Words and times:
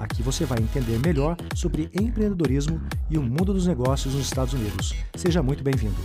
Aqui 0.00 0.22
você 0.22 0.46
vai 0.46 0.58
entender 0.58 0.98
melhor 0.98 1.36
sobre 1.54 1.90
empreendedorismo 1.92 2.80
e 3.10 3.18
o 3.18 3.22
mundo 3.22 3.52
dos 3.52 3.66
negócios 3.66 4.14
nos 4.14 4.24
Estados 4.24 4.54
Unidos. 4.54 4.94
Seja 5.14 5.42
muito 5.42 5.62
bem-vindo. 5.62 6.00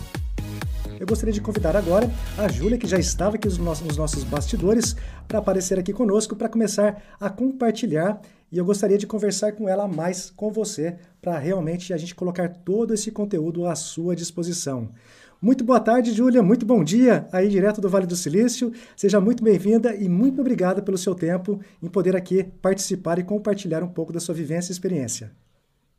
Eu 0.99 1.07
gostaria 1.07 1.31
de 1.31 1.39
convidar 1.39 1.77
agora 1.77 2.11
a 2.37 2.49
Júlia, 2.49 2.77
que 2.77 2.87
já 2.87 2.99
estava 2.99 3.37
aqui 3.37 3.47
nos 3.47 3.95
nossos 3.95 4.25
bastidores, 4.25 4.97
para 5.29 5.39
aparecer 5.39 5.79
aqui 5.79 5.93
conosco 5.93 6.35
para 6.35 6.49
começar 6.49 7.01
a 7.21 7.29
compartilhar. 7.29 8.19
E 8.51 8.57
eu 8.57 8.65
gostaria 8.65 8.97
de 8.97 9.07
conversar 9.07 9.53
com 9.53 9.67
ela 9.67 9.87
mais 9.87 10.29
com 10.29 10.51
você, 10.51 10.97
para 11.21 11.39
realmente 11.39 11.93
a 11.93 11.97
gente 11.97 12.13
colocar 12.13 12.49
todo 12.49 12.93
esse 12.93 13.11
conteúdo 13.11 13.65
à 13.65 13.75
sua 13.75 14.13
disposição. 14.13 14.89
Muito 15.41 15.63
boa 15.63 15.79
tarde, 15.79 16.11
Júlia. 16.11 16.41
Muito 16.41 16.65
bom 16.65 16.83
dia 16.83 17.27
aí 17.31 17.49
direto 17.49 17.81
do 17.81 17.89
Vale 17.89 18.07
do 18.07 18.15
Silício. 18.15 18.71
Seja 18.95 19.19
muito 19.19 19.43
bem-vinda 19.43 19.93
e 19.95 20.07
muito 20.07 20.41
obrigada 20.41 20.81
pelo 20.81 20.97
seu 20.97 21.13
tempo 21.13 21.59
em 21.83 21.87
poder 21.87 22.15
aqui 22.15 22.43
participar 22.61 23.19
e 23.19 23.23
compartilhar 23.23 23.83
um 23.83 23.87
pouco 23.87 24.13
da 24.13 24.19
sua 24.19 24.33
vivência 24.33 24.71
e 24.71 24.73
experiência. 24.73 25.31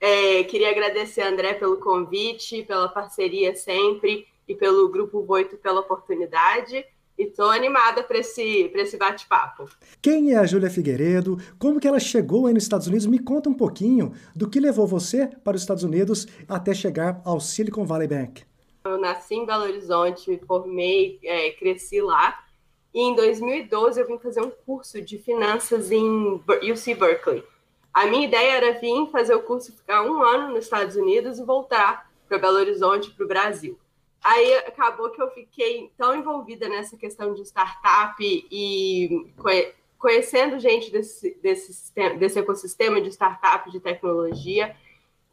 É, 0.01 0.43
queria 0.45 0.71
agradecer, 0.71 1.23
André, 1.23 1.55
pelo 1.55 1.77
convite, 1.79 2.63
pela 2.63 2.89
parceria 2.89 3.55
sempre 3.55 4.27
e 4.49 4.55
pelo 4.55 4.89
Grupo 4.89 5.23
Voito 5.23 5.57
pela 5.57 5.81
oportunidade. 5.81 6.85
E 7.19 7.25
estou 7.25 7.51
animada 7.51 8.03
para 8.03 8.19
esse, 8.19 8.71
esse 8.75 8.97
bate-papo. 8.99 9.67
Quem 10.03 10.33
é 10.33 10.37
a 10.37 10.45
Júlia 10.45 10.69
Figueiredo? 10.69 11.39
Como 11.59 11.81
que 11.81 11.89
ela 11.89 11.99
chegou 11.99 12.47
aí 12.47 12.53
nos 12.53 12.65
Estados 12.65 12.87
Unidos? 12.87 13.07
Me 13.07 13.19
conta 13.19 13.49
um 13.49 13.55
pouquinho 13.55 14.13
do 14.35 14.49
que 14.51 14.61
levou 14.61 14.87
você 14.87 15.27
para 15.43 15.57
os 15.57 15.63
Estados 15.63 15.83
Unidos 15.83 16.27
até 16.47 16.75
chegar 16.75 17.23
ao 17.25 17.41
Silicon 17.41 17.87
Valley 17.87 18.07
Bank. 18.07 18.43
Eu 18.87 18.99
nasci 18.99 19.35
em 19.35 19.47
Belo 19.47 19.65
Horizonte, 19.65 20.31
me 20.31 20.39
formei, 20.39 21.19
é, 21.23 21.51
cresci 21.51 22.01
lá. 22.01 22.43
E 22.95 23.01
em 23.01 23.15
2012 23.15 24.01
eu 24.01 24.07
vim 24.07 24.19
fazer 24.19 24.41
um 24.41 24.51
curso 24.51 25.01
de 25.03 25.19
finanças 25.19 25.91
em 25.91 26.41
UC 26.73 26.95
Berkeley. 26.95 27.45
A 27.93 28.07
minha 28.07 28.27
ideia 28.27 28.57
era 28.57 28.79
vir 28.79 29.11
fazer 29.11 29.35
o 29.35 29.43
curso, 29.43 29.73
ficar 29.73 30.03
um 30.03 30.23
ano 30.23 30.55
nos 30.55 30.65
Estados 30.65 30.97
Unidos 30.97 31.39
e 31.39 31.45
voltar 31.45 32.11
para 32.29 32.39
Belo 32.39 32.59
Horizonte, 32.59 33.11
para 33.11 33.25
o 33.25 33.29
Brasil. 33.29 33.79
Aí 34.23 34.55
acabou 34.59 35.11
que 35.11 35.23
eu 35.23 35.31
fiquei 35.31 35.91
tão 35.97 36.15
envolvida 36.17 36.69
nessa 36.69 36.97
questão 36.97 37.33
de 37.33 37.43
startup 37.43 38.17
e 38.21 39.27
conhecendo 39.99 40.59
gente 40.59 40.91
desse, 40.91 41.39
desse, 41.43 41.93
desse 42.19 42.39
ecossistema 42.39 43.01
de 43.01 43.09
startup, 43.09 43.71
de 43.71 43.81
tecnologia, 43.81 44.75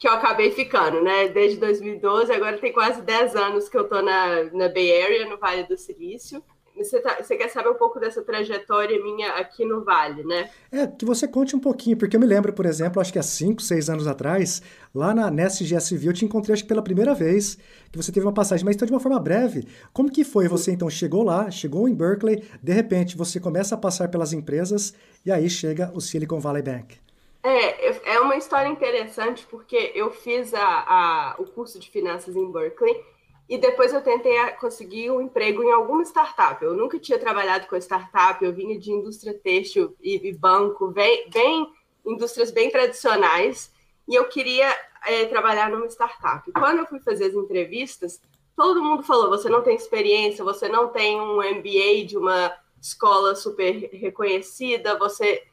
que 0.04 0.08
eu 0.09 0.12
acabei 0.12 0.52
ficando, 0.52 1.02
né? 1.02 1.30
Desde 1.30 1.58
2012, 1.62 2.30
agora 2.34 2.58
tem 2.58 2.73
quase 2.73 3.02
10 3.02 3.38
anos 3.38 3.70
que 3.70 3.78
eu 3.78 3.84
estou 3.84 4.02
na, 4.02 4.44
na 4.52 4.68
Bay 4.68 5.02
Area, 5.02 5.30
no 5.30 5.38
Vale 5.38 5.64
do 5.64 5.78
Silício. 5.78 6.44
Você, 6.76 7.00
tá, 7.00 7.23
você, 7.23 7.38
quer 7.38 7.48
saber 7.48 7.70
um 7.70 7.76
pouco 7.76 8.02
dessa 8.02 8.22
trajetória 8.22 9.02
minha 9.02 9.30
aqui 9.36 9.64
no 9.64 9.86
Vale, 9.86 10.26
né? 10.26 10.50
É, 10.70 10.86
que 10.88 11.06
você 11.06 11.26
conte 11.26 11.56
um 11.56 11.60
pouquinho, 11.60 11.95
porque 11.95 12.18
eu 12.18 12.20
me 12.20 12.26
lembro, 12.26 12.52
por 12.52 12.66
exemplo, 12.66 13.02
acho 13.02 13.14
que 13.14 13.20
há 13.20 13.23
5, 13.23 13.62
6 13.62 13.90
anos 13.92 14.06
atrás, 14.06 14.62
lá 14.94 15.16
na 15.16 15.32
Nest 15.32 15.64
GSV, 15.64 16.10
eu 16.10 16.14
te 16.14 16.26
encontrei 16.26 16.54
acho 16.54 16.64
que 16.64 16.67
pela 16.67 16.82
primeira 16.82 17.14
vez, 17.14 17.58
que 17.90 17.95
você 17.95 18.12
teve 18.12 18.26
uma 18.26 18.34
passagem, 18.34 18.66
mas 18.66 18.76
então 18.76 18.86
de 18.86 18.92
uma 18.92 19.00
forma 19.00 19.22
breve. 19.22 19.66
Como 19.94 20.12
que 20.12 20.26
foi? 20.26 20.50
Você 20.50 20.73
então 20.73 20.90
chegou 20.90 21.23
lá, 21.23 21.50
chegou 21.50 21.88
em 21.88 21.95
Berkeley, 21.95 22.44
de 22.62 22.73
repente 22.73 23.16
você 23.16 23.40
começa 23.40 23.76
a 23.76 23.78
passar 23.78 24.10
pelas 24.10 24.33
empresas 24.33 24.94
e 25.26 25.32
aí 25.32 25.50
chega 25.50 25.94
o 25.95 26.02
Silicon 26.02 26.42
Valley 26.42 26.61
Bank. 26.61 26.98
É, 27.43 28.14
é 28.14 28.20
uma 28.21 28.37
história 28.37 28.70
interessante 28.70 29.45
porque 29.49 29.92
eu 29.93 30.11
fiz 30.11 30.54
a, 30.54 30.64
a, 30.64 31.36
o 31.37 31.45
curso 31.45 31.77
de 31.77 31.89
finanças 31.89 32.36
em 32.37 32.49
Berkeley 32.49 33.04
e 33.49 33.58
depois 33.58 33.93
eu 33.93 34.02
tentei 34.02 34.37
conseguir 34.54 35.11
um 35.11 35.21
emprego 35.21 35.61
em 35.61 35.71
alguma 35.71 36.03
startup. 36.03 36.64
Eu 36.64 36.73
nunca 36.73 36.98
tinha 36.98 37.20
trabalhado 37.20 37.67
com 37.67 37.76
startup, 37.76 38.43
eu 38.43 38.53
vinha 38.53 38.80
de 38.80 38.92
indústria 38.92 39.33
têxtil 39.33 39.93
e, 40.02 40.15
e 40.26 40.33
banco, 40.33 40.87
bem, 40.87 41.30
bem, 41.30 41.67
indústrias 42.05 42.49
bem 42.49 42.70
tradicionais, 42.70 43.71
e 44.08 44.15
eu 44.15 44.26
queria 44.26 44.73
é, 45.05 45.26
trabalhar 45.26 45.70
numa 45.70 45.87
startup. 45.87 46.49
Quando 46.53 46.80
eu 46.80 46.86
fui 46.86 46.99
fazer 47.02 47.26
as 47.26 47.33
entrevistas, 47.33 48.21
todo 48.55 48.83
mundo 48.83 49.03
falou: 49.03 49.30
você 49.30 49.49
não 49.49 49.61
tem 49.61 49.76
experiência, 49.76 50.43
você 50.43 50.70
não 50.70 50.87
tem 50.89 51.20
um 51.20 51.37
MBA 51.37 52.05
de 52.05 52.17
uma 52.17 52.53
escola 52.82 53.36
super 53.36 53.89
reconhecida, 53.93 54.98
você 54.98 55.43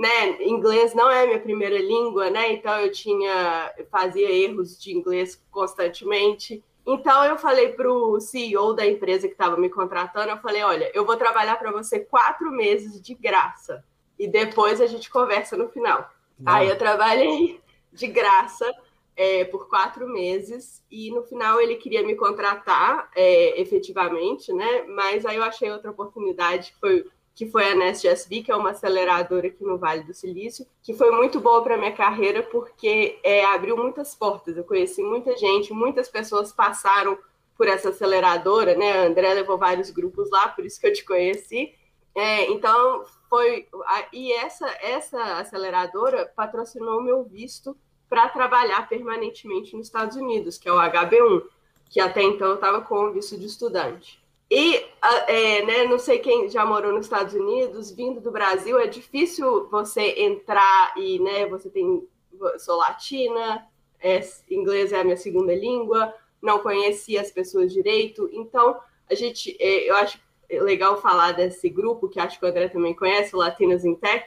né, 0.00 0.42
inglês 0.42 0.94
não 0.94 1.10
é 1.10 1.26
minha 1.26 1.38
primeira 1.38 1.78
língua, 1.78 2.30
né? 2.30 2.54
Então 2.54 2.74
eu 2.80 2.90
tinha 2.90 3.70
fazia 3.90 4.30
erros 4.30 4.80
de 4.80 4.96
inglês 4.96 5.38
constantemente. 5.50 6.64
Então 6.86 7.22
eu 7.22 7.36
falei 7.36 7.72
para 7.72 7.92
o 7.92 8.18
CEO 8.18 8.72
da 8.72 8.86
empresa 8.86 9.28
que 9.28 9.34
estava 9.34 9.58
me 9.58 9.68
contratando, 9.68 10.30
eu 10.30 10.38
falei, 10.38 10.62
olha, 10.62 10.90
eu 10.94 11.04
vou 11.04 11.18
trabalhar 11.18 11.56
para 11.58 11.70
você 11.70 12.00
quatro 12.00 12.50
meses 12.50 12.98
de 12.98 13.14
graça 13.14 13.84
e 14.18 14.26
depois 14.26 14.80
a 14.80 14.86
gente 14.86 15.10
conversa 15.10 15.54
no 15.54 15.68
final. 15.68 16.10
Não. 16.38 16.50
Aí 16.50 16.70
eu 16.70 16.78
trabalhei 16.78 17.60
de 17.92 18.06
graça 18.06 18.72
é, 19.14 19.44
por 19.44 19.68
quatro 19.68 20.08
meses 20.08 20.82
e 20.90 21.10
no 21.10 21.22
final 21.24 21.60
ele 21.60 21.76
queria 21.76 22.02
me 22.02 22.14
contratar 22.14 23.10
é, 23.14 23.60
efetivamente, 23.60 24.50
né? 24.50 24.84
Mas 24.84 25.26
aí 25.26 25.36
eu 25.36 25.42
achei 25.42 25.70
outra 25.70 25.90
oportunidade 25.90 26.72
que 26.72 26.80
foi 26.80 27.04
que 27.34 27.46
foi 27.46 27.64
a 27.64 27.74
Nest 27.74 28.06
SB, 28.06 28.42
que 28.42 28.52
é 28.52 28.56
uma 28.56 28.70
aceleradora 28.70 29.46
aqui 29.46 29.64
no 29.64 29.78
Vale 29.78 30.02
do 30.02 30.12
Silício, 30.12 30.66
que 30.82 30.92
foi 30.92 31.10
muito 31.10 31.40
boa 31.40 31.62
para 31.62 31.78
minha 31.78 31.92
carreira 31.92 32.42
porque 32.42 33.18
é, 33.24 33.44
abriu 33.46 33.76
muitas 33.76 34.14
portas. 34.14 34.56
Eu 34.56 34.64
conheci 34.64 35.02
muita 35.02 35.36
gente, 35.36 35.72
muitas 35.72 36.08
pessoas 36.08 36.52
passaram 36.52 37.18
por 37.56 37.68
essa 37.68 37.90
aceleradora, 37.90 38.74
né? 38.74 38.92
A 38.92 39.06
André 39.06 39.34
levou 39.34 39.58
vários 39.58 39.90
grupos 39.90 40.30
lá, 40.30 40.48
por 40.48 40.64
isso 40.64 40.80
que 40.80 40.86
eu 40.86 40.92
te 40.92 41.04
conheci. 41.04 41.74
É, 42.14 42.50
então 42.50 43.04
foi 43.28 43.68
e 44.12 44.32
essa 44.32 44.66
essa 44.82 45.38
aceleradora 45.38 46.30
patrocinou 46.34 47.02
meu 47.02 47.22
visto 47.22 47.76
para 48.08 48.28
trabalhar 48.28 48.88
permanentemente 48.88 49.76
nos 49.76 49.86
Estados 49.86 50.16
Unidos, 50.16 50.58
que 50.58 50.68
é 50.68 50.72
o 50.72 50.76
HB1, 50.76 51.42
que 51.88 52.00
até 52.00 52.22
então 52.22 52.48
eu 52.48 52.54
estava 52.56 52.80
com 52.80 53.06
o 53.06 53.12
visto 53.12 53.38
de 53.38 53.46
estudante. 53.46 54.20
E, 54.50 54.84
é, 55.28 55.64
né, 55.64 55.84
não 55.84 55.98
sei 55.98 56.18
quem 56.18 56.48
já 56.48 56.66
morou 56.66 56.92
nos 56.92 57.06
Estados 57.06 57.34
Unidos, 57.34 57.92
vindo 57.92 58.20
do 58.20 58.32
Brasil, 58.32 58.78
é 58.80 58.88
difícil 58.88 59.68
você 59.68 60.22
entrar 60.22 60.92
e, 60.96 61.20
né, 61.20 61.46
você 61.46 61.70
tem, 61.70 62.04
sou 62.58 62.76
latina, 62.76 63.64
é, 64.00 64.20
inglês 64.50 64.92
é 64.92 65.00
a 65.00 65.04
minha 65.04 65.16
segunda 65.16 65.54
língua, 65.54 66.12
não 66.42 66.58
conhecia 66.58 67.20
as 67.20 67.30
pessoas 67.30 67.72
direito, 67.72 68.28
então, 68.32 68.80
a 69.08 69.14
gente, 69.14 69.56
é, 69.60 69.88
eu 69.88 69.94
acho 69.96 70.18
legal 70.50 71.00
falar 71.00 71.32
desse 71.32 71.68
grupo, 71.68 72.08
que 72.08 72.18
acho 72.18 72.38
que 72.38 72.44
o 72.44 72.48
André 72.48 72.68
também 72.68 72.94
conhece, 72.94 73.36
o 73.36 73.38
Latinos 73.38 73.84
in 73.84 73.94
Tech, 73.94 74.24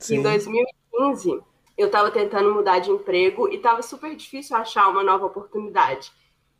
que 0.00 0.14
em 0.14 0.22
2015 0.22 1.42
eu 1.76 1.86
estava 1.86 2.10
tentando 2.10 2.54
mudar 2.54 2.78
de 2.78 2.90
emprego 2.90 3.48
e 3.48 3.56
estava 3.56 3.82
super 3.82 4.14
difícil 4.16 4.56
achar 4.56 4.88
uma 4.88 5.02
nova 5.02 5.26
oportunidade. 5.26 6.10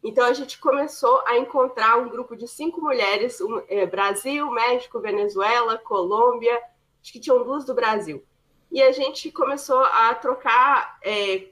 Então 0.03 0.25
a 0.25 0.32
gente 0.32 0.59
começou 0.59 1.22
a 1.26 1.38
encontrar 1.38 1.98
um 1.98 2.09
grupo 2.09 2.36
de 2.36 2.47
cinco 2.47 2.81
mulheres, 2.81 3.41
um, 3.41 3.62
é, 3.69 3.84
Brasil, 3.84 4.50
México, 4.50 5.00
Venezuela, 5.00 5.76
Colômbia, 5.78 6.56
acho 7.03 7.12
que 7.12 7.20
tinham 7.20 7.42
duas 7.42 7.64
do 7.64 7.75
Brasil. 7.75 8.22
E 8.70 8.82
a 8.82 8.92
gente 8.92 9.31
começou 9.32 9.81
a 9.81 10.14
trocar 10.14 10.98
é, 11.03 11.48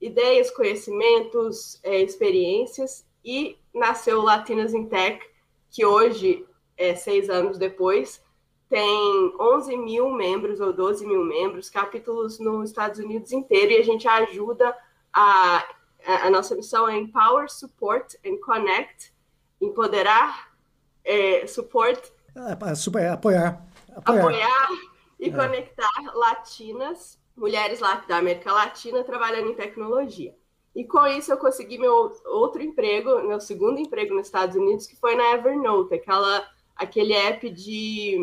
ideias, 0.00 0.50
conhecimentos, 0.50 1.80
é, 1.82 2.00
experiências, 2.00 3.06
e 3.24 3.58
nasceu 3.74 4.22
Latinas 4.22 4.74
in 4.74 4.86
Tech, 4.86 5.20
que 5.70 5.84
hoje, 5.84 6.46
é, 6.76 6.94
seis 6.94 7.28
anos 7.28 7.58
depois, 7.58 8.22
tem 8.68 9.34
11 9.40 9.76
mil 9.76 10.10
membros 10.10 10.60
ou 10.60 10.72
12 10.72 11.06
mil 11.06 11.24
membros, 11.24 11.70
capítulos 11.70 12.38
nos 12.38 12.70
Estados 12.70 12.98
Unidos 12.98 13.32
inteiro, 13.32 13.72
e 13.72 13.78
a 13.78 13.82
gente 13.82 14.06
ajuda 14.06 14.76
a 15.12 15.66
a, 16.06 16.30
nossa 16.30 16.54
missão 16.54 16.88
é 16.88 16.96
Empower, 16.96 17.50
Support 17.50 18.16
and 18.24 18.38
Connect, 18.44 19.12
empoderar, 19.60 20.52
é, 21.04 21.46
support, 21.46 22.00
é, 22.34 22.74
super, 22.74 23.02
é, 23.02 23.08
apoiar, 23.10 23.64
apoiar, 23.94 24.20
apoiar 24.20 24.68
e 25.18 25.28
é. 25.28 25.32
conectar 25.32 26.02
latinas, 26.14 27.18
mulheres 27.36 27.80
lá 27.80 28.04
da 28.08 28.18
América 28.18 28.52
Latina 28.52 29.02
trabalhando 29.04 29.50
em 29.50 29.54
tecnologia. 29.54 30.34
E 30.74 30.84
com 30.84 31.06
isso 31.06 31.32
eu 31.32 31.38
consegui 31.38 31.78
meu 31.78 32.12
outro 32.26 32.62
emprego, 32.62 33.26
meu 33.26 33.40
segundo 33.40 33.80
emprego 33.80 34.14
nos 34.14 34.26
Estados 34.26 34.54
Unidos, 34.54 34.86
que 34.86 34.94
foi 34.94 35.14
na 35.14 35.32
Evernote, 35.32 35.94
aquela, 35.94 36.46
aquele 36.76 37.14
app 37.14 37.48
de 37.48 38.18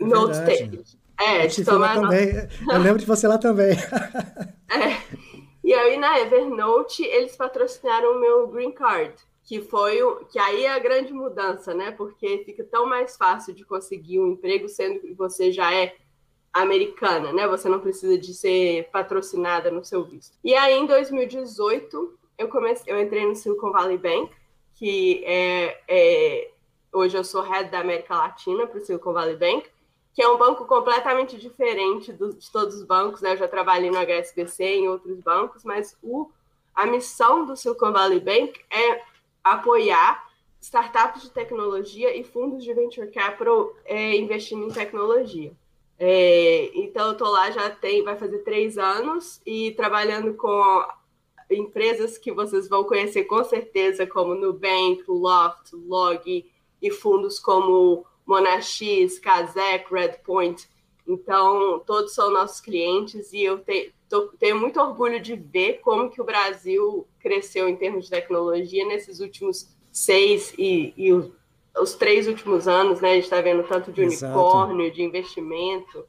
é 0.00 0.04
note 0.04 0.38
taking. 0.38 0.84
É, 1.18 1.46
de 1.46 1.64
tomar 1.64 1.94
também. 1.94 2.28
Eu 2.70 2.78
lembro 2.78 2.98
de 3.00 3.06
você 3.06 3.26
lá 3.26 3.38
também. 3.38 3.72
é. 4.70 5.35
E 5.66 5.74
aí 5.74 5.96
na 5.96 6.20
Evernote 6.20 7.02
eles 7.02 7.34
patrocinaram 7.34 8.12
o 8.12 8.20
meu 8.20 8.46
green 8.46 8.70
card, 8.70 9.12
que 9.42 9.60
foi 9.60 10.00
o 10.00 10.24
que 10.26 10.38
aí 10.38 10.64
é 10.64 10.70
a 10.70 10.78
grande 10.78 11.12
mudança, 11.12 11.74
né? 11.74 11.90
Porque 11.90 12.44
fica 12.46 12.62
tão 12.62 12.86
mais 12.86 13.16
fácil 13.16 13.52
de 13.52 13.64
conseguir 13.64 14.20
um 14.20 14.28
emprego 14.28 14.68
sendo 14.68 15.00
que 15.00 15.12
você 15.12 15.50
já 15.50 15.74
é 15.74 15.96
americana, 16.52 17.32
né? 17.32 17.48
Você 17.48 17.68
não 17.68 17.80
precisa 17.80 18.16
de 18.16 18.32
ser 18.32 18.88
patrocinada 18.92 19.68
no 19.68 19.84
seu 19.84 20.04
visto. 20.04 20.38
E 20.44 20.54
aí 20.54 20.72
em 20.74 20.86
2018 20.86 22.16
eu 22.38 22.46
comecei, 22.46 22.92
eu 22.92 23.02
entrei 23.02 23.26
no 23.26 23.34
Silicon 23.34 23.72
Valley 23.72 23.98
Bank, 23.98 24.30
que 24.76 25.24
é, 25.24 25.80
é 25.88 26.50
hoje 26.92 27.16
eu 27.16 27.24
sou 27.24 27.42
head 27.42 27.72
da 27.72 27.80
América 27.80 28.14
Latina 28.14 28.68
para 28.68 28.78
o 28.78 28.84
Silicon 28.84 29.12
Valley 29.12 29.34
Bank 29.34 29.68
que 30.16 30.22
é 30.22 30.28
um 30.28 30.38
banco 30.38 30.64
completamente 30.64 31.36
diferente 31.36 32.10
do, 32.10 32.32
de 32.32 32.50
todos 32.50 32.74
os 32.74 32.82
bancos. 32.82 33.20
Né? 33.20 33.34
Eu 33.34 33.36
já 33.36 33.46
trabalhei 33.46 33.90
no 33.90 33.98
HSBC, 33.98 34.64
em 34.64 34.88
outros 34.88 35.20
bancos, 35.20 35.62
mas 35.62 35.94
o, 36.02 36.30
a 36.74 36.86
missão 36.86 37.44
do 37.44 37.54
Silicon 37.54 37.92
Valley 37.92 38.18
Bank 38.18 38.58
é 38.70 39.02
apoiar 39.44 40.26
startups 40.58 41.20
de 41.20 41.30
tecnologia 41.30 42.16
e 42.16 42.24
fundos 42.24 42.64
de 42.64 42.72
venture 42.72 43.10
capital 43.10 43.74
é, 43.84 44.16
investindo 44.16 44.64
em 44.64 44.72
tecnologia. 44.72 45.52
É, 45.98 46.70
então, 46.74 47.08
eu 47.08 47.12
estou 47.12 47.28
lá 47.28 47.50
já 47.50 47.68
tem, 47.68 48.02
vai 48.02 48.16
fazer 48.16 48.38
três 48.38 48.78
anos 48.78 49.42
e 49.44 49.72
trabalhando 49.72 50.32
com 50.32 50.88
empresas 51.50 52.16
que 52.16 52.32
vocês 52.32 52.70
vão 52.70 52.84
conhecer 52.84 53.24
com 53.24 53.44
certeza, 53.44 54.06
como 54.06 54.34
Nubank, 54.34 55.04
Loft, 55.06 55.74
Log 55.74 56.50
e 56.80 56.90
fundos 56.90 57.38
como 57.38 58.06
Monax, 58.26 59.18
Kazek, 59.22 59.92
Redpoint. 59.92 60.68
Então, 61.06 61.80
todos 61.86 62.14
são 62.14 62.32
nossos 62.32 62.60
clientes 62.60 63.32
e 63.32 63.42
eu 63.42 63.58
te, 63.60 63.92
tô, 64.08 64.28
tenho 64.38 64.58
muito 64.58 64.80
orgulho 64.80 65.20
de 65.20 65.36
ver 65.36 65.80
como 65.82 66.10
que 66.10 66.20
o 66.20 66.24
Brasil 66.24 67.06
cresceu 67.20 67.68
em 67.68 67.76
termos 67.76 68.04
de 68.04 68.10
tecnologia 68.10 68.84
nesses 68.84 69.20
últimos 69.20 69.68
seis 69.92 70.52
e, 70.58 70.92
e 70.96 71.12
os, 71.12 71.30
os, 71.78 71.94
três 71.94 72.26
últimos 72.26 72.66
anos, 72.66 73.00
né? 73.00 73.12
A 73.12 73.14
gente 73.14 73.24
está 73.24 73.40
vendo 73.40 73.62
tanto 73.62 73.92
de 73.92 74.02
Exato. 74.02 74.32
unicórnio, 74.32 74.90
de 74.90 75.02
investimento. 75.02 76.04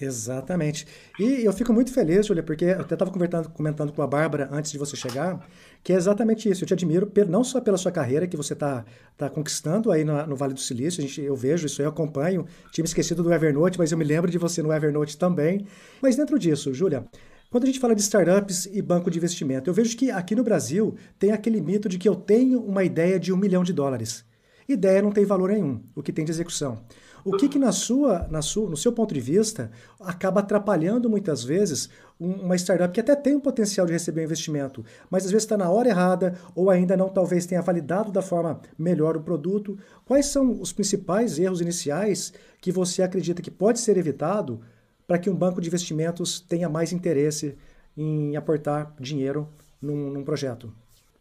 Exatamente. 0.00 0.86
E 1.18 1.44
eu 1.44 1.52
fico 1.52 1.72
muito 1.72 1.92
feliz, 1.92 2.26
Julia, 2.26 2.42
porque 2.42 2.64
eu 2.64 2.80
até 2.80 2.94
estava 2.94 3.10
comentando 3.10 3.92
com 3.92 4.02
a 4.02 4.06
Bárbara 4.06 4.48
antes 4.50 4.72
de 4.72 4.78
você 4.78 4.96
chegar, 4.96 5.46
que 5.84 5.92
é 5.92 5.96
exatamente 5.96 6.48
isso. 6.48 6.64
Eu 6.64 6.68
te 6.68 6.72
admiro 6.72 7.10
não 7.28 7.44
só 7.44 7.60
pela 7.60 7.76
sua 7.76 7.92
carreira 7.92 8.26
que 8.26 8.36
você 8.36 8.54
está 8.54 8.84
tá 9.18 9.28
conquistando 9.28 9.92
aí 9.92 10.02
no, 10.02 10.26
no, 10.26 10.36
Vale 10.36 10.54
do 10.54 10.60
Silício, 10.60 11.02
gente, 11.02 11.20
eu 11.20 11.36
vejo 11.36 11.66
isso, 11.66 11.82
eu 11.82 11.88
acompanho. 11.90 12.46
Tinha 12.72 12.82
me 12.82 12.88
esquecido 12.88 13.22
do 13.22 13.32
Evernote, 13.32 13.78
mas 13.78 13.92
eu 13.92 13.98
me 13.98 14.04
lembro 14.04 14.30
de 14.30 14.38
você 14.38 14.62
no 14.62 14.72
Evernote 14.72 15.18
também. 15.18 15.66
Mas 16.00 16.16
dentro 16.16 16.38
disso, 16.38 16.72
Júlia, 16.72 17.04
quando 17.50 17.64
a 17.64 17.66
gente 17.66 17.80
fala 17.80 17.94
de 17.94 18.00
startups 18.00 18.66
e 18.72 18.80
banco 18.80 19.10
de 19.10 19.18
investimento, 19.18 19.68
eu 19.68 19.74
vejo 19.74 19.96
que 19.96 20.10
aqui 20.10 20.34
no 20.34 20.44
Brasil 20.44 20.94
tem 21.18 21.32
aquele 21.32 21.60
mito 21.60 21.88
de 21.88 21.98
que 21.98 22.08
eu 22.08 22.14
tenho 22.14 22.60
uma 22.60 22.84
ideia 22.84 23.20
de 23.20 23.32
um 23.32 23.36
milhão 23.36 23.62
de 23.62 23.72
dólares. 23.72 24.24
Ideia 24.68 25.02
não 25.02 25.10
tem 25.10 25.24
valor 25.24 25.50
nenhum, 25.50 25.82
o 25.96 26.02
que 26.02 26.12
tem 26.12 26.24
de 26.24 26.30
execução. 26.30 26.84
O 27.24 27.36
que, 27.36 27.48
que 27.48 27.58
na 27.58 27.72
sua, 27.72 28.26
na 28.30 28.42
sua, 28.42 28.68
no 28.68 28.76
seu 28.76 28.92
ponto 28.92 29.12
de 29.12 29.20
vista, 29.20 29.70
acaba 30.00 30.40
atrapalhando 30.40 31.10
muitas 31.10 31.44
vezes 31.44 31.90
uma 32.18 32.54
startup 32.56 32.92
que 32.92 33.00
até 33.00 33.16
tem 33.16 33.34
o 33.34 33.40
potencial 33.40 33.86
de 33.86 33.92
receber 33.92 34.20
um 34.20 34.24
investimento, 34.24 34.84
mas 35.10 35.24
às 35.24 35.30
vezes 35.30 35.44
está 35.44 35.56
na 35.56 35.70
hora 35.70 35.88
errada 35.88 36.34
ou 36.54 36.68
ainda 36.68 36.96
não 36.96 37.08
talvez 37.08 37.46
tenha 37.46 37.62
validado 37.62 38.12
da 38.12 38.20
forma 38.20 38.60
melhor 38.78 39.16
o 39.16 39.22
produto? 39.22 39.78
Quais 40.04 40.26
são 40.26 40.60
os 40.60 40.72
principais 40.72 41.38
erros 41.38 41.60
iniciais 41.60 42.32
que 42.60 42.70
você 42.70 43.02
acredita 43.02 43.40
que 43.40 43.50
pode 43.50 43.80
ser 43.80 43.96
evitado 43.96 44.60
para 45.06 45.18
que 45.18 45.30
um 45.30 45.34
banco 45.34 45.60
de 45.60 45.68
investimentos 45.68 46.40
tenha 46.40 46.68
mais 46.68 46.92
interesse 46.92 47.56
em 47.96 48.36
aportar 48.36 48.94
dinheiro 49.00 49.48
num, 49.80 50.10
num 50.10 50.24
projeto? 50.24 50.72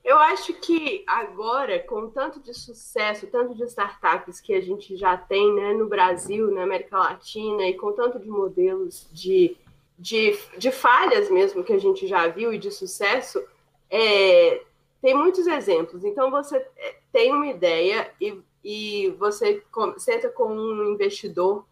Eu 0.09 0.17
acho 0.17 0.55
que 0.55 1.03
agora, 1.05 1.77
com 1.77 2.09
tanto 2.09 2.39
de 2.39 2.51
sucesso, 2.51 3.27
tanto 3.27 3.53
de 3.53 3.63
startups 3.65 4.41
que 4.41 4.55
a 4.55 4.59
gente 4.59 4.97
já 4.97 5.15
tem 5.15 5.53
né, 5.53 5.71
no 5.71 5.85
Brasil, 5.85 6.49
na 6.49 6.63
América 6.63 6.97
Latina, 6.97 7.67
e 7.67 7.75
com 7.75 7.91
tanto 7.91 8.17
de 8.17 8.27
modelos 8.27 9.07
de, 9.11 9.55
de, 9.99 10.35
de 10.57 10.71
falhas 10.71 11.29
mesmo 11.29 11.63
que 11.63 11.73
a 11.73 11.77
gente 11.77 12.07
já 12.07 12.27
viu 12.27 12.51
e 12.51 12.57
de 12.57 12.71
sucesso, 12.71 13.39
é, 13.87 14.63
tem 14.99 15.13
muitos 15.13 15.45
exemplos. 15.45 16.03
Então, 16.03 16.31
você 16.31 16.57
é, 16.57 16.95
tem 17.13 17.31
uma 17.31 17.45
ideia 17.45 18.11
e, 18.19 18.41
e 18.63 19.09
você 19.11 19.63
senta 19.99 20.27
com 20.27 20.51
um 20.51 20.91
investidor. 20.91 21.67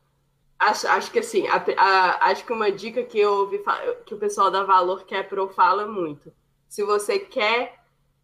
Acho, 0.60 0.88
acho 0.90 1.12
que 1.12 1.18
assim, 1.18 1.48
a, 1.48 1.56
a, 1.76 2.30
acho 2.30 2.46
que 2.46 2.54
uma 2.54 2.72
dica 2.72 3.02
que 3.02 3.18
eu 3.18 3.34
ouvi 3.34 3.60
que 4.06 4.14
o 4.14 4.20
pessoal 4.20 4.52
da 4.52 4.62
Valor 4.62 5.08
Capital 5.08 5.50
fala 5.50 5.88
muito. 5.88 6.32
Se 6.70 6.84
você 6.84 7.18
quer 7.18 7.78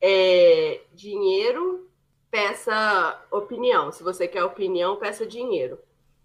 é, 0.06 0.82
dinheiro, 0.94 1.90
peça 2.30 3.26
opinião. 3.32 3.90
Se 3.90 4.04
você 4.04 4.28
quer 4.28 4.44
opinião, 4.44 4.98
peça 4.98 5.26
dinheiro. 5.26 5.80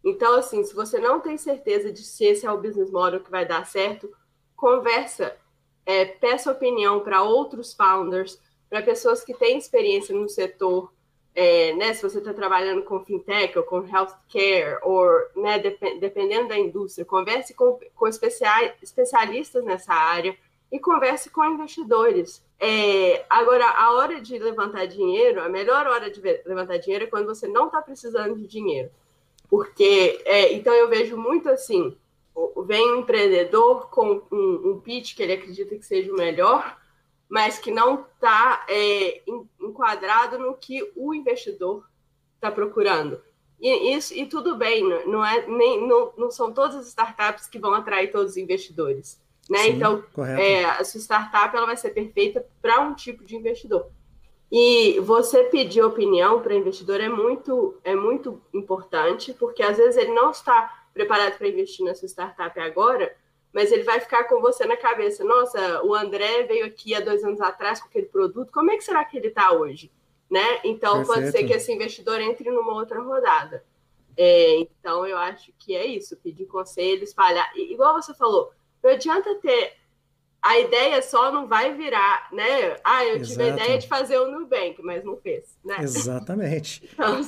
Então, 0.04 0.34
assim, 0.34 0.64
se 0.64 0.74
você 0.74 0.98
não 0.98 1.20
tem 1.20 1.38
certeza 1.38 1.92
de 1.92 2.02
se 2.02 2.24
esse 2.24 2.44
é 2.44 2.50
o 2.50 2.58
business 2.60 2.90
model 2.90 3.20
que 3.20 3.30
vai 3.30 3.46
dar 3.46 3.64
certo, 3.64 4.12
conversa, 4.56 5.36
é, 5.86 6.04
peça 6.04 6.50
opinião 6.50 7.00
para 7.00 7.22
outros 7.22 7.72
founders, 7.72 8.40
para 8.68 8.82
pessoas 8.82 9.22
que 9.22 9.32
têm 9.32 9.56
experiência 9.56 10.12
no 10.12 10.28
setor, 10.28 10.92
é, 11.32 11.72
né, 11.74 11.94
se 11.94 12.02
você 12.02 12.18
está 12.18 12.34
trabalhando 12.34 12.82
com 12.82 13.04
fintech 13.04 13.56
ou 13.56 13.62
com 13.62 13.86
healthcare, 13.86 14.80
ou 14.82 15.06
né, 15.36 15.60
dep 15.60 16.00
dependendo 16.00 16.48
da 16.48 16.58
indústria, 16.58 17.04
converse 17.04 17.54
com, 17.54 17.78
com 17.94 18.08
especialistas 18.08 19.64
nessa 19.64 19.94
área 19.94 20.36
e 20.72 20.80
converse 20.80 21.30
com 21.30 21.44
investidores. 21.44 22.42
É, 22.60 23.24
agora, 23.30 23.64
a 23.70 23.92
hora 23.92 24.20
de 24.20 24.36
levantar 24.38 24.86
dinheiro, 24.86 25.40
a 25.40 25.48
melhor 25.48 25.86
hora 25.86 26.10
de 26.10 26.20
levantar 26.20 26.78
dinheiro 26.78 27.04
é 27.04 27.08
quando 27.08 27.26
você 27.26 27.46
não 27.46 27.66
está 27.66 27.80
precisando 27.80 28.36
de 28.36 28.46
dinheiro. 28.46 28.90
Porque, 29.48 30.20
é, 30.24 30.52
então 30.52 30.74
eu 30.74 30.88
vejo 30.88 31.16
muito 31.16 31.48
assim, 31.48 31.96
vem 32.66 32.92
um 32.92 33.00
empreendedor 33.00 33.88
com 33.90 34.22
um, 34.30 34.70
um, 34.70 34.80
pitch 34.80 35.14
que 35.14 35.22
ele 35.22 35.32
acredita 35.32 35.76
que 35.76 35.86
seja 35.86 36.12
o 36.12 36.16
melhor, 36.16 36.76
mas 37.28 37.58
que 37.58 37.70
não 37.70 38.06
está 38.14 38.66
é, 38.68 39.22
enquadrado 39.60 40.38
no 40.38 40.54
que 40.54 40.92
o 40.96 41.14
investidor 41.14 41.88
está 42.34 42.50
procurando. 42.50 43.20
E, 43.60 43.94
isso, 43.94 44.14
e 44.14 44.26
tudo 44.26 44.56
bem, 44.56 44.82
não, 45.06 45.24
é, 45.24 45.46
nem, 45.46 45.86
não, 45.86 46.12
não 46.16 46.30
são 46.30 46.52
todas 46.52 46.76
as 46.76 46.88
startups 46.88 47.46
que 47.46 47.58
vão 47.58 47.74
atrair 47.74 48.10
todos 48.10 48.32
os 48.32 48.36
investidores. 48.36 49.20
Né? 49.48 49.58
Sim, 49.60 49.70
então, 49.70 50.04
é, 50.38 50.64
a 50.64 50.84
sua 50.84 51.00
startup 51.00 51.56
ela 51.56 51.66
vai 51.66 51.76
ser 51.76 51.90
perfeita 51.90 52.44
para 52.60 52.80
um 52.80 52.94
tipo 52.94 53.24
de 53.24 53.34
investidor. 53.34 53.90
E 54.50 54.98
você 55.00 55.44
pedir 55.44 55.82
opinião 55.82 56.40
para 56.40 56.54
investidor 56.54 57.00
é 57.00 57.08
muito, 57.08 57.78
é 57.84 57.94
muito 57.94 58.40
importante, 58.52 59.34
porque 59.34 59.62
às 59.62 59.76
vezes 59.76 59.96
ele 59.96 60.12
não 60.12 60.30
está 60.30 60.86
preparado 60.92 61.36
para 61.36 61.48
investir 61.48 61.84
na 61.84 61.94
sua 61.94 62.08
startup 62.08 62.58
agora, 62.58 63.14
mas 63.52 63.70
ele 63.70 63.82
vai 63.82 64.00
ficar 64.00 64.24
com 64.24 64.40
você 64.40 64.64
na 64.66 64.76
cabeça. 64.76 65.24
Nossa, 65.24 65.82
o 65.84 65.94
André 65.94 66.44
veio 66.44 66.66
aqui 66.66 66.94
há 66.94 67.00
dois 67.00 67.22
anos 67.24 67.40
atrás 67.40 67.80
com 67.80 67.88
aquele 67.88 68.06
produto, 68.06 68.52
como 68.52 68.70
é 68.70 68.76
que 68.76 68.84
será 68.84 69.04
que 69.04 69.16
ele 69.16 69.28
está 69.28 69.52
hoje? 69.52 69.90
Né? 70.30 70.60
Então, 70.64 71.04
pode 71.04 71.30
ser 71.30 71.44
que 71.44 71.54
esse 71.54 71.72
investidor 71.72 72.20
entre 72.20 72.50
numa 72.50 72.74
outra 72.74 73.00
rodada. 73.00 73.64
É, 74.16 74.56
então, 74.56 75.06
eu 75.06 75.16
acho 75.16 75.52
que 75.58 75.74
é 75.74 75.86
isso, 75.86 76.16
pedir 76.16 76.46
conselho, 76.46 77.04
espalhar. 77.04 77.50
E, 77.54 77.72
igual 77.72 77.94
você 77.94 78.12
falou, 78.14 78.52
não 78.88 78.94
adianta 78.94 79.34
ter. 79.36 79.72
A 80.40 80.58
ideia 80.58 81.02
só 81.02 81.32
não 81.32 81.46
vai 81.46 81.74
virar, 81.74 82.28
né? 82.32 82.76
Ah, 82.84 83.04
eu 83.04 83.16
Exato. 83.16 83.30
tive 83.30 83.42
a 83.42 83.48
ideia 83.48 83.78
de 83.78 83.88
fazer 83.88 84.18
o 84.18 84.30
Nubank, 84.30 84.80
mas 84.82 85.04
não 85.04 85.16
fez, 85.16 85.56
né? 85.64 85.76
Exatamente. 85.80 86.88
Então, 86.94 87.20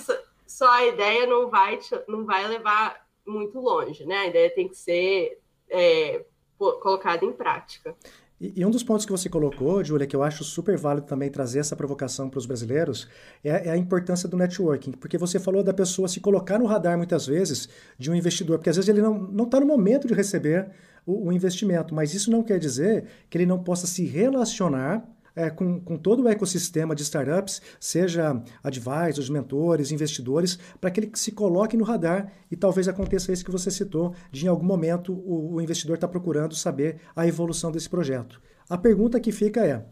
só 0.46 0.68
a 0.70 0.86
ideia 0.86 1.26
não 1.26 1.48
vai, 1.50 1.78
não 2.08 2.24
vai 2.24 2.46
levar 2.46 3.06
muito 3.26 3.58
longe, 3.60 4.04
né? 4.04 4.16
A 4.16 4.26
ideia 4.26 4.50
tem 4.54 4.68
que 4.68 4.76
ser 4.76 5.38
é, 5.68 6.24
colocada 6.56 7.24
em 7.24 7.32
prática. 7.32 7.94
E, 8.40 8.60
e, 8.60 8.64
um 8.64 8.70
dos 8.70 8.82
pontos 8.82 9.04
que 9.04 9.12
você 9.12 9.28
colocou, 9.28 9.84
Júlia, 9.84 10.06
que 10.06 10.16
eu 10.16 10.22
acho 10.22 10.42
super 10.42 10.76
válido 10.78 11.06
também 11.06 11.30
trazer 11.30 11.58
essa 11.58 11.76
provocação 11.76 12.30
para 12.30 12.38
os 12.38 12.46
brasileiros, 12.46 13.06
é, 13.44 13.68
é, 13.68 13.70
a 13.70 13.76
importância 13.76 14.28
do 14.28 14.36
networking. 14.36 14.92
Porque 14.92 15.18
você 15.18 15.38
falou 15.38 15.62
da 15.62 15.74
pessoa 15.74 16.08
se 16.08 16.20
colocar 16.20 16.58
no 16.58 16.64
radar 16.64 16.96
muitas 16.96 17.26
vezes 17.26 17.68
de 17.98 18.10
um 18.10 18.14
investidor, 18.14 18.58
porque 18.58 18.70
às 18.70 18.76
vezes 18.76 18.88
ele 18.88 19.02
não 19.02 19.44
está 19.44 19.60
no 19.60 19.66
momento 19.66 20.08
de 20.08 20.14
receber 20.14 20.70
o, 21.06 21.28
o 21.28 21.32
investimento, 21.32 21.94
mas 21.94 22.14
isso 22.14 22.30
não 22.30 22.42
quer 22.42 22.58
dizer 22.58 23.04
que 23.28 23.36
ele 23.36 23.46
não 23.46 23.62
possa 23.62 23.86
se 23.86 24.04
relacionar 24.04 25.06
é, 25.34 25.48
com, 25.48 25.80
com, 25.80 25.96
todo 25.96 26.22
o 26.22 26.28
ecossistema 26.28 26.94
de 26.94 27.02
startups, 27.02 27.62
seja 27.78 28.42
advisors, 28.62 29.30
mentores, 29.30 29.90
investidores, 29.90 30.58
para 30.80 30.90
que 30.90 31.00
ele 31.00 31.10
se 31.14 31.32
coloque 31.32 31.76
no 31.76 31.84
radar 31.84 32.32
e 32.50 32.56
talvez 32.56 32.88
aconteça 32.88 33.32
isso 33.32 33.44
que 33.44 33.50
você 33.50 33.70
citou, 33.70 34.14
de 34.30 34.46
em 34.46 34.48
algum 34.48 34.66
momento 34.66 35.12
o, 35.12 35.54
o 35.54 35.60
investidor 35.60 35.94
está 35.94 36.08
procurando 36.08 36.54
saber 36.54 36.96
a 37.14 37.26
evolução 37.26 37.70
desse 37.70 37.88
projeto. 37.88 38.40
A 38.68 38.78
pergunta 38.78 39.18
que 39.18 39.32
fica 39.32 39.66
é, 39.66 39.84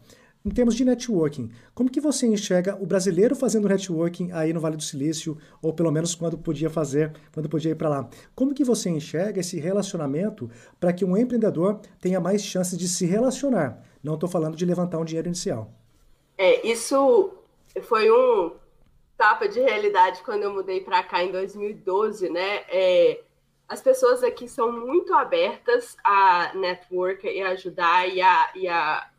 em 0.45 0.49
termos 0.49 0.75
de 0.75 0.85
networking, 0.85 1.51
como 1.75 1.89
que 1.89 1.99
você 1.99 2.25
enxerga 2.25 2.77
o 2.81 2.85
brasileiro 2.85 3.35
fazendo 3.35 3.67
networking 3.67 4.31
aí 4.31 4.53
no 4.53 4.59
Vale 4.59 4.77
do 4.77 4.83
Silício, 4.83 5.37
ou 5.61 5.73
pelo 5.73 5.91
menos 5.91 6.15
quando 6.15 6.37
podia 6.37 6.69
fazer, 6.69 7.11
quando 7.33 7.49
podia 7.49 7.71
ir 7.71 7.75
para 7.75 7.89
lá? 7.89 8.09
Como 8.33 8.53
que 8.53 8.63
você 8.63 8.89
enxerga 8.89 9.41
esse 9.41 9.59
relacionamento 9.59 10.49
para 10.79 10.93
que 10.93 11.03
um 11.03 11.17
empreendedor 11.17 11.81
tenha 11.99 12.19
mais 12.19 12.41
chances 12.41 12.77
de 12.77 12.87
se 12.87 13.05
relacionar, 13.05 13.83
Não 14.01 14.13
estou 14.13 14.29
falando 14.29 14.55
de 14.55 14.65
levantar 14.65 14.97
um 14.97 15.05
dinheiro 15.05 15.27
inicial. 15.27 15.73
É, 16.37 16.65
isso 16.65 17.33
foi 17.81 18.09
um 18.09 18.53
tapa 19.17 19.49
de 19.49 19.59
realidade 19.59 20.21
quando 20.23 20.43
eu 20.43 20.53
mudei 20.53 20.79
para 20.79 21.03
cá 21.03 21.21
em 21.21 21.31
2012, 21.33 22.29
né? 22.29 22.63
É, 22.69 23.19
as 23.67 23.81
pessoas 23.81 24.23
aqui 24.23 24.47
são 24.47 24.71
muito 24.71 25.13
abertas 25.13 25.97
a 26.03 26.53
network 26.55 27.27
e 27.27 27.41
ajudar 27.41 28.07
e 28.07 28.21
a, 28.21 28.51
e 28.55 28.67
a, 28.69 29.09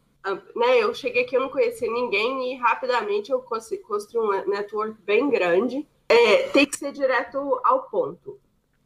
né? 0.55 0.79
Eu 0.79 0.95
cheguei 0.95 1.23
aqui, 1.23 1.37
eu 1.37 1.41
não 1.41 1.49
conhecia 1.49 1.91
ninguém 1.91 2.53
e 2.53 2.57
rapidamente 2.57 3.31
eu 3.31 3.41
construí 3.41 3.81
um 4.17 4.49
network 4.49 4.97
bem 5.03 5.29
grande. 5.31 5.87
É, 6.09 6.49
tem 6.49 6.67
que 6.67 6.77
ser 6.77 6.93
direto 6.93 7.61
ao 7.65 7.85
ponto. 7.85 8.39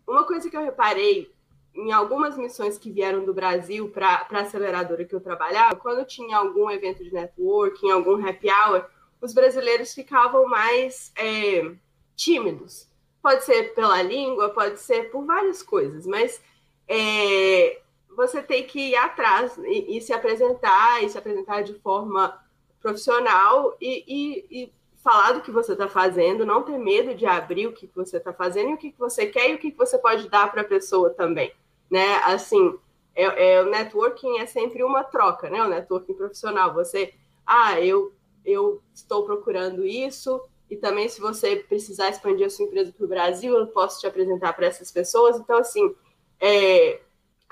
Uma 0.06 0.24
coisa 0.24 0.48
que 0.50 0.56
eu 0.56 0.62
reparei 0.62 1.32
em 1.74 1.90
algumas 1.90 2.36
missões 2.36 2.78
que 2.78 2.90
vieram 2.90 3.24
do 3.24 3.34
Brasil 3.34 3.88
para 3.88 4.26
a 4.30 4.40
aceleradora 4.40 5.04
que 5.04 5.14
eu 5.14 5.20
trabalhava, 5.20 5.74
quando 5.74 6.06
tinha 6.06 6.36
algum 6.36 6.70
evento 6.70 7.02
de 7.02 7.12
networking, 7.12 7.90
algum 7.90 8.24
happy 8.24 8.48
hour, 8.48 8.86
os 9.20 9.34
brasileiros 9.34 9.92
ficavam 9.92 10.46
mais 10.46 11.12
é, 11.16 11.72
tímidos. 12.14 12.88
Pode 13.20 13.44
ser 13.44 13.74
pela 13.74 14.00
língua, 14.02 14.50
pode 14.50 14.78
ser 14.78 15.10
por 15.10 15.24
várias 15.24 15.62
coisas, 15.62 16.06
mas 16.06 16.40
é, 16.86 17.80
você 18.16 18.42
tem 18.42 18.66
que 18.66 18.90
ir 18.90 18.97
atrás 18.97 19.56
e, 19.59 19.97
e, 19.97 20.00
se 20.00 20.12
apresentar, 20.12 21.02
e 21.02 21.09
se 21.09 21.18
apresentar 21.18 21.62
de 21.62 21.75
forma 21.75 22.38
profissional 22.80 23.76
e, 23.80 24.04
e, 24.06 24.64
e 24.64 24.73
falar 25.02 25.33
do 25.33 25.40
que 25.40 25.50
você 25.50 25.73
está 25.73 25.88
fazendo, 25.88 26.47
não 26.47 26.62
ter 26.62 26.78
medo 26.78 27.14
de 27.14 27.26
abrir 27.26 27.66
o 27.66 27.73
que, 27.73 27.87
que 27.87 27.97
você 27.97 28.16
está 28.16 28.33
fazendo 28.33 28.71
e 28.71 28.75
o 28.75 28.78
que, 28.78 28.92
que 28.92 28.99
você 28.99 29.26
quer 29.26 29.50
e 29.50 29.54
o 29.54 29.59
que, 29.59 29.71
que 29.71 29.78
você 29.78 29.99
pode 29.99 30.28
dar 30.28 30.50
para 30.50 30.62
a 30.62 30.66
pessoa 30.66 31.11
também, 31.11 31.52
né? 31.90 32.16
Assim, 32.25 32.78
é, 33.14 33.54
é, 33.54 33.62
o 33.62 33.71
networking 33.71 34.38
é 34.38 34.47
sempre 34.47 34.83
uma 34.83 35.04
troca, 35.04 35.49
né? 35.50 35.62
O 35.62 35.68
networking 35.68 36.14
profissional, 36.14 36.73
você, 36.73 37.14
ah, 37.47 37.80
eu 37.80 38.12
eu 38.44 38.83
estou 38.92 39.25
procurando 39.25 39.87
isso, 39.87 40.40
e 40.68 40.76
também 40.76 41.09
se 41.09 41.21
você 41.21 41.56
precisar 41.56 42.11
expandir 42.11 42.47
a 42.47 42.50
sua 42.50 42.66
empresa 42.66 42.92
para 42.92 43.04
o 43.04 43.09
Brasil, 43.09 43.56
eu 43.56 43.66
posso 43.68 44.00
te 44.00 44.06
apresentar 44.06 44.52
para 44.52 44.66
essas 44.66 44.90
pessoas. 44.90 45.38
Então, 45.38 45.59
assim, 45.59 45.94
é, 46.40 47.00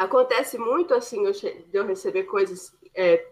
acontece 0.03 0.59
muito 0.59 0.95
assim 0.95 1.23
de 1.31 1.65
eu 1.73 1.87
receber 1.87 2.25
coisas. 2.25 2.75
É, 2.95 3.27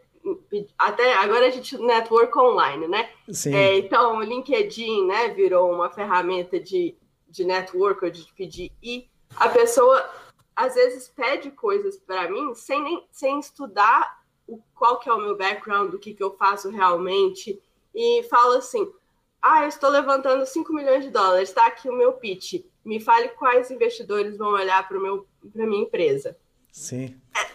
até 0.79 1.15
agora 1.15 1.47
a 1.47 1.51
gente 1.51 1.79
network 1.79 2.37
online, 2.39 2.87
né? 2.89 3.11
Sim. 3.31 3.55
É, 3.55 3.79
então, 3.79 4.19
o 4.19 4.23
LinkedIn 4.23 5.07
né, 5.07 5.29
virou 5.29 5.73
uma 5.73 5.91
ferramenta 5.91 6.61
de, 6.61 6.95
de 7.29 7.45
network, 7.45 8.11
de 8.11 8.33
pedir, 8.35 8.73
e 8.83 9.09
a 9.37 9.49
pessoa 9.49 10.09
às 10.55 10.75
vezes 10.75 11.09
pede 11.09 11.51
coisas 11.51 11.97
para 11.97 12.31
mim 12.31 12.55
sem, 12.55 12.83
nem, 12.83 13.07
sem 13.11 13.41
estudar 13.41 14.21
o, 14.47 14.61
qual 14.75 14.99
que 14.99 15.09
é 15.09 15.13
o 15.13 15.21
meu 15.21 15.37
background, 15.37 15.95
o 15.95 15.99
que, 15.99 16.13
que 16.13 16.23
eu 16.23 16.37
faço 16.37 16.69
realmente, 16.69 17.59
e 17.95 18.23
fala 18.25 18.59
assim, 18.59 18.93
ah, 19.41 19.63
eu 19.63 19.69
estou 19.69 19.89
levantando 19.89 20.45
5 20.45 20.73
milhões 20.75 21.05
de 21.05 21.11
dólares, 21.11 21.49
está 21.49 21.67
aqui 21.67 21.89
o 21.89 21.97
meu 21.97 22.13
pitch, 22.13 22.63
me 22.85 23.01
fale 23.01 23.29
quais 23.31 23.71
investidores 23.71 24.37
vão 24.37 24.53
olhar 24.53 24.87
para 24.87 24.99
a 24.99 25.67
minha 25.67 25.83
empresa. 25.83 26.37
Sim. 26.73 27.15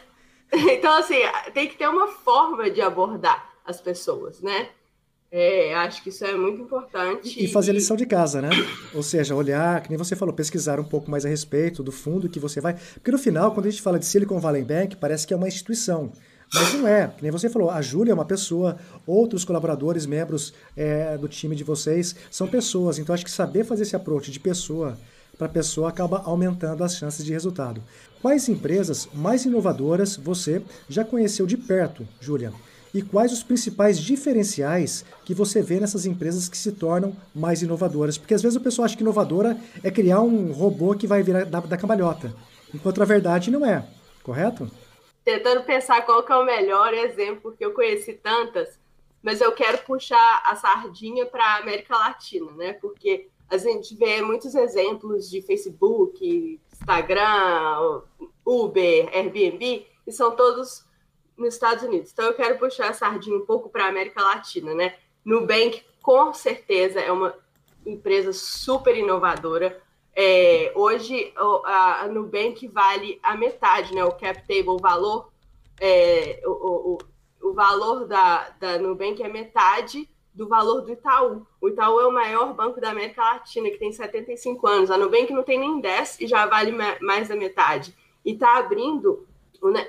Então, 0.57 0.97
assim, 0.97 1.15
tem 1.53 1.67
que 1.67 1.75
ter 1.75 1.85
uma 1.89 2.07
forma 2.07 2.69
de 2.69 2.79
abordar 2.79 3.55
as 3.65 3.81
pessoas, 3.81 4.39
né? 4.39 4.69
É, 5.29 5.75
acho 5.75 6.01
que 6.01 6.07
isso 6.07 6.23
é 6.23 6.33
muito 6.33 6.61
importante. 6.61 7.43
E 7.43 7.47
fazer 7.49 7.71
a 7.71 7.73
lição 7.73 7.97
de 7.97 8.05
casa, 8.05 8.41
né? 8.41 8.49
Ou 8.93 9.03
seja, 9.03 9.35
olhar, 9.35 9.81
que 9.81 9.89
nem 9.89 9.97
você 9.97 10.15
falou, 10.15 10.33
pesquisar 10.33 10.79
um 10.79 10.83
pouco 10.85 11.11
mais 11.11 11.25
a 11.25 11.29
respeito 11.29 11.83
do 11.83 11.91
fundo 11.91 12.29
que 12.29 12.39
você 12.39 12.61
vai. 12.61 12.75
Porque 12.93 13.11
no 13.11 13.17
final, 13.17 13.51
quando 13.51 13.65
a 13.65 13.69
gente 13.69 13.81
fala 13.81 13.99
de 13.99 14.05
Silicon 14.05 14.39
Valley 14.39 14.63
Bank, 14.63 14.95
parece 14.95 15.27
que 15.27 15.33
é 15.33 15.37
uma 15.37 15.49
instituição. 15.49 16.13
Mas 16.53 16.73
não 16.73 16.87
é, 16.87 17.07
que 17.07 17.21
nem 17.21 17.31
você 17.31 17.49
falou, 17.49 17.69
a 17.69 17.81
Júlia 17.81 18.11
é 18.11 18.13
uma 18.13 18.23
pessoa, 18.23 18.77
outros 19.05 19.43
colaboradores, 19.43 20.05
membros 20.05 20.53
é, 20.77 21.17
do 21.17 21.27
time 21.27 21.55
de 21.55 21.65
vocês 21.65 22.15
são 22.31 22.47
pessoas. 22.47 22.97
Então 22.97 23.13
acho 23.13 23.25
que 23.25 23.31
saber 23.31 23.65
fazer 23.65 23.83
esse 23.83 23.95
approach 23.95 24.31
de 24.31 24.39
pessoa 24.39 24.97
para 25.37 25.49
pessoa 25.49 25.89
acaba 25.89 26.21
aumentando 26.23 26.83
as 26.83 26.95
chances 26.95 27.25
de 27.25 27.33
resultado. 27.33 27.83
Quais 28.25 28.49
empresas 28.49 29.07
mais 29.13 29.45
inovadoras 29.45 30.17
você 30.17 30.59
já 30.89 31.05
conheceu 31.05 31.45
de 31.45 31.55
perto, 31.55 32.07
Júlia? 32.19 32.51
E 32.91 33.03
quais 33.03 33.31
os 33.31 33.43
principais 33.43 33.99
diferenciais 33.99 35.05
que 35.23 35.31
você 35.31 35.61
vê 35.61 35.79
nessas 35.79 36.07
empresas 36.07 36.49
que 36.49 36.57
se 36.57 36.71
tornam 36.71 37.15
mais 37.35 37.61
inovadoras? 37.61 38.17
Porque 38.17 38.33
às 38.33 38.41
vezes 38.41 38.55
o 38.55 38.61
pessoal 38.61 38.87
acha 38.87 38.97
que 38.97 39.03
inovadora 39.03 39.55
é 39.83 39.91
criar 39.91 40.21
um 40.21 40.51
robô 40.51 40.95
que 40.95 41.05
vai 41.05 41.21
virar 41.21 41.45
da, 41.45 41.59
da 41.59 41.77
cambalhota, 41.77 42.35
enquanto 42.73 42.99
a 42.99 43.05
verdade 43.05 43.51
não 43.51 43.63
é, 43.63 43.87
correto? 44.23 44.71
tentando 45.23 45.63
pensar 45.63 46.03
qual 46.03 46.23
que 46.23 46.31
é 46.31 46.35
o 46.35 46.43
melhor 46.43 46.95
exemplo, 46.95 47.41
porque 47.51 47.63
eu 47.63 47.75
conheci 47.75 48.13
tantas, 48.13 48.79
mas 49.21 49.39
eu 49.39 49.51
quero 49.51 49.77
puxar 49.83 50.41
a 50.47 50.55
sardinha 50.55 51.27
para 51.27 51.43
a 51.45 51.57
América 51.57 51.95
Latina, 51.95 52.51
né? 52.53 52.73
Porque 52.73 53.27
a 53.47 53.57
gente 53.57 53.95
vê 53.95 54.19
muitos 54.23 54.55
exemplos 54.55 55.29
de 55.29 55.43
Facebook, 55.43 56.59
Instagram, 56.85 58.01
Uber, 58.45 59.09
Airbnb, 59.11 59.87
e 60.05 60.11
são 60.11 60.35
todos 60.35 60.85
nos 61.35 61.55
Estados 61.55 61.83
Unidos. 61.83 62.11
Então 62.11 62.25
eu 62.25 62.35
quero 62.35 62.59
puxar 62.59 62.89
a 62.89 62.93
sardinha 62.93 63.35
um 63.35 63.45
pouco 63.45 63.69
para 63.69 63.85
a 63.85 63.89
América 63.89 64.21
Latina, 64.21 64.73
né? 64.75 64.95
Nubank, 65.25 65.83
com 66.01 66.31
certeza, 66.33 67.01
é 67.01 67.11
uma 67.11 67.35
empresa 67.85 68.31
super 68.31 68.95
inovadora. 68.95 69.81
É, 70.15 70.71
hoje 70.75 71.33
a, 71.65 72.07
Nubank 72.07 72.67
vale 72.67 73.19
a 73.23 73.35
metade, 73.35 73.93
né? 73.93 74.03
O 74.03 74.11
cap 74.11 74.39
table, 74.41 74.69
o 74.69 74.77
valor, 74.77 75.31
é, 75.81 76.39
o, 76.45 76.51
o, 76.51 76.97
o, 77.49 77.53
valor 77.53 78.05
da, 78.05 78.49
da 78.59 78.77
Nubank 78.77 79.21
é 79.21 79.27
metade 79.27 80.07
do 80.35 80.47
valor 80.47 80.81
do 80.81 80.91
Itaú. 80.91 81.47
O 81.61 81.69
Itaú 81.69 81.99
é 81.99 82.05
o 82.05 82.11
maior 82.11 82.53
banco 82.53 82.81
da 82.81 82.91
América 82.91 83.23
Latina, 83.23 83.69
que 83.69 83.77
tem 83.77 83.91
75 83.91 84.67
anos. 84.67 84.91
A 84.91 84.97
Nubank 84.97 85.31
não 85.33 85.43
tem 85.43 85.57
nem 85.57 85.79
10 85.79 86.19
e 86.19 86.27
já 86.27 86.45
vale 86.45 86.73
mais 87.01 87.29
da 87.29 87.35
metade. 87.35 87.95
E 88.23 88.33
está 88.33 88.57
abrindo. 88.57 89.25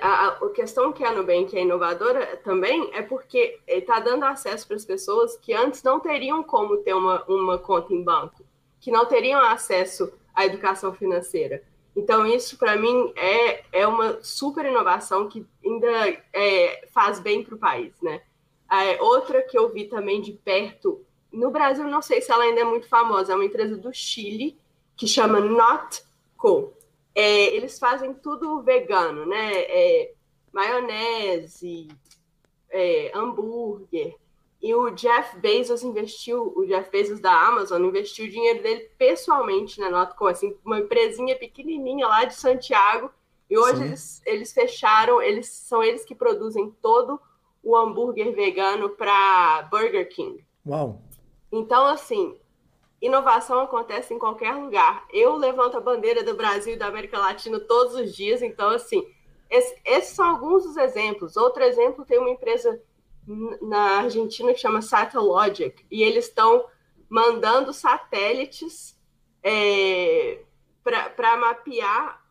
A, 0.01 0.39
questão 0.55 0.91
que 0.91 1.03
a 1.03 1.13
Nubank 1.13 1.55
é 1.55 1.61
inovadora 1.61 2.37
também 2.37 2.89
é 2.93 3.01
porque 3.01 3.59
está 3.67 3.99
dando 3.99 4.23
acesso 4.23 4.65
para 4.65 4.77
as 4.77 4.85
pessoas 4.85 5.37
que 5.37 5.53
antes 5.53 5.83
não 5.83 5.99
teriam 5.99 6.41
como 6.41 6.77
ter 6.77 6.95
uma, 6.95 7.23
uma 7.25 7.59
conta 7.59 7.93
em 7.93 8.03
banco 8.03 8.43
que 8.79 8.89
não 8.89 9.05
teriam 9.05 9.41
acesso 9.41 10.11
à 10.33 10.45
educação 10.45 10.93
financeira. 10.93 11.61
Então, 11.95 12.25
isso, 12.25 12.57
para 12.57 12.75
mim, 12.75 13.11
é, 13.15 13.63
é 13.71 13.87
uma 13.87 14.21
super 14.21 14.65
inovação 14.65 15.27
que 15.27 15.45
ainda 15.65 15.89
é, 16.31 16.87
faz 16.93 17.19
bem 17.19 17.43
para 17.43 17.55
o 17.55 17.57
país, 17.57 17.99
né? 18.01 18.21
É, 18.71 19.01
outra 19.01 19.41
que 19.41 19.57
eu 19.57 19.71
vi 19.71 19.85
também 19.85 20.21
de 20.21 20.33
perto, 20.33 21.05
no 21.31 21.51
Brasil, 21.51 21.85
não 21.85 22.01
sei 22.01 22.21
se 22.21 22.31
ela 22.31 22.43
ainda 22.43 22.61
é 22.61 22.63
muito 22.63 22.87
famosa, 22.87 23.31
é 23.31 23.35
uma 23.35 23.45
empresa 23.45 23.77
do 23.77 23.93
Chile, 23.93 24.57
que 24.95 25.07
chama 25.07 25.39
Notco. 25.39 26.73
É, 27.15 27.55
eles 27.55 27.79
fazem 27.79 28.13
tudo 28.13 28.61
vegano, 28.61 29.25
né? 29.25 29.53
É, 29.53 30.13
maionese, 30.51 31.87
é, 32.69 33.11
hambúrguer, 33.13 34.15
e 34.61 34.73
o 34.73 34.89
Jeff 34.89 35.37
Bezos 35.37 35.83
investiu, 35.83 36.51
o 36.55 36.65
Jeff 36.65 36.89
Bezos 36.89 37.19
da 37.19 37.31
Amazon 37.31 37.83
investiu 37.85 38.25
o 38.25 38.29
dinheiro 38.29 38.61
dele 38.63 38.89
pessoalmente 38.97 39.79
na 39.79 39.89
Notco, 39.89 40.25
assim, 40.25 40.57
uma 40.65 40.79
empresinha 40.79 41.35
pequenininha 41.37 42.07
lá 42.07 42.25
de 42.25 42.33
Santiago. 42.33 43.11
E 43.49 43.57
hoje 43.57 43.83
eles, 43.83 44.21
eles 44.25 44.51
fecharam, 44.51 45.21
eles 45.21 45.47
são 45.47 45.83
eles 45.83 46.03
que 46.03 46.15
produzem 46.15 46.73
todo 46.81 47.19
o 47.67 47.75
hambúrguer 47.75 48.33
vegano 48.33 48.89
para 48.91 49.63
Burger 49.63 50.07
King. 50.07 50.41
Uau! 50.65 51.01
Então, 51.51 51.85
assim, 51.85 52.39
inovação 53.01 53.59
acontece 53.59 54.13
em 54.13 54.17
qualquer 54.17 54.53
lugar. 54.53 55.05
Eu 55.11 55.35
levanto 55.35 55.75
a 55.75 55.81
bandeira 55.81 56.23
do 56.23 56.33
Brasil 56.33 56.75
e 56.75 56.77
da 56.77 56.87
América 56.87 57.19
Latina 57.19 57.59
todos 57.59 57.93
os 57.95 58.15
dias, 58.15 58.41
então, 58.41 58.69
assim, 58.69 59.05
esse, 59.49 59.77
esses 59.83 60.15
são 60.15 60.25
alguns 60.29 60.63
dos 60.63 60.77
exemplos. 60.77 61.35
Outro 61.35 61.61
exemplo 61.61 62.05
tem 62.05 62.17
uma 62.17 62.29
empresa 62.29 62.81
na 63.61 63.97
Argentina 63.97 64.53
que 64.53 64.61
chama 64.61 64.81
Satellogic, 64.81 65.85
e 65.91 66.03
eles 66.03 66.29
estão 66.29 66.65
mandando 67.09 67.73
satélites 67.73 68.97
é, 69.43 70.39
para 70.81 71.35
mapear 71.35 72.25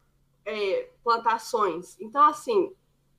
é, 0.47 0.89
plantações. 1.05 2.01
Então, 2.01 2.25
assim, 2.25 2.73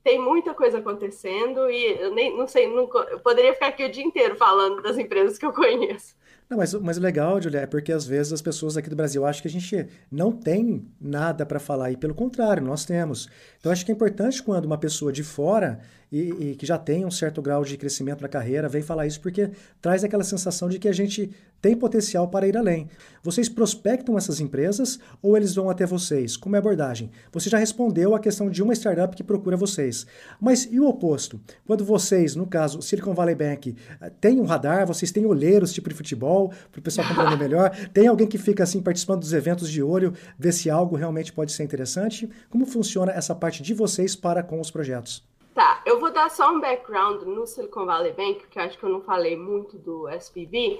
tem 0.08 0.18
muita 0.18 0.54
coisa 0.54 0.78
acontecendo 0.78 1.70
e 1.70 2.00
eu 2.00 2.14
nem 2.14 2.34
não 2.34 2.48
sei, 2.48 2.66
nunca, 2.66 2.98
eu 3.10 3.20
poderia 3.20 3.52
ficar 3.52 3.66
aqui 3.66 3.84
o 3.84 3.92
dia 3.92 4.02
inteiro 4.02 4.36
falando 4.36 4.80
das 4.80 4.96
empresas 4.96 5.36
que 5.36 5.44
eu 5.44 5.52
conheço. 5.52 6.16
Não, 6.48 6.56
mas, 6.56 6.72
mas 6.72 6.96
o 6.96 7.00
legal, 7.02 7.38
Julia, 7.42 7.60
é 7.60 7.66
porque 7.66 7.92
às 7.92 8.06
vezes 8.06 8.32
as 8.32 8.40
pessoas 8.40 8.78
aqui 8.78 8.88
do 8.88 8.96
Brasil 8.96 9.26
acham 9.26 9.42
que 9.42 9.48
a 9.48 9.50
gente 9.50 9.86
não 10.10 10.32
tem 10.32 10.88
nada 10.98 11.44
para 11.44 11.60
falar, 11.60 11.92
e 11.92 11.96
pelo 11.98 12.14
contrário, 12.14 12.62
nós 12.62 12.86
temos. 12.86 13.28
Então 13.58 13.70
acho 13.70 13.84
que 13.84 13.92
é 13.92 13.94
importante 13.94 14.42
quando 14.42 14.64
uma 14.64 14.78
pessoa 14.78 15.12
de 15.12 15.22
fora 15.22 15.78
e, 16.10 16.52
e, 16.52 16.56
que 16.56 16.64
já 16.64 16.78
tem 16.78 17.04
um 17.04 17.10
certo 17.10 17.42
grau 17.42 17.62
de 17.62 17.76
crescimento 17.76 18.22
na 18.22 18.28
carreira 18.28 18.66
vem 18.66 18.80
falar 18.80 19.06
isso, 19.06 19.20
porque 19.20 19.50
traz 19.78 20.02
aquela 20.04 20.24
sensação 20.24 20.70
de 20.70 20.78
que 20.78 20.88
a 20.88 20.92
gente 20.92 21.30
tem 21.60 21.76
potencial 21.76 22.28
para 22.28 22.46
ir 22.46 22.56
além. 22.56 22.88
Vocês 23.22 23.48
prospectam 23.48 24.16
essas 24.16 24.40
empresas 24.40 24.98
ou 25.20 25.36
eles 25.36 25.54
vão 25.54 25.68
até 25.68 25.84
vocês? 25.84 26.36
Como 26.36 26.54
é 26.56 26.58
a 26.58 26.60
abordagem? 26.60 27.10
Você 27.32 27.50
já 27.50 27.58
respondeu 27.58 28.14
a 28.14 28.20
questão 28.20 28.48
de 28.48 28.62
uma 28.62 28.72
startup 28.72 29.14
que 29.16 29.24
procura 29.24 29.56
vocês. 29.56 30.06
Mas 30.40 30.68
e 30.70 30.78
o 30.78 30.88
oposto? 30.88 31.40
Quando 31.66 31.84
vocês, 31.84 32.34
no 32.36 32.46
caso 32.46 32.80
Silicon 32.80 33.14
Valley 33.14 33.34
Bank, 33.34 33.76
tem 34.20 34.40
um 34.40 34.44
radar, 34.44 34.86
vocês 34.86 35.10
têm 35.10 35.26
olheiros 35.26 35.72
tipo 35.72 35.88
de 35.88 35.94
futebol, 35.94 36.52
para 36.70 36.78
o 36.78 36.82
pessoal 36.82 37.06
compreender 37.08 37.38
melhor, 37.38 37.70
tem 37.92 38.06
alguém 38.06 38.26
que 38.26 38.38
fica 38.38 38.62
assim 38.62 38.80
participando 38.80 39.20
dos 39.20 39.32
eventos 39.32 39.68
de 39.68 39.82
olho, 39.82 40.12
ver 40.38 40.52
se 40.52 40.70
algo 40.70 40.96
realmente 40.96 41.32
pode 41.32 41.52
ser 41.52 41.64
interessante? 41.64 42.28
Como 42.48 42.66
funciona 42.66 43.12
essa 43.12 43.34
parte 43.34 43.62
de 43.62 43.74
vocês 43.74 44.14
para 44.14 44.42
com 44.42 44.60
os 44.60 44.70
projetos? 44.70 45.26
Tá, 45.54 45.82
eu 45.84 45.98
vou 45.98 46.12
dar 46.12 46.30
só 46.30 46.54
um 46.54 46.60
background 46.60 47.22
no 47.22 47.44
Silicon 47.44 47.84
Valley 47.84 48.12
Bank, 48.12 48.46
que 48.48 48.60
eu 48.60 48.62
acho 48.62 48.78
que 48.78 48.84
eu 48.84 48.90
não 48.90 49.00
falei 49.00 49.36
muito 49.36 49.76
do 49.76 50.08
SPV 50.08 50.78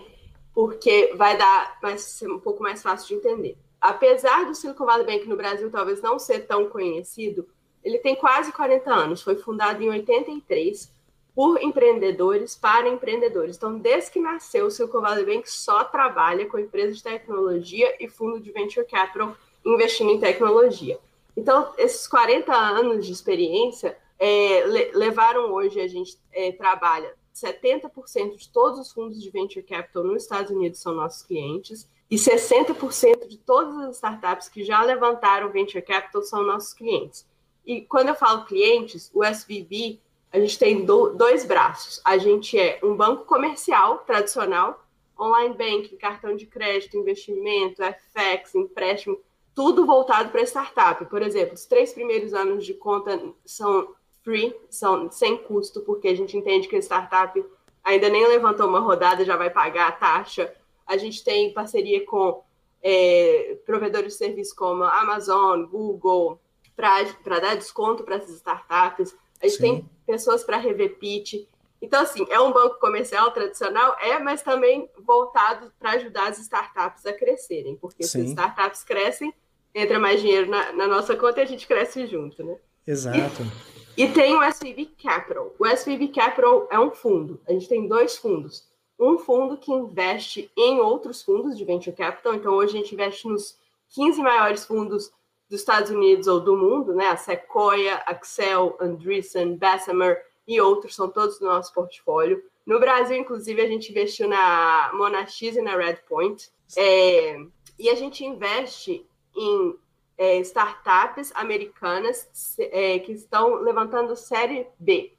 porque 0.59 1.12
vai 1.15 1.38
dar 1.38 1.79
mais, 1.81 2.00
ser 2.00 2.29
um 2.29 2.41
pouco 2.41 2.61
mais 2.61 2.83
fácil 2.83 3.07
de 3.07 3.15
entender. 3.15 3.57
Apesar 3.81 4.45
do 4.45 4.57
Silicon 4.57 4.87
Valley 4.87 5.07
Bank 5.07 5.29
no 5.29 5.37
Brasil 5.37 5.71
talvez 5.71 6.03
não 6.03 6.19
ser 6.19 6.49
tão 6.49 6.69
conhecido, 6.69 7.47
ele 7.85 7.99
tem 7.99 8.17
quase 8.17 8.50
40 8.50 8.93
anos, 8.93 9.23
foi 9.23 9.37
fundado 9.37 9.81
em 9.81 9.88
83 9.88 10.93
por 11.33 11.62
empreendedores 11.62 12.57
para 12.57 12.88
empreendedores. 12.88 13.57
Então, 13.57 13.79
desde 13.79 14.11
que 14.11 14.19
nasceu, 14.19 14.67
o 14.67 14.71
Silicon 14.73 15.00
Valley 15.00 15.25
Bank 15.25 15.49
só 15.49 15.85
trabalha 15.85 16.45
com 16.47 16.59
empresas 16.59 16.97
de 16.97 17.05
tecnologia 17.05 17.95
e 18.00 18.09
fundo 18.09 18.41
de 18.41 18.50
venture 18.50 18.85
capital 18.85 19.37
investindo 19.65 20.11
em 20.11 20.19
tecnologia. 20.19 20.99
Então, 21.37 21.73
esses 21.79 22.09
40 22.09 22.53
anos 22.53 23.07
de 23.07 23.12
experiência 23.12 23.97
é, 24.19 24.65
levaram 24.93 25.53
hoje 25.53 25.81
a 25.81 25.87
gente 25.87 26.19
é, 26.33 26.50
trabalha 26.50 27.15
70% 27.42 28.37
de 28.37 28.49
todos 28.50 28.78
os 28.78 28.92
fundos 28.92 29.23
de 29.23 29.30
venture 29.30 29.64
capital 29.64 30.04
nos 30.04 30.23
Estados 30.23 30.50
Unidos 30.50 30.80
são 30.80 30.95
nossos 30.95 31.23
clientes 31.23 31.88
e 32.11 32.16
60% 32.16 33.26
de 33.26 33.37
todas 33.38 33.76
as 33.78 33.97
startups 33.97 34.49
que 34.49 34.64
já 34.64 34.83
levantaram 34.83 35.50
venture 35.50 35.83
capital 35.83 36.23
são 36.23 36.42
nossos 36.42 36.73
clientes. 36.73 37.26
E 37.66 37.83
quando 37.83 38.09
eu 38.09 38.14
falo 38.14 38.47
clientes, 38.47 39.11
o 39.12 39.23
SVB, 39.23 40.00
a 40.33 40.38
gente 40.40 40.59
tem 40.59 40.85
do, 40.85 41.11
dois 41.11 41.45
braços. 41.45 42.00
A 42.04 42.16
gente 42.16 42.59
é 42.59 42.80
um 42.83 42.97
banco 42.97 43.25
comercial 43.25 43.99
tradicional, 43.99 44.83
online 45.21 45.54
banking, 45.54 45.97
cartão 45.97 46.35
de 46.35 46.47
crédito, 46.47 46.97
investimento, 46.97 47.83
FX, 47.83 48.54
empréstimo, 48.54 49.18
tudo 49.54 49.85
voltado 49.85 50.30
para 50.30 50.42
startup. 50.42 51.04
Por 51.07 51.21
exemplo, 51.21 51.54
os 51.54 51.66
três 51.66 51.92
primeiros 51.92 52.33
anos 52.33 52.64
de 52.64 52.73
conta 52.73 53.21
são 53.45 53.95
free, 54.28 54.54
são 54.68 55.11
sem 55.11 55.38
custo, 55.38 55.80
porque 55.80 56.08
a 56.08 56.14
gente 56.14 56.37
entende 56.37 56.68
que 56.68 56.76
a 56.76 56.80
startup 56.80 57.42
ainda 57.82 58.11
nem 58.11 58.28
levantou 58.28 58.68
uma 58.68 58.80
rodada, 58.80 59.25
já 59.25 59.38
vai 59.38 59.49
pagar 59.49 59.88
a 59.88 59.92
taxa. 59.92 60.54
A 60.87 60.99
gente 60.99 61.25
tem 61.25 61.54
parceria 61.54 62.04
com 62.04 62.42
é, 62.82 63.56
provedores 63.64 64.12
de 64.12 64.18
serviços 64.18 64.52
como 64.52 64.85
Amazon, 64.85 65.64
Google, 65.64 66.38
para 66.76 67.40
dar 67.40 67.56
desconto 67.56 68.04
para 68.04 68.16
essas 68.16 68.37
startups. 68.37 69.16
A 69.40 69.47
gente 69.47 69.56
Sim. 69.56 69.62
tem 69.62 69.90
pessoas 70.06 70.44
para 70.44 70.58
rever 70.58 70.99
pitch. 70.99 71.47
Então, 71.80 72.02
assim, 72.02 72.26
é 72.28 72.38
um 72.38 72.52
banco 72.52 72.78
comercial 72.78 73.30
tradicional, 73.30 73.97
é, 74.00 74.18
mas 74.18 74.42
também 74.42 74.90
voltado 74.99 75.73
para 75.78 75.92
ajudar 75.92 76.28
as 76.28 76.38
startups 76.38 77.06
a 77.06 77.14
crescerem, 77.14 77.76
porque 77.76 78.02
Sim. 78.02 78.08
se 78.08 78.20
as 78.20 78.28
startups 78.30 78.85
crescem, 78.85 79.32
entra 79.75 79.99
mais 79.99 80.20
dinheiro 80.20 80.50
na, 80.50 80.73
na, 80.73 80.87
nossa 80.87 81.16
conta 81.16 81.40
e 81.40 81.44
a 81.44 81.47
gente 81.47 81.66
cresce 81.66 82.06
junto, 82.06 82.42
né? 82.42 82.56
Exato. 82.87 83.42
E 83.75 83.77
tem 84.07 84.37
o 84.37 84.43
SVB 84.45 84.93
Capital. 85.02 85.52
O 85.59 85.67
SVB 85.67 86.09
Capital 86.09 86.69
é 86.71 86.78
um 86.78 86.93
fundo. 86.93 87.40
A 87.49 87.52
gente 87.52 87.69
tem 87.69 87.88
dois 87.88 88.17
fundos. 88.17 88.64
Um 88.97 89.19
fundo 89.19 89.57
que 89.57 89.73
investe 89.73 90.49
em 90.57 90.78
outros 90.78 91.23
fundos 91.23 91.59
de 91.59 91.64
venture 91.64 91.97
capital. 91.97 92.35
Então, 92.35 92.55
hoje 92.55 92.76
a 92.76 92.81
gente 92.81 92.95
investe 92.95 93.26
nos 93.26 93.59
15 93.88 94.23
maiores 94.23 94.64
fundos 94.64 95.11
dos 95.50 95.61
Estados 95.61 95.90
Unidos 95.90 96.28
ou 96.28 96.38
do 96.38 96.57
mundo, 96.57 96.95
né? 96.95 97.09
A 97.09 97.17
Sequoia, 97.17 97.97
Axel, 98.07 98.76
Andreessen, 98.81 99.57
Bessemer 99.57 100.23
e 100.47 100.61
outros 100.61 100.95
são 100.95 101.09
todos 101.09 101.38
do 101.38 101.47
nosso 101.47 101.73
portfólio. 101.75 102.43
No 102.64 102.78
Brasil, 102.78 103.17
inclusive, 103.17 103.61
a 103.61 103.67
gente 103.67 103.90
investiu 103.90 104.28
na 104.28 104.90
Monax 104.95 105.40
e 105.40 105.61
na 105.61 105.76
Redpoint. 105.76 106.50
É, 106.76 107.40
e 107.78 107.88
a 107.88 107.95
gente 107.95 108.25
investe 108.25 109.06
em 109.34 109.75
é, 110.19 110.39
startups 110.41 111.31
americanas 111.35 112.57
é, 112.59 112.99
que 112.99 113.13
estão 113.13 113.63
levantando 113.63 114.17
série 114.17 114.67
B. 114.78 115.15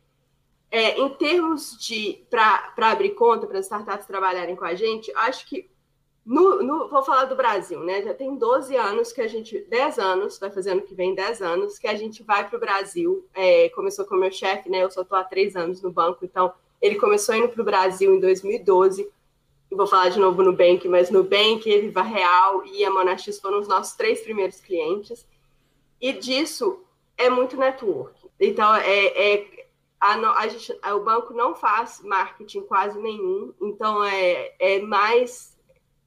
É, 0.70 1.00
em 1.00 1.10
termos 1.16 1.76
de 1.80 2.24
para 2.30 2.74
abrir 2.78 3.12
conta 3.12 3.48
para 3.48 3.58
as 3.58 3.66
startups 3.66 4.06
trabalharem 4.06 4.56
com 4.56 4.66
a 4.66 4.76
gente, 4.76 5.12
acho 5.16 5.48
que 5.48 5.68
no, 6.24 6.62
no, 6.62 6.90
vou 6.90 7.02
falar 7.02 7.26
do 7.26 7.36
Brasil, 7.36 7.80
né? 7.80 8.04
Já 8.04 8.14
tem 8.14 8.36
12 8.36 8.76
anos 8.76 9.12
que 9.12 9.20
a 9.20 9.28
gente, 9.28 9.62
10 9.62 9.98
anos, 9.98 10.38
vai 10.38 10.52
fazer 10.52 10.72
ano 10.72 10.84
que 10.84 10.94
vem 10.94 11.16
10 11.16 11.42
anos, 11.42 11.80
que 11.80 11.88
a 11.88 11.96
gente 11.96 12.22
vai 12.22 12.48
para 12.48 12.56
o 12.56 12.60
Brasil. 12.60 13.28
É, 13.34 13.70
começou 13.70 14.06
com 14.06 14.14
o 14.14 14.20
meu 14.20 14.32
chefe, 14.32 14.70
né? 14.70 14.84
Eu 14.84 14.92
só 14.92 15.02
estou 15.02 15.18
há 15.18 15.24
três 15.24 15.56
anos 15.56 15.82
no 15.82 15.90
banco, 15.90 16.24
então 16.24 16.54
ele 16.80 16.96
começou 16.96 17.34
indo 17.34 17.50
para 17.50 17.62
o 17.62 17.66
Brasil 17.66 18.14
em 18.14 18.20
2012 18.20 19.10
vou 19.78 19.88
falar 19.88 20.10
de 20.10 20.20
novo 20.20 20.42
no 20.42 20.52
Nubank, 20.52 20.88
mas 20.88 21.12
Nubank, 21.12 21.64
Viva 21.64 22.02
Real 22.02 22.66
e 22.66 22.84
a 22.84 22.90
Monax 22.90 23.40
foram 23.40 23.60
os 23.60 23.68
nossos 23.68 23.96
três 23.96 24.22
primeiros 24.22 24.60
clientes. 24.60 25.28
E 26.02 26.14
disso 26.14 26.84
é 27.18 27.30
muito 27.30 27.58
network. 27.58 28.30
Então, 28.40 28.74
é, 28.76 29.34
é 29.34 29.68
a, 30.00 30.14
a 30.14 30.48
gente, 30.48 30.72
o 30.72 31.00
banco 31.02 31.34
não 31.34 31.54
faz 31.54 32.02
marketing 32.02 32.62
quase 32.62 33.00
nenhum, 33.00 33.54
então 33.62 34.04
é, 34.04 34.54
é 34.58 34.80
mais 34.80 35.58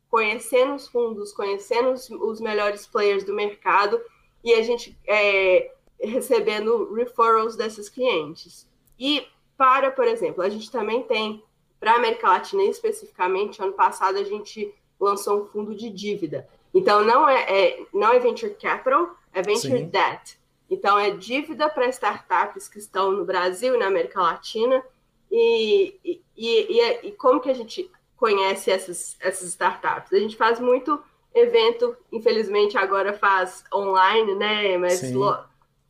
conhecendo 0.08 0.74
os 0.74 0.88
fundos, 0.88 1.32
conhecendo 1.32 1.90
os, 1.90 2.08
os 2.10 2.40
melhores 2.40 2.86
players 2.86 3.24
do 3.24 3.34
mercado 3.34 4.00
e 4.42 4.54
a 4.54 4.62
gente 4.62 4.98
é, 5.06 5.72
recebendo 6.00 6.92
referrals 6.94 7.56
desses 7.56 7.88
clientes. 7.88 8.68
E 8.98 9.26
para, 9.56 9.90
por 9.90 10.06
exemplo, 10.06 10.42
a 10.42 10.48
gente 10.48 10.70
também 10.70 11.02
tem 11.02 11.42
para 11.82 11.94
a 11.94 11.96
América 11.96 12.28
Latina, 12.28 12.62
especificamente, 12.62 13.60
ano 13.60 13.72
passado 13.72 14.16
a 14.16 14.22
gente 14.22 14.72
lançou 15.00 15.42
um 15.42 15.46
fundo 15.46 15.74
de 15.74 15.90
dívida. 15.90 16.48
Então, 16.72 17.04
não 17.04 17.28
é, 17.28 17.42
é 17.42 17.86
não 17.92 18.12
é 18.12 18.20
venture 18.20 18.54
capital, 18.54 19.16
é 19.34 19.42
venture 19.42 19.78
Sim. 19.78 19.86
debt. 19.86 20.38
Então, 20.70 20.96
é 20.96 21.10
dívida 21.10 21.68
para 21.68 21.88
startups 21.88 22.68
que 22.68 22.78
estão 22.78 23.10
no 23.10 23.24
Brasil 23.24 23.74
e 23.74 23.78
na 23.78 23.88
América 23.88 24.22
Latina. 24.22 24.80
E, 25.28 25.98
e, 26.04 26.22
e, 26.36 27.08
e, 27.08 27.12
como 27.12 27.40
que 27.40 27.50
a 27.50 27.54
gente 27.54 27.90
conhece 28.16 28.70
essas, 28.70 29.16
essas 29.18 29.48
startups? 29.48 30.12
A 30.12 30.20
gente 30.20 30.36
faz 30.36 30.60
muito 30.60 31.02
evento, 31.34 31.96
infelizmente 32.12 32.78
agora 32.78 33.12
faz 33.12 33.64
online, 33.74 34.36
né? 34.36 34.78
Mas 34.78 35.00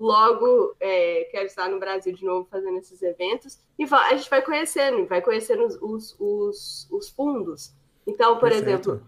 logo 0.03 0.75
é, 0.81 1.29
quero 1.31 1.47
estar 1.47 1.69
no 1.69 1.79
Brasil 1.79 2.13
de 2.13 2.25
novo 2.25 2.49
fazendo 2.51 2.77
esses 2.79 3.01
eventos 3.03 3.61
e 3.79 3.85
a 3.85 4.17
gente 4.17 4.29
vai 4.29 4.43
conhecendo, 4.43 5.07
vai 5.07 5.23
conhecendo 5.23 5.65
os, 5.65 5.79
os, 5.81 6.17
os, 6.19 6.89
os 6.91 7.09
fundos. 7.09 7.73
Então, 8.05 8.35
por 8.37 8.49
Perfeito. 8.49 8.69
exemplo, 8.69 9.03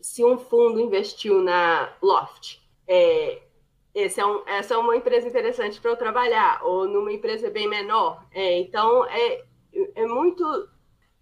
se 0.00 0.24
um 0.24 0.38
fundo 0.38 0.80
investiu 0.80 1.42
na 1.42 1.92
Loft, 2.00 2.60
é, 2.86 3.42
esse 3.94 4.20
é 4.20 4.24
um, 4.24 4.42
essa 4.46 4.72
é 4.72 4.78
uma 4.78 4.96
empresa 4.96 5.28
interessante 5.28 5.78
para 5.80 5.90
eu 5.90 5.96
trabalhar, 5.96 6.64
ou 6.64 6.88
numa 6.88 7.12
empresa 7.12 7.50
bem 7.50 7.68
menor. 7.68 8.24
É, 8.32 8.58
então, 8.58 9.04
é, 9.04 9.44
é 9.94 10.06
muito, 10.06 10.66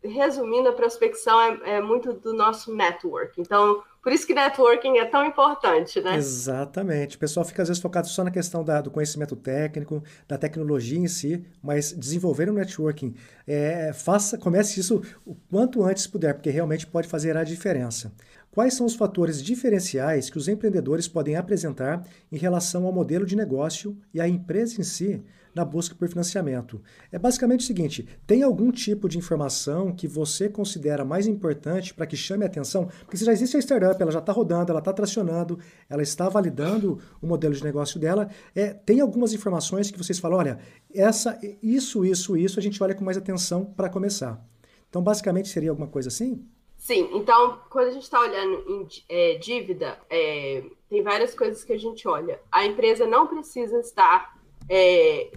resumindo, 0.04 0.68
a 0.68 0.72
prospecção 0.72 1.40
é, 1.40 1.78
é 1.78 1.80
muito 1.80 2.12
do 2.12 2.32
nosso 2.32 2.72
network. 2.72 3.40
Então, 3.40 3.82
por 4.06 4.12
isso 4.12 4.24
que 4.24 4.34
networking 4.34 4.98
é 4.98 5.04
tão 5.04 5.26
importante, 5.26 6.00
né? 6.00 6.16
Exatamente. 6.16 7.16
O 7.16 7.18
pessoal 7.18 7.44
fica 7.44 7.62
às 7.62 7.68
vezes 7.68 7.82
focado 7.82 8.06
só 8.06 8.22
na 8.22 8.30
questão 8.30 8.62
da, 8.62 8.80
do 8.80 8.88
conhecimento 8.88 9.34
técnico, 9.34 10.00
da 10.28 10.38
tecnologia 10.38 11.00
em 11.00 11.08
si, 11.08 11.44
mas 11.60 11.90
desenvolver 11.92 12.48
o 12.48 12.52
um 12.52 12.54
networking, 12.54 13.16
é, 13.48 13.92
faça, 13.92 14.38
comece 14.38 14.78
isso 14.78 15.02
o 15.26 15.34
quanto 15.50 15.82
antes 15.82 16.06
puder, 16.06 16.34
porque 16.34 16.50
realmente 16.50 16.86
pode 16.86 17.08
fazer 17.08 17.36
a 17.36 17.42
diferença. 17.42 18.12
Quais 18.52 18.74
são 18.74 18.86
os 18.86 18.94
fatores 18.94 19.42
diferenciais 19.42 20.30
que 20.30 20.38
os 20.38 20.46
empreendedores 20.46 21.08
podem 21.08 21.34
apresentar 21.34 22.06
em 22.30 22.38
relação 22.38 22.86
ao 22.86 22.92
modelo 22.92 23.26
de 23.26 23.34
negócio 23.34 23.98
e 24.14 24.20
à 24.20 24.28
empresa 24.28 24.80
em 24.80 24.84
si 24.84 25.20
na 25.56 25.64
busca 25.64 25.94
por 25.94 26.06
financiamento. 26.06 26.82
É 27.10 27.18
basicamente 27.18 27.60
o 27.60 27.66
seguinte: 27.66 28.06
tem 28.26 28.42
algum 28.42 28.70
tipo 28.70 29.08
de 29.08 29.16
informação 29.16 29.90
que 29.90 30.06
você 30.06 30.50
considera 30.50 31.02
mais 31.02 31.26
importante 31.26 31.94
para 31.94 32.06
que 32.06 32.14
chame 32.14 32.44
a 32.44 32.46
atenção? 32.46 32.88
Porque 33.00 33.16
se 33.16 33.24
já 33.24 33.32
existe 33.32 33.56
a 33.56 33.60
startup, 33.60 34.00
ela 34.00 34.12
já 34.12 34.18
está 34.18 34.32
rodando, 34.32 34.70
ela 34.70 34.80
está 34.80 34.92
tracionando, 34.92 35.58
ela 35.88 36.02
está 36.02 36.28
validando 36.28 37.00
o 37.22 37.26
modelo 37.26 37.54
de 37.54 37.64
negócio 37.64 37.98
dela, 37.98 38.28
é, 38.54 38.74
tem 38.74 39.00
algumas 39.00 39.32
informações 39.32 39.90
que 39.90 39.96
vocês 39.96 40.18
falam: 40.18 40.38
olha, 40.38 40.58
essa, 40.94 41.40
isso, 41.62 42.04
isso, 42.04 42.36
isso, 42.36 42.60
a 42.60 42.62
gente 42.62 42.82
olha 42.82 42.94
com 42.94 43.04
mais 43.04 43.16
atenção 43.16 43.64
para 43.64 43.88
começar. 43.88 44.44
Então, 44.90 45.02
basicamente, 45.02 45.48
seria 45.48 45.70
alguma 45.70 45.88
coisa 45.88 46.08
assim? 46.08 46.46
Sim, 46.76 47.08
então, 47.14 47.60
quando 47.70 47.88
a 47.88 47.90
gente 47.90 48.02
está 48.02 48.20
olhando 48.20 48.62
em 48.68 48.86
é, 49.08 49.38
dívida, 49.38 49.98
é, 50.10 50.62
tem 50.88 51.02
várias 51.02 51.34
coisas 51.34 51.64
que 51.64 51.72
a 51.72 51.78
gente 51.78 52.06
olha. 52.06 52.38
A 52.52 52.66
empresa 52.66 53.06
não 53.06 53.26
precisa 53.26 53.78
estar 53.80 54.35
é, 54.68 55.30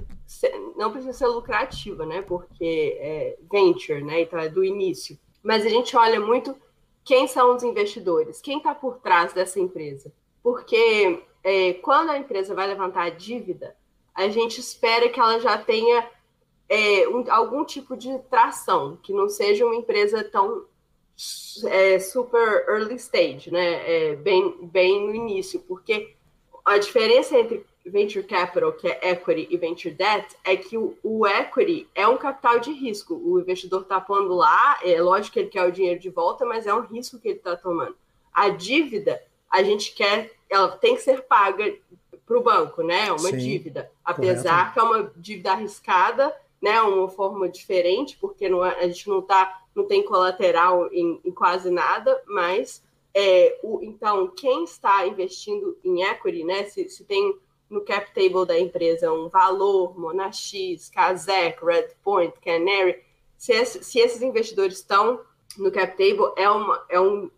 não 0.75 0.91
precisa 0.91 1.13
ser 1.13 1.27
lucrativa, 1.27 2.05
né? 2.05 2.21
Porque 2.21 2.97
é 2.99 3.37
venture, 3.51 4.03
né? 4.03 4.21
Então 4.21 4.39
é 4.39 4.49
do 4.49 4.63
início. 4.63 5.17
Mas 5.43 5.65
a 5.65 5.69
gente 5.69 5.95
olha 5.95 6.19
muito 6.19 6.55
quem 7.03 7.27
são 7.27 7.55
os 7.55 7.63
investidores? 7.63 8.41
Quem 8.41 8.57
está 8.57 8.75
por 8.75 8.99
trás 8.99 9.33
dessa 9.33 9.59
empresa? 9.59 10.13
Porque 10.43 11.23
é, 11.43 11.73
quando 11.73 12.11
a 12.11 12.17
empresa 12.17 12.53
vai 12.53 12.67
levantar 12.67 13.03
a 13.03 13.09
dívida, 13.09 13.75
a 14.13 14.27
gente 14.29 14.59
espera 14.59 15.09
que 15.09 15.19
ela 15.19 15.39
já 15.39 15.57
tenha 15.57 16.07
é, 16.67 17.07
um, 17.07 17.23
algum 17.31 17.65
tipo 17.65 17.97
de 17.97 18.17
tração, 18.29 18.97
que 18.97 19.11
não 19.11 19.27
seja 19.27 19.65
uma 19.65 19.75
empresa 19.75 20.23
tão 20.23 20.65
é, 21.65 21.99
super 21.99 22.65
early 22.69 22.95
stage, 22.95 23.51
né? 23.51 24.11
É, 24.11 24.15
bem, 24.15 24.67
bem 24.67 25.07
no 25.07 25.15
início, 25.15 25.59
porque 25.61 26.15
a 26.63 26.77
diferença 26.77 27.37
entre 27.37 27.65
venture 27.89 28.25
capital, 28.25 28.71
que 28.73 28.87
é 28.87 29.11
equity, 29.11 29.47
e 29.49 29.57
venture 29.57 29.93
debt, 29.93 30.35
é 30.43 30.55
que 30.55 30.77
o, 30.77 30.97
o 31.03 31.27
equity 31.27 31.87
é 31.93 32.07
um 32.07 32.17
capital 32.17 32.59
de 32.59 32.71
risco. 32.71 33.15
O 33.15 33.39
investidor 33.39 33.81
está 33.81 33.99
pondo 33.99 34.33
lá, 34.33 34.79
é 34.83 35.01
lógico 35.01 35.33
que 35.33 35.39
ele 35.39 35.49
quer 35.49 35.65
o 35.65 35.71
dinheiro 35.71 35.99
de 35.99 36.09
volta, 36.09 36.45
mas 36.45 36.67
é 36.67 36.73
um 36.73 36.81
risco 36.81 37.19
que 37.19 37.29
ele 37.29 37.37
está 37.37 37.55
tomando. 37.55 37.95
A 38.33 38.49
dívida, 38.49 39.21
a 39.49 39.63
gente 39.63 39.93
quer, 39.93 40.31
ela 40.49 40.69
tem 40.69 40.95
que 40.95 41.01
ser 41.01 41.23
paga 41.23 41.75
para 42.25 42.37
o 42.37 42.43
banco, 42.43 42.83
né? 42.83 43.07
É 43.07 43.11
uma 43.11 43.29
Sim, 43.29 43.37
dívida. 43.37 43.91
Apesar 44.05 44.71
correto. 44.71 44.73
que 44.73 44.79
é 44.79 44.83
uma 44.83 45.11
dívida 45.17 45.51
arriscada, 45.51 46.35
né? 46.61 46.79
Uma 46.81 47.09
forma 47.09 47.49
diferente, 47.49 48.17
porque 48.21 48.47
não, 48.47 48.63
é, 48.63 48.79
a 48.79 48.87
gente 48.87 49.09
não 49.09 49.21
tá, 49.21 49.63
não 49.75 49.85
tem 49.85 50.03
colateral 50.03 50.87
em, 50.93 51.19
em 51.25 51.31
quase 51.31 51.71
nada, 51.71 52.21
mas 52.27 52.83
é, 53.13 53.57
o, 53.63 53.79
então 53.81 54.27
quem 54.27 54.63
está 54.63 55.05
investindo 55.07 55.77
em 55.83 56.03
equity, 56.03 56.43
né? 56.43 56.65
Se, 56.65 56.87
se 56.89 57.03
tem 57.03 57.35
no 57.69 57.81
cap 57.81 58.11
table 58.13 58.45
da 58.45 58.59
empresa 58.59 59.11
um 59.11 59.29
valor, 59.29 59.97
Monax, 59.97 60.89
Kazek, 60.93 61.63
Redpoint, 61.63 62.33
Canary, 62.43 63.01
se, 63.37 63.53
esse, 63.53 63.83
se 63.83 63.99
esses 63.99 64.21
investidores 64.21 64.77
estão 64.77 65.21
no 65.57 65.71
cap 65.71 65.91
table, 65.97 66.33
é, 66.35 66.49
uma, 66.49 66.85
é 66.89 66.99
um, 66.99 67.29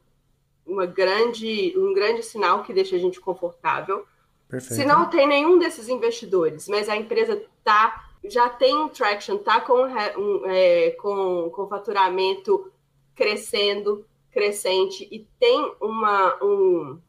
uma 0.65 0.86
grande, 0.86 1.74
um 1.78 1.94
grande 1.94 2.24
sinal 2.24 2.63
que 2.63 2.74
deixa 2.74 2.96
a 2.96 3.00
gente 3.00 3.20
confortável. 3.20 4.06
Perfeito. 4.50 4.82
Se 4.82 4.86
não 4.86 5.10
tem 5.10 5.28
nenhum 5.28 5.60
desses 5.60 5.88
investidores, 5.88 6.67
mas 6.67 6.89
a 6.89 6.96
empresa 6.96 7.41
tá, 7.63 8.10
já 8.24 8.50
tem 8.50 8.76
um 8.76 8.89
traction, 8.89 9.36
está 9.36 9.62
com, 9.62 9.84
um, 9.84 10.46
é, 10.46 10.91
com, 10.91 11.50
com 11.52 11.67
faturamento 11.67 12.72
crescendo, 13.15 14.06
crescente, 14.32 15.08
e 15.12 15.20
tem 15.39 15.74
uma, 15.80 16.44
um, 16.44 17.00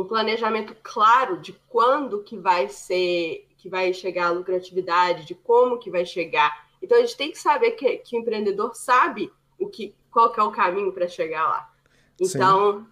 um 0.00 0.04
planejamento 0.04 0.76
claro 0.82 1.38
de 1.38 1.52
quando 1.68 2.22
que 2.22 2.36
vai 2.36 2.68
ser, 2.68 3.46
que 3.56 3.68
vai 3.68 3.92
chegar 3.94 4.26
a 4.26 4.30
lucratividade, 4.30 5.26
de 5.26 5.34
como 5.34 5.78
que 5.78 5.90
vai 5.90 6.04
chegar. 6.04 6.66
Então 6.82 6.98
a 6.98 7.00
gente 7.00 7.16
tem 7.16 7.30
que 7.30 7.38
saber 7.38 7.72
que, 7.72 7.96
que 7.98 8.16
o 8.16 8.20
empreendedor 8.20 8.74
sabe 8.74 9.32
o 9.58 9.68
que, 9.68 9.94
qual 10.10 10.30
que 10.30 10.38
é 10.38 10.42
o 10.42 10.52
caminho 10.52 10.92
para 10.92 11.08
chegar 11.08 11.48
lá. 11.48 11.72
Então, 12.20 12.86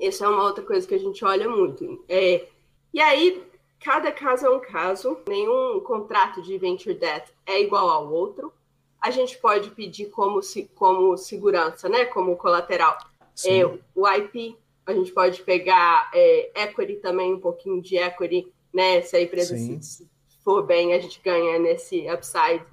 essa 0.00 0.24
é 0.24 0.28
uma 0.28 0.42
outra 0.42 0.64
coisa 0.64 0.86
que 0.86 0.94
a 0.94 0.98
gente 0.98 1.24
olha 1.24 1.48
muito. 1.48 2.04
É, 2.08 2.46
e 2.92 3.00
aí, 3.00 3.42
cada 3.80 4.10
caso 4.12 4.46
é 4.46 4.50
um 4.50 4.60
caso, 4.60 5.18
nenhum 5.28 5.80
contrato 5.80 6.42
de 6.42 6.56
venture 6.58 6.94
debt 6.94 7.32
é 7.46 7.60
igual 7.60 7.88
ao 7.88 8.12
outro. 8.12 8.52
A 9.00 9.10
gente 9.10 9.36
pode 9.38 9.70
pedir 9.70 10.06
como, 10.06 10.40
como 10.74 11.16
segurança, 11.16 11.88
né? 11.88 12.06
Como 12.06 12.36
colateral, 12.36 12.96
é, 13.44 13.66
o 13.94 14.08
IP 14.08 14.56
a 14.86 14.92
gente 14.92 15.12
pode 15.12 15.42
pegar 15.42 16.10
é, 16.14 16.62
equity 16.64 16.96
também, 16.96 17.32
um 17.32 17.40
pouquinho 17.40 17.80
de 17.80 17.96
equity, 17.96 18.52
né? 18.72 19.00
Se 19.02 19.16
a 19.16 19.22
empresa 19.22 19.56
se, 19.56 20.08
for 20.44 20.62
bem, 20.62 20.92
a 20.92 20.98
gente 20.98 21.20
ganha 21.22 21.58
nesse 21.58 22.06
upside. 22.10 22.64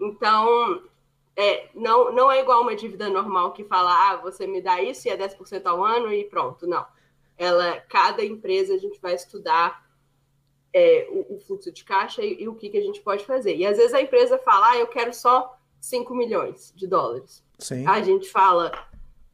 Então, 0.00 0.82
é, 1.36 1.68
não, 1.74 2.12
não 2.12 2.30
é 2.30 2.40
igual 2.40 2.62
uma 2.62 2.74
dívida 2.74 3.08
normal 3.08 3.52
que 3.52 3.64
fala, 3.64 4.10
ah, 4.10 4.16
você 4.16 4.46
me 4.46 4.60
dá 4.60 4.82
isso 4.82 5.06
e 5.06 5.10
é 5.10 5.16
10% 5.16 5.64
ao 5.64 5.84
ano 5.84 6.12
e 6.12 6.24
pronto. 6.24 6.66
Não. 6.66 6.84
Ela, 7.38 7.80
cada 7.88 8.24
empresa 8.24 8.74
a 8.74 8.78
gente 8.78 9.00
vai 9.00 9.14
estudar 9.14 9.88
é, 10.74 11.08
o, 11.10 11.36
o, 11.36 11.40
fluxo 11.40 11.72
de 11.72 11.84
caixa 11.84 12.22
e, 12.22 12.42
e, 12.42 12.48
o 12.48 12.54
que, 12.54 12.68
que 12.68 12.78
a 12.78 12.82
gente 12.82 13.00
pode 13.00 13.24
fazer. 13.24 13.56
E 13.56 13.64
às 13.64 13.76
vezes 13.76 13.94
a 13.94 14.02
empresa 14.02 14.38
fala, 14.38 14.70
ah, 14.70 14.78
eu 14.78 14.86
quero 14.88 15.14
só 15.14 15.56
5 15.80 16.14
milhões 16.14 16.72
de 16.76 16.86
dólares. 16.86 17.44
Sim. 17.58 17.86
A 17.86 18.02
gente 18.02 18.28
fala, 18.28 18.72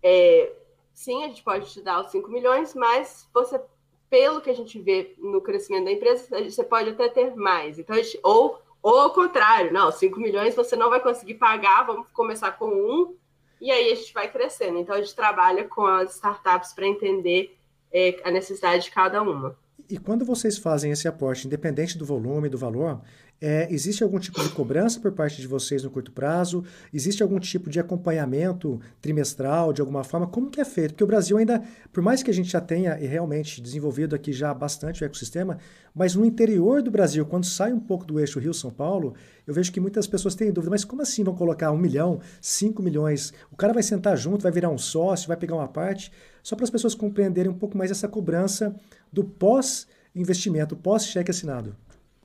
é, 0.02 0.52
sim, 0.96 1.22
a 1.22 1.28
gente 1.28 1.42
pode 1.42 1.70
te 1.70 1.82
dar 1.82 2.00
os 2.00 2.10
5 2.10 2.28
milhões, 2.30 2.74
mas 2.74 3.28
você, 3.32 3.60
pelo 4.08 4.40
que 4.40 4.48
a 4.48 4.54
gente 4.54 4.80
vê 4.80 5.14
no 5.18 5.42
crescimento 5.42 5.84
da 5.84 5.92
empresa, 5.92 6.42
você 6.42 6.64
pode 6.64 6.90
até 6.90 7.08
ter 7.10 7.36
mais. 7.36 7.78
Então, 7.78 7.94
gente, 7.94 8.18
ou, 8.22 8.58
ou 8.82 8.98
ao 8.98 9.12
contrário, 9.12 9.72
não, 9.72 9.92
5 9.92 10.18
milhões 10.18 10.56
você 10.56 10.74
não 10.74 10.88
vai 10.88 10.98
conseguir 10.98 11.34
pagar, 11.34 11.86
vamos 11.86 12.08
começar 12.14 12.52
com 12.52 12.68
um, 12.68 13.14
e 13.60 13.70
aí 13.70 13.92
a 13.92 13.94
gente 13.94 14.12
vai 14.14 14.30
crescendo. 14.32 14.78
Então, 14.78 14.96
a 14.96 15.00
gente 15.00 15.14
trabalha 15.14 15.64
com 15.64 15.84
as 15.84 16.14
startups 16.14 16.72
para 16.72 16.86
entender 16.86 17.54
é, 17.92 18.18
a 18.24 18.30
necessidade 18.30 18.84
de 18.84 18.90
cada 18.90 19.20
uma. 19.20 19.54
E 19.88 19.98
quando 19.98 20.24
vocês 20.24 20.56
fazem 20.56 20.90
esse 20.90 21.06
aporte, 21.06 21.46
independente 21.46 21.98
do 21.98 22.06
volume, 22.06 22.48
do 22.48 22.58
valor, 22.58 23.02
é, 23.38 23.70
existe 23.70 24.02
algum 24.02 24.18
tipo 24.18 24.42
de 24.42 24.48
cobrança 24.48 24.98
por 24.98 25.12
parte 25.12 25.40
de 25.40 25.46
vocês 25.46 25.84
no 25.84 25.90
curto 25.90 26.10
prazo? 26.10 26.64
Existe 26.92 27.22
algum 27.22 27.38
tipo 27.38 27.68
de 27.68 27.78
acompanhamento 27.78 28.80
trimestral, 29.00 29.74
de 29.74 29.82
alguma 29.82 30.02
forma? 30.02 30.26
Como 30.26 30.50
que 30.50 30.60
é 30.60 30.64
feito? 30.64 30.92
Porque 30.92 31.04
o 31.04 31.06
Brasil 31.06 31.36
ainda, 31.36 31.62
por 31.92 32.02
mais 32.02 32.22
que 32.22 32.30
a 32.30 32.34
gente 32.34 32.50
já 32.50 32.62
tenha 32.62 32.94
realmente 32.94 33.60
desenvolvido 33.60 34.14
aqui 34.14 34.32
já 34.32 34.54
bastante 34.54 35.02
o 35.02 35.04
ecossistema, 35.04 35.58
mas 35.94 36.14
no 36.14 36.24
interior 36.24 36.80
do 36.80 36.90
Brasil, 36.90 37.26
quando 37.26 37.44
sai 37.44 37.74
um 37.74 37.80
pouco 37.80 38.06
do 38.06 38.18
eixo 38.18 38.40
Rio-São 38.40 38.70
Paulo, 38.70 39.14
eu 39.46 39.52
vejo 39.52 39.70
que 39.70 39.80
muitas 39.80 40.06
pessoas 40.06 40.34
têm 40.34 40.50
dúvida, 40.50 40.70
mas 40.70 40.84
como 40.84 41.02
assim 41.02 41.22
vão 41.22 41.34
colocar 41.34 41.70
um 41.72 41.78
milhão, 41.78 42.20
cinco 42.40 42.82
milhões? 42.82 43.34
O 43.52 43.56
cara 43.56 43.74
vai 43.74 43.82
sentar 43.82 44.16
junto, 44.16 44.42
vai 44.42 44.52
virar 44.52 44.70
um 44.70 44.78
sócio, 44.78 45.28
vai 45.28 45.36
pegar 45.36 45.56
uma 45.56 45.68
parte? 45.68 46.10
Só 46.42 46.56
para 46.56 46.64
as 46.64 46.70
pessoas 46.70 46.94
compreenderem 46.94 47.52
um 47.52 47.58
pouco 47.58 47.76
mais 47.76 47.90
essa 47.90 48.08
cobrança 48.08 48.74
do 49.12 49.22
pós-investimento, 49.22 50.74
pós-cheque 50.74 51.30
assinado. 51.30 51.76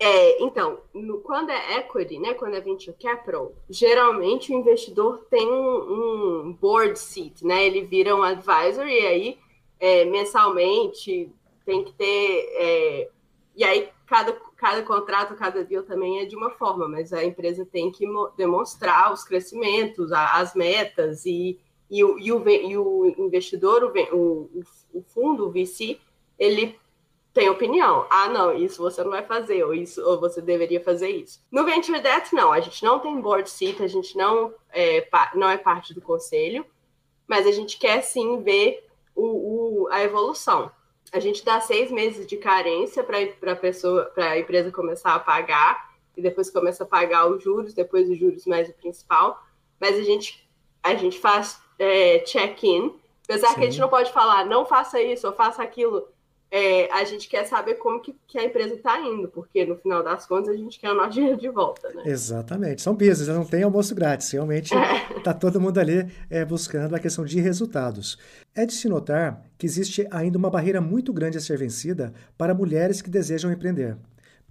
É, 0.03 0.41
então, 0.41 0.79
no, 0.95 1.19
quando 1.19 1.51
é 1.51 1.77
equity, 1.77 2.17
né, 2.17 2.33
quando 2.33 2.55
é 2.55 2.59
venture 2.59 2.97
capital, 2.99 3.53
geralmente 3.69 4.51
o 4.51 4.55
investidor 4.55 5.27
tem 5.29 5.47
um, 5.47 6.47
um 6.47 6.53
board 6.53 6.97
seat, 6.97 7.45
né? 7.45 7.67
Ele 7.67 7.85
vira 7.85 8.15
um 8.15 8.23
advisor 8.23 8.87
e 8.87 9.05
aí 9.05 9.39
é, 9.79 10.03
mensalmente 10.05 11.31
tem 11.63 11.83
que 11.83 11.93
ter. 11.93 12.49
É, 12.55 13.09
e 13.55 13.63
aí 13.63 13.89
cada, 14.07 14.33
cada 14.57 14.81
contrato, 14.81 15.35
cada 15.35 15.63
deal 15.63 15.83
também 15.83 16.19
é 16.19 16.25
de 16.25 16.35
uma 16.35 16.49
forma, 16.49 16.87
mas 16.87 17.13
a 17.13 17.23
empresa 17.23 17.63
tem 17.63 17.91
que 17.91 18.07
demonstrar 18.35 19.13
os 19.13 19.23
crescimentos, 19.23 20.11
as 20.11 20.55
metas 20.55 21.27
e, 21.27 21.59
e, 21.91 22.03
o, 22.03 22.17
e, 22.17 22.31
o, 22.31 22.49
e 22.49 22.75
o 22.75 23.05
investidor, 23.19 23.83
o, 23.83 24.17
o, 24.17 24.63
o 24.95 25.03
fundo, 25.03 25.45
o 25.45 25.51
VC, 25.51 25.99
ele 26.39 26.80
tem 27.33 27.49
opinião. 27.49 28.05
Ah, 28.09 28.27
não, 28.27 28.53
isso 28.53 28.81
você 28.81 29.03
não 29.03 29.11
vai 29.11 29.23
fazer, 29.23 29.63
ou 29.63 29.73
isso, 29.73 30.03
ou 30.03 30.19
você 30.19 30.41
deveria 30.41 30.81
fazer 30.81 31.09
isso. 31.09 31.41
No 31.51 31.63
Venture 31.63 31.99
Debt, 31.99 32.33
não, 32.33 32.51
a 32.51 32.59
gente 32.59 32.83
não 32.83 32.99
tem 32.99 33.19
board 33.21 33.49
seat, 33.49 33.81
a 33.81 33.87
gente 33.87 34.17
não 34.17 34.53
é, 34.71 35.07
não 35.33 35.49
é 35.49 35.57
parte 35.57 35.93
do 35.93 36.01
conselho, 36.01 36.65
mas 37.27 37.47
a 37.47 37.51
gente 37.51 37.77
quer 37.77 38.01
sim 38.01 38.41
ver 38.41 38.85
o, 39.15 39.85
o 39.85 39.87
a 39.89 40.03
evolução. 40.03 40.71
A 41.13 41.19
gente 41.19 41.43
dá 41.43 41.59
seis 41.59 41.91
meses 41.91 42.25
de 42.25 42.37
carência 42.37 43.03
para 43.03 43.51
a 43.51 43.55
pessoa, 43.55 44.05
para 44.05 44.31
a 44.31 44.39
empresa 44.39 44.71
começar 44.71 45.13
a 45.15 45.19
pagar, 45.19 45.91
e 46.15 46.21
depois 46.21 46.49
começa 46.49 46.83
a 46.83 46.87
pagar 46.87 47.27
os 47.27 47.41
juros, 47.41 47.73
depois 47.73 48.09
os 48.09 48.17
juros 48.17 48.45
mais 48.45 48.69
o 48.69 48.73
principal, 48.73 49.41
mas 49.79 49.97
a 49.97 50.03
gente, 50.03 50.47
a 50.83 50.95
gente 50.95 51.19
faz 51.19 51.61
é, 51.79 52.19
check-in, 52.19 52.93
apesar 53.23 53.49
sim. 53.49 53.55
que 53.55 53.61
a 53.61 53.69
gente 53.69 53.79
não 53.79 53.89
pode 53.89 54.11
falar, 54.11 54.45
não 54.45 54.65
faça 54.65 55.01
isso 55.01 55.27
ou 55.27 55.33
faça 55.33 55.63
aquilo 55.63 56.07
é, 56.51 56.91
a 56.91 57.05
gente 57.05 57.29
quer 57.29 57.45
saber 57.45 57.75
como 57.75 58.01
que, 58.01 58.13
que 58.27 58.37
a 58.37 58.43
empresa 58.43 58.75
está 58.75 58.99
indo, 58.99 59.29
porque 59.29 59.65
no 59.65 59.77
final 59.77 60.03
das 60.03 60.25
contas 60.25 60.49
a 60.49 60.57
gente 60.57 60.77
quer 60.77 60.91
o 60.91 60.95
nosso 60.95 61.11
dinheiro 61.15 61.39
de 61.39 61.47
volta, 61.47 61.89
né? 61.93 62.03
Exatamente. 62.05 62.81
São 62.81 62.93
business, 62.93 63.29
não 63.29 63.45
tem 63.45 63.63
almoço 63.63 63.95
grátis. 63.95 64.29
Realmente 64.31 64.73
está 65.15 65.33
todo 65.33 65.61
mundo 65.61 65.79
ali 65.79 66.11
é, 66.29 66.43
buscando 66.43 66.93
a 66.93 66.99
questão 66.99 67.23
de 67.23 67.39
resultados. 67.39 68.17
É 68.53 68.65
de 68.65 68.73
se 68.73 68.89
notar 68.89 69.41
que 69.57 69.65
existe 69.65 70.05
ainda 70.11 70.37
uma 70.37 70.49
barreira 70.49 70.81
muito 70.81 71.13
grande 71.13 71.37
a 71.37 71.41
ser 71.41 71.57
vencida 71.57 72.13
para 72.37 72.53
mulheres 72.53 73.01
que 73.01 73.09
desejam 73.09 73.49
empreender 73.49 73.95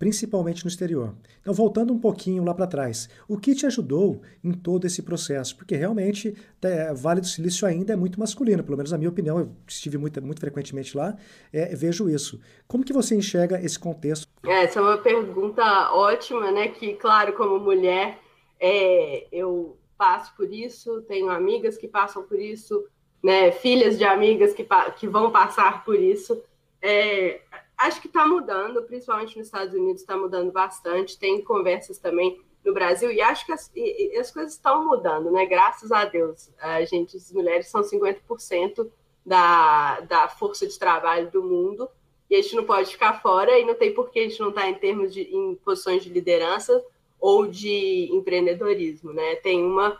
principalmente 0.01 0.65
no 0.65 0.69
exterior. 0.69 1.15
Então, 1.43 1.53
voltando 1.53 1.93
um 1.93 1.99
pouquinho 1.99 2.43
lá 2.43 2.55
para 2.55 2.67
trás, 2.67 3.07
o 3.29 3.37
que 3.37 3.55
te 3.55 3.67
ajudou 3.67 4.23
em 4.43 4.51
todo 4.51 4.87
esse 4.87 5.03
processo? 5.03 5.55
Porque 5.55 5.77
realmente 5.77 6.35
é, 6.63 6.91
Vale 6.95 7.21
do 7.21 7.27
Silício 7.27 7.69
ainda 7.69 7.93
é 7.93 7.97
muito 7.97 8.19
masculino, 8.19 8.65
pelo 8.65 8.79
menos 8.79 8.91
na 8.91 8.97
minha 8.97 9.11
opinião, 9.11 9.39
eu 9.39 9.53
estive 9.69 9.99
muito, 9.99 10.23
muito 10.23 10.41
frequentemente 10.41 10.97
lá, 10.97 11.15
é, 11.53 11.77
vejo 11.77 12.09
isso. 12.09 12.41
Como 12.67 12.83
que 12.83 12.95
você 12.95 13.15
enxerga 13.15 13.61
esse 13.63 13.79
contexto? 13.79 14.27
É, 14.43 14.65
essa 14.65 14.79
é 14.79 14.83
uma 14.83 14.97
pergunta 14.97 15.93
ótima, 15.93 16.51
né? 16.51 16.69
Que, 16.69 16.95
claro, 16.95 17.35
como 17.35 17.61
mulher, 17.61 18.19
é, 18.59 19.27
eu 19.31 19.77
passo 19.99 20.35
por 20.35 20.51
isso, 20.51 21.03
tenho 21.03 21.29
amigas 21.29 21.77
que 21.77 21.87
passam 21.87 22.23
por 22.23 22.41
isso, 22.41 22.87
né? 23.23 23.53
Filhas 23.53 23.99
de 23.99 24.05
amigas 24.05 24.55
que, 24.55 24.67
que 24.99 25.07
vão 25.07 25.31
passar 25.31 25.85
por 25.85 26.01
isso. 26.01 26.43
É, 26.81 27.43
acho 27.81 28.01
que 28.01 28.07
está 28.07 28.27
mudando, 28.27 28.83
principalmente 28.83 29.37
nos 29.37 29.47
Estados 29.47 29.75
Unidos 29.75 30.03
está 30.03 30.17
mudando 30.17 30.53
bastante. 30.53 31.19
Tem 31.19 31.43
conversas 31.43 31.99
também 31.99 32.41
no 32.65 32.75
Brasil 32.75 33.11
e 33.11 33.21
acho 33.21 33.47
que 33.47 33.53
as, 33.53 33.71
e, 33.75 34.17
as 34.19 34.31
coisas 34.31 34.53
estão 34.53 34.87
mudando, 34.87 35.31
né? 35.31 35.47
Graças 35.47 35.91
a 35.91 36.05
Deus. 36.05 36.51
A 36.61 36.85
gente, 36.85 37.17
as 37.17 37.33
mulheres 37.33 37.69
são 37.69 37.83
50% 37.83 38.91
da, 39.25 40.01
da 40.01 40.29
força 40.29 40.67
de 40.67 40.79
trabalho 40.79 41.31
do 41.31 41.43
mundo 41.43 41.89
e 42.29 42.37
a 42.37 42.43
gente 42.43 42.55
não 42.55 42.65
pode 42.65 42.91
ficar 42.91 43.21
fora 43.21 43.59
e 43.59 43.65
não 43.65 43.75
tem 43.75 43.95
por 43.95 44.11
que 44.11 44.21
a 44.21 44.29
gente 44.29 44.41
não 44.41 44.51
estar 44.51 44.63
tá 44.63 44.69
em 44.69 44.75
termos 44.75 45.13
de 45.13 45.23
em 45.23 45.55
posições 45.57 46.03
de 46.03 46.11
liderança 46.11 46.85
ou 47.19 47.47
de 47.47 48.09
empreendedorismo, 48.13 49.13
né? 49.13 49.37
Tem 49.37 49.65
uma 49.65 49.99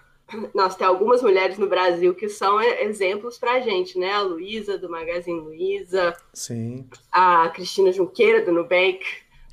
nós 0.55 0.77
tem 0.77 0.87
algumas 0.87 1.23
mulheres 1.23 1.59
no 1.59 1.67
Brasil 1.67 2.15
que 2.15 2.29
são 2.29 2.61
exemplos 2.61 3.39
para 3.39 3.55
a 3.55 3.61
gente, 3.61 3.99
né? 3.99 4.13
A 4.13 4.23
Luísa, 4.23 4.79
do 4.79 4.89
Magazine 4.89 5.41
Luiza, 5.41 6.17
Sim. 6.33 6.89
a 7.11 7.49
Cristina 7.51 7.93
Junqueira, 7.93 8.45
do 8.45 8.53
Nubank, 8.53 9.05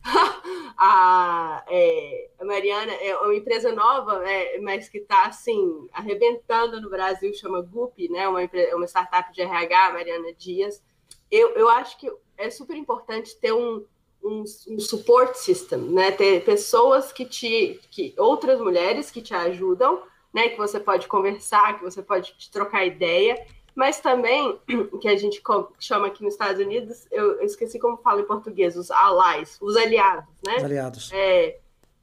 a, 0.77 1.63
é, 1.67 2.29
a, 2.39 2.45
Mariana 2.45 2.93
é 2.93 3.15
uma 3.17 3.35
empresa 3.35 3.71
nova, 3.71 4.23
é, 4.29 4.59
mas 4.59 4.87
que 4.87 4.99
está 4.99 5.25
assim, 5.25 5.87
arrebentando 5.91 6.79
no 6.79 6.89
Brasil, 6.89 7.33
chama 7.33 7.61
Gup, 7.61 7.97
né? 8.09 8.27
Uma, 8.27 8.39
uma 8.73 8.87
startup 8.87 9.31
de 9.33 9.41
RH, 9.41 9.93
Mariana 9.93 10.33
Dias. 10.33 10.81
Eu, 11.29 11.49
eu 11.55 11.69
acho 11.69 11.97
que 11.99 12.11
é 12.37 12.49
super 12.49 12.77
importante 12.77 13.35
ter 13.37 13.51
um, 13.51 13.83
um, 14.23 14.43
um 14.69 14.79
support 14.79 15.35
system, 15.35 15.79
né? 15.79 16.11
Ter 16.11 16.43
pessoas 16.43 17.11
que 17.11 17.25
te, 17.25 17.79
que 17.89 18.13
outras 18.17 18.59
mulheres 18.59 19.11
que 19.11 19.21
te 19.21 19.33
ajudam 19.33 20.01
né, 20.33 20.49
que 20.49 20.57
você 20.57 20.79
pode 20.79 21.07
conversar, 21.07 21.77
que 21.77 21.83
você 21.83 22.01
pode 22.01 22.33
trocar 22.51 22.85
ideia, 22.85 23.45
mas 23.77 23.99
também, 23.99 24.59
que 24.99 25.07
a 25.07 25.15
gente 25.15 25.41
chama 25.79 26.07
aqui 26.07 26.23
nos 26.23 26.33
Estados 26.33 26.59
Unidos, 26.59 27.07
eu, 27.11 27.41
esqueci 27.41 27.77
como 27.77 27.97
fala 27.97 28.21
em 28.21 28.25
português, 28.25 28.75
os 28.75 28.89
allies, 28.89 29.57
os 29.61 29.77
aliados, 29.77 30.33
né? 30.45 30.57
Os 30.57 30.63
aliados. 30.63 31.11
É, 31.13 31.59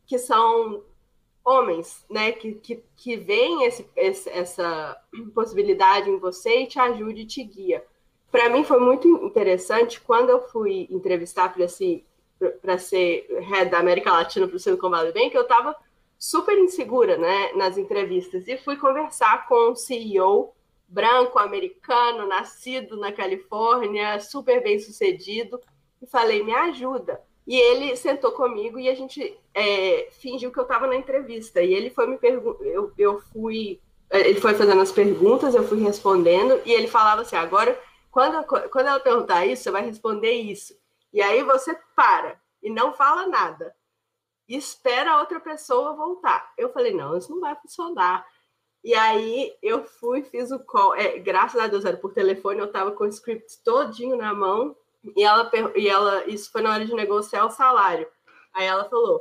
que 0.07 0.19
são 0.19 0.83
homens, 1.45 2.05
né, 2.09 2.33
que, 2.33 2.53
que, 2.53 2.83
que 2.97 3.17
veem 3.17 3.65
esse, 3.67 3.87
esse, 3.95 4.31
essa 4.31 4.97
possibilidade 5.35 6.09
em 6.09 6.19
você 6.19 6.61
e 6.61 6.67
te 6.67 6.79
ajude 6.79 7.23
e 7.23 7.27
te 7.27 7.43
guia. 7.45 7.85
Para 8.31 8.49
mim 8.49 8.65
foi 8.65 8.81
muito 8.81 9.09
interessante 9.25 10.01
quando 10.01 10.31
eu 10.31 10.41
fui 10.49 10.89
entrevistar 10.91 11.53
para 11.53 12.79
ser 12.79 13.27
head 13.43 13.71
da 13.71 13.79
América 13.79 14.13
Latina 14.13 14.47
para 14.49 14.57
o 14.57 14.59
Silicon 14.59 14.91
Valley 14.91 15.13
Bank, 15.13 15.35
eu 15.35 15.43
estava 15.43 15.77
super 16.25 16.57
insegura 16.57 17.19
né, 17.19 17.53
nas 17.53 17.77
entrevistas 17.77 18.49
e 18.49 18.57
fui 18.57 18.79
conversar 18.79 19.47
com 19.47 19.73
um 19.73 19.77
CEO 19.77 20.55
branco, 20.89 21.39
americano, 21.39 22.27
nascido 22.27 22.97
na 22.97 23.13
Califórnia, 23.13 24.19
super 24.21 24.63
bem 24.63 24.79
sucedido, 24.79 25.61
e 26.01 26.07
falei: 26.07 26.43
me 26.43 26.55
ajuda. 26.55 27.21
E 27.47 27.55
ele 27.55 27.95
sentou 27.95 28.33
comigo 28.33 28.79
e 28.79 28.89
a 28.89 28.95
gente 28.95 29.39
é, 29.53 30.09
fingiu 30.13 30.51
que 30.51 30.59
eu 30.59 30.63
estava 30.63 30.87
na 30.87 30.97
entrevista. 30.97 31.61
E 31.61 31.75
ele 31.75 31.91
foi 31.91 32.07
me 32.07 32.17
perguntar, 32.17 32.65
eu, 32.65 32.91
eu 32.97 33.21
fui, 33.31 33.79
ele 34.11 34.41
foi 34.41 34.55
fazendo 34.55 34.81
as 34.81 34.91
perguntas, 34.91 35.55
eu 35.55 35.69
fui 35.69 35.79
respondendo, 35.83 36.59
e 36.65 36.73
ele 36.73 36.87
falava 36.87 37.21
assim: 37.21 37.37
agora, 37.37 37.79
quando, 38.11 38.43
quando 38.45 38.87
ela 38.87 38.99
perguntar 38.99 39.45
isso, 39.45 39.65
você 39.65 39.71
vai 39.71 39.85
responder 39.85 40.33
isso. 40.33 40.75
E 41.13 41.21
aí 41.21 41.43
você 41.43 41.77
para 41.95 42.41
e 42.63 42.71
não 42.71 42.95
fala 42.95 43.27
nada 43.27 43.75
e 44.49 44.57
espera 44.57 45.13
a 45.13 45.21
outra 45.21 45.41
pessoa 45.41 45.95
voltar. 45.95 46.53
Eu 46.57 46.73
falei, 46.73 46.93
não, 46.93 47.17
isso 47.17 47.31
não 47.31 47.41
vai 47.41 47.55
funcionar. 47.57 48.27
E 48.83 48.95
aí 48.95 49.55
eu 49.63 49.85
fui, 49.85 50.23
fiz 50.23 50.51
o 50.51 50.59
call. 50.59 50.95
É, 50.95 51.19
graças 51.19 51.61
a 51.61 51.67
Deus 51.67 51.85
era 51.85 51.97
por 51.97 52.13
telefone, 52.13 52.61
eu 52.61 52.67
estava 52.67 52.93
com 52.93 53.05
o 53.05 53.09
script 53.09 53.63
todinho 53.65 54.17
na 54.17 54.35
mão. 54.35 54.77
E 55.17 55.23
ela, 55.23 55.51
e 55.75 55.89
ela, 55.89 56.25
isso 56.27 56.51
foi 56.51 56.63
na 56.63 56.73
hora 56.73 56.85
de 56.85 56.95
negociar 56.95 57.45
o 57.47 57.51
salário. 57.51 58.07
Aí 58.53 58.67
ela 58.67 58.85
falou, 58.85 59.21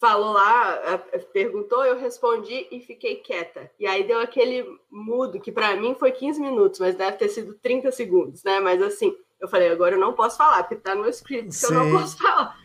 falou 0.00 0.32
lá, 0.32 0.98
perguntou, 1.32 1.84
eu 1.84 1.98
respondi 1.98 2.68
e 2.70 2.80
fiquei 2.80 3.16
quieta. 3.16 3.70
E 3.78 3.86
aí 3.86 4.04
deu 4.04 4.20
aquele 4.20 4.64
mudo, 4.90 5.40
que 5.40 5.52
para 5.52 5.74
mim 5.76 5.94
foi 5.94 6.12
15 6.12 6.40
minutos, 6.40 6.78
mas 6.80 6.94
deve 6.94 7.16
ter 7.16 7.28
sido 7.28 7.54
30 7.54 7.90
segundos, 7.90 8.42
né? 8.44 8.60
Mas 8.60 8.82
assim, 8.82 9.16
eu 9.40 9.48
falei, 9.48 9.68
agora 9.70 9.96
eu 9.96 10.00
não 10.00 10.12
posso 10.12 10.36
falar, 10.36 10.62
porque 10.62 10.76
tá 10.76 10.94
no 10.94 11.08
script 11.08 11.58
que 11.58 11.66
eu 11.66 11.72
não 11.72 11.90
posso 11.90 12.16
falar. 12.18 12.56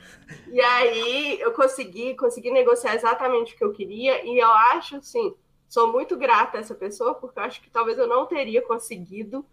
E 0.52 0.60
aí 0.62 1.40
eu 1.40 1.52
consegui, 1.54 2.16
consegui 2.16 2.52
negociar 2.52 2.96
exatamente 2.96 3.54
o 3.54 3.58
que 3.58 3.64
eu 3.64 3.72
queria, 3.72 4.26
e 4.26 4.38
eu 4.38 4.48
acho 4.48 4.98
assim, 4.98 5.34
sou 5.68 5.92
muito 5.92 6.18
grata 6.18 6.58
a 6.58 6.62
essa 6.62 6.76
pessoa, 6.76 7.16
porque 7.16 7.40
eu 7.40 7.44
acho 7.44 7.62
que 7.62 7.70
talvez 7.70 7.98
eu 7.98 8.08
não 8.08 8.26
teria 8.26 8.62
conseguido 8.62 9.46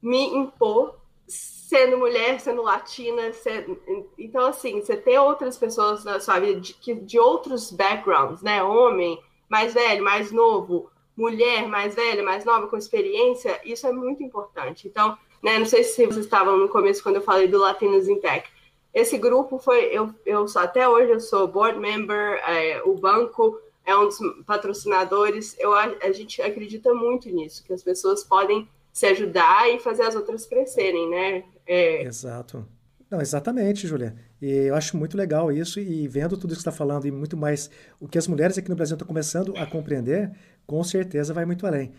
me 0.00 0.24
impor 0.34 1.00
sendo 1.26 1.96
mulher, 1.96 2.40
sendo 2.40 2.62
latina, 2.62 3.32
sendo... 3.32 3.80
então 4.18 4.46
assim, 4.46 4.80
você 4.80 4.96
ter 4.96 5.18
outras 5.18 5.56
pessoas 5.56 6.04
na 6.04 6.20
sua 6.20 6.38
vida 6.38 6.60
de, 6.60 6.94
de 6.94 7.18
outros 7.18 7.70
backgrounds, 7.70 8.42
né? 8.42 8.62
Homem, 8.62 9.18
mais 9.48 9.72
velho, 9.72 10.04
mais 10.04 10.32
novo, 10.32 10.90
mulher, 11.16 11.68
mais 11.68 11.94
velha, 11.94 12.22
mais 12.22 12.44
nova, 12.44 12.66
com 12.66 12.76
experiência, 12.76 13.60
isso 13.64 13.86
é 13.86 13.92
muito 13.92 14.22
importante. 14.22 14.88
Então, 14.88 15.16
né, 15.42 15.58
não 15.58 15.66
sei 15.66 15.84
se 15.84 15.94
vocês 15.94 16.16
estavam 16.16 16.56
no 16.56 16.68
começo 16.68 17.02
quando 17.02 17.16
eu 17.16 17.22
falei 17.22 17.48
do 17.48 17.58
Latinos 17.58 18.08
in 18.08 18.20
Tech. 18.20 18.48
Esse 18.94 19.16
grupo 19.16 19.58
foi, 19.58 19.84
eu, 19.86 20.14
eu 20.26 20.46
sou, 20.46 20.60
até 20.60 20.86
hoje 20.88 21.12
eu 21.12 21.20
sou 21.20 21.48
board 21.48 21.78
member, 21.78 22.40
é, 22.46 22.82
o 22.84 22.94
banco 22.94 23.58
é 23.84 23.96
um 23.96 24.06
dos 24.06 24.18
patrocinadores. 24.46 25.56
Eu, 25.58 25.72
a, 25.72 25.84
a 26.02 26.12
gente 26.12 26.40
acredita 26.42 26.92
muito 26.92 27.28
nisso, 27.30 27.64
que 27.64 27.72
as 27.72 27.82
pessoas 27.82 28.22
podem 28.22 28.68
se 28.92 29.06
ajudar 29.06 29.70
e 29.70 29.80
fazer 29.80 30.02
as 30.02 30.14
outras 30.14 30.44
crescerem, 30.44 31.08
né? 31.08 31.44
É... 31.66 32.02
Exato. 32.02 32.66
Não, 33.10 33.20
exatamente, 33.20 33.86
Julia. 33.86 34.14
E 34.40 34.50
eu 34.50 34.74
acho 34.74 34.96
muito 34.96 35.16
legal 35.16 35.52
isso 35.52 35.78
e 35.80 36.08
vendo 36.08 36.36
tudo 36.36 36.52
isso 36.52 36.62
que 36.62 36.68
está 36.68 36.72
falando 36.72 37.06
e 37.06 37.10
muito 37.10 37.36
mais 37.36 37.70
o 38.00 38.08
que 38.08 38.18
as 38.18 38.26
mulheres 38.26 38.56
aqui 38.56 38.68
no 38.68 38.76
Brasil 38.76 38.94
estão 38.94 39.06
começando 39.06 39.54
a 39.56 39.66
compreender, 39.66 40.32
com 40.66 40.82
certeza 40.82 41.34
vai 41.34 41.44
muito 41.44 41.66
além. 41.66 41.92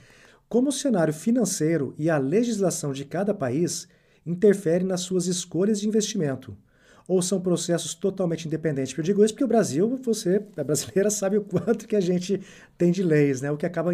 Como 0.50 0.70
o 0.70 0.72
cenário 0.72 1.14
financeiro 1.14 1.94
e 1.98 2.10
a 2.10 2.18
legislação 2.18 2.92
de 2.92 3.06
cada 3.06 3.34
país 3.34 3.88
interferem 4.26 4.88
nas 4.88 5.02
suas 5.02 5.28
escolhas 5.28 5.80
de 5.80 5.88
investimento? 5.88 6.58
Ou 7.08 7.22
são 7.22 7.42
processos 7.42 7.94
totalmente 7.94 8.48
independentes? 8.48 8.98
Eu 8.98 9.04
digo 9.04 9.24
isso 9.24 9.34
porque 9.34 9.44
o 9.44 9.48
Brasil, 9.48 10.00
você, 10.04 10.42
a 10.58 10.64
brasileira, 10.64 11.10
sabe 11.12 11.38
o 11.38 11.44
quanto 11.44 11.88
que 11.88 11.96
a 11.96 12.02
gente 12.02 12.42
tem 12.78 12.92
de 12.92 13.04
leis, 13.04 13.42
né? 13.42 13.52
O 13.52 13.58
que 13.58 13.66
acaba 13.66 13.94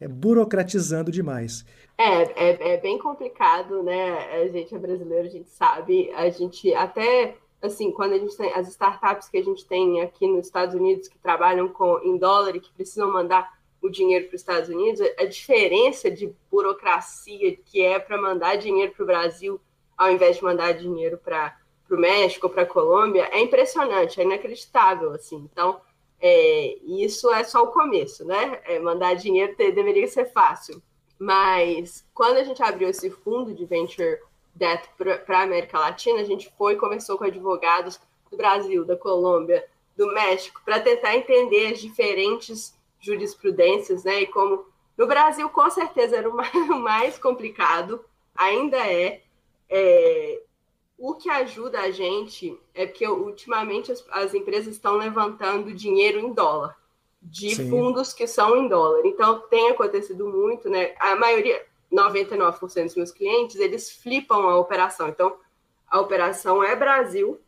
é, 0.00 0.08
burocratizando 0.08 1.10
demais. 1.10 1.64
É, 1.98 2.22
é, 2.48 2.72
é, 2.72 2.76
bem 2.78 2.98
complicado, 2.98 3.82
né? 3.82 4.42
A 4.42 4.48
gente 4.48 4.74
é 4.74 4.78
brasileiro, 4.78 5.26
a 5.26 5.30
gente 5.30 5.50
sabe, 5.50 6.10
a 6.14 6.30
gente 6.30 6.72
até 6.74 7.36
assim, 7.62 7.92
quando 7.92 8.14
a 8.14 8.18
gente 8.18 8.34
tem 8.36 8.50
as 8.54 8.68
startups 8.68 9.28
que 9.28 9.36
a 9.36 9.44
gente 9.44 9.66
tem 9.66 10.00
aqui 10.00 10.26
nos 10.26 10.46
Estados 10.46 10.74
Unidos 10.74 11.08
que 11.08 11.18
trabalham 11.18 11.68
com 11.68 12.00
em 12.02 12.16
dólar 12.16 12.56
e 12.56 12.60
que 12.60 12.72
precisam 12.72 13.12
mandar 13.12 13.52
o 13.82 13.90
dinheiro 13.90 14.26
para 14.26 14.34
os 14.34 14.40
Estados 14.40 14.68
Unidos, 14.70 15.00
a 15.18 15.24
diferença 15.24 16.10
de 16.10 16.32
burocracia 16.50 17.56
que 17.56 17.82
é 17.82 17.98
para 17.98 18.20
mandar 18.20 18.56
dinheiro 18.56 18.92
para 18.92 19.02
o 19.02 19.06
Brasil 19.06 19.60
ao 19.96 20.10
invés 20.10 20.36
de 20.36 20.42
mandar 20.42 20.72
dinheiro 20.72 21.18
para 21.18 21.54
para 21.90 21.96
o 21.96 22.00
México, 22.00 22.48
para 22.48 22.62
a 22.62 22.66
Colômbia, 22.66 23.28
é 23.32 23.40
impressionante, 23.40 24.20
é 24.20 24.24
inacreditável, 24.24 25.10
assim. 25.10 25.48
Então, 25.52 25.80
é, 26.20 26.78
isso 26.84 27.28
é 27.32 27.42
só 27.42 27.64
o 27.64 27.72
começo, 27.72 28.24
né? 28.24 28.60
É, 28.64 28.78
mandar 28.78 29.14
dinheiro 29.14 29.56
ter, 29.56 29.72
deveria 29.72 30.06
ser 30.06 30.26
fácil. 30.32 30.80
Mas 31.18 32.06
quando 32.14 32.36
a 32.36 32.44
gente 32.44 32.62
abriu 32.62 32.88
esse 32.88 33.10
fundo 33.10 33.52
de 33.52 33.64
venture 33.64 34.20
debt 34.54 34.88
para 34.96 35.38
a 35.38 35.42
América 35.42 35.80
Latina, 35.80 36.20
a 36.20 36.24
gente 36.24 36.52
foi 36.56 36.74
e 36.74 36.76
conversou 36.76 37.18
com 37.18 37.24
advogados 37.24 38.00
do 38.30 38.36
Brasil, 38.36 38.84
da 38.84 38.96
Colômbia, 38.96 39.66
do 39.96 40.06
México, 40.14 40.62
para 40.64 40.78
tentar 40.78 41.16
entender 41.16 41.72
as 41.72 41.80
diferentes 41.80 42.72
jurisprudências, 43.00 44.04
né? 44.04 44.20
E 44.20 44.26
como 44.28 44.64
no 44.96 45.08
Brasil, 45.08 45.48
com 45.48 45.68
certeza, 45.70 46.16
era 46.16 46.30
o 46.30 46.36
mais 46.78 47.18
complicado, 47.18 48.04
ainda 48.36 48.76
é, 48.76 49.22
é 49.68 50.40
o 51.00 51.14
que 51.14 51.30
ajuda 51.30 51.80
a 51.80 51.90
gente 51.90 52.60
é 52.74 52.86
que 52.86 53.08
ultimamente 53.08 53.90
as, 53.90 54.04
as 54.10 54.34
empresas 54.34 54.74
estão 54.74 54.98
levantando 54.98 55.72
dinheiro 55.72 56.20
em 56.20 56.30
dólar, 56.30 56.76
de 57.22 57.54
Sim. 57.54 57.70
fundos 57.70 58.12
que 58.12 58.26
são 58.26 58.54
em 58.54 58.68
dólar. 58.68 59.06
Então 59.06 59.40
tem 59.48 59.70
acontecido 59.70 60.28
muito, 60.28 60.68
né? 60.68 60.94
A 61.00 61.16
maioria, 61.16 61.64
99% 61.90 62.84
dos 62.84 62.96
meus 62.96 63.10
clientes, 63.12 63.56
eles 63.56 63.90
flipam 63.90 64.42
a 64.42 64.58
operação. 64.58 65.08
Então 65.08 65.38
a 65.88 65.98
operação 65.98 66.62
é 66.62 66.76
Brasil, 66.76 67.40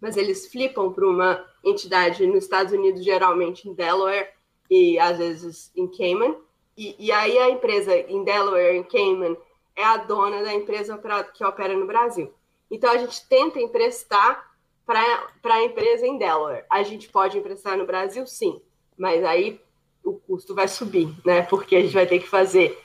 mas 0.00 0.16
eles 0.16 0.48
flipam 0.48 0.92
para 0.92 1.06
uma 1.06 1.46
entidade 1.62 2.26
nos 2.26 2.42
Estados 2.42 2.72
Unidos, 2.72 3.04
geralmente 3.04 3.68
em 3.68 3.72
Delaware 3.72 4.30
e 4.68 4.98
às 4.98 5.18
vezes 5.18 5.70
em 5.76 5.86
Cayman. 5.86 6.36
E, 6.76 6.96
e 6.98 7.12
aí 7.12 7.38
a 7.38 7.50
empresa 7.50 7.96
em 7.96 8.24
Delaware, 8.24 8.74
em 8.74 8.82
Cayman, 8.82 9.36
é 9.76 9.84
a 9.84 9.96
dona 9.98 10.42
da 10.42 10.52
empresa 10.52 11.00
que 11.32 11.44
opera 11.44 11.76
no 11.76 11.86
Brasil. 11.86 12.34
Então, 12.70 12.90
a 12.90 12.98
gente 12.98 13.26
tenta 13.28 13.60
emprestar 13.60 14.54
para 14.84 15.54
a 15.54 15.62
empresa 15.62 16.06
em 16.06 16.18
Delaware. 16.18 16.64
A 16.70 16.82
gente 16.82 17.08
pode 17.08 17.38
emprestar 17.38 17.76
no 17.76 17.86
Brasil, 17.86 18.26
sim, 18.26 18.60
mas 18.96 19.24
aí 19.24 19.60
o 20.04 20.14
custo 20.14 20.54
vai 20.54 20.68
subir, 20.68 21.08
né? 21.24 21.42
Porque 21.42 21.74
a 21.74 21.80
gente 21.80 21.94
vai 21.94 22.06
ter 22.06 22.18
que 22.18 22.28
fazer, 22.28 22.78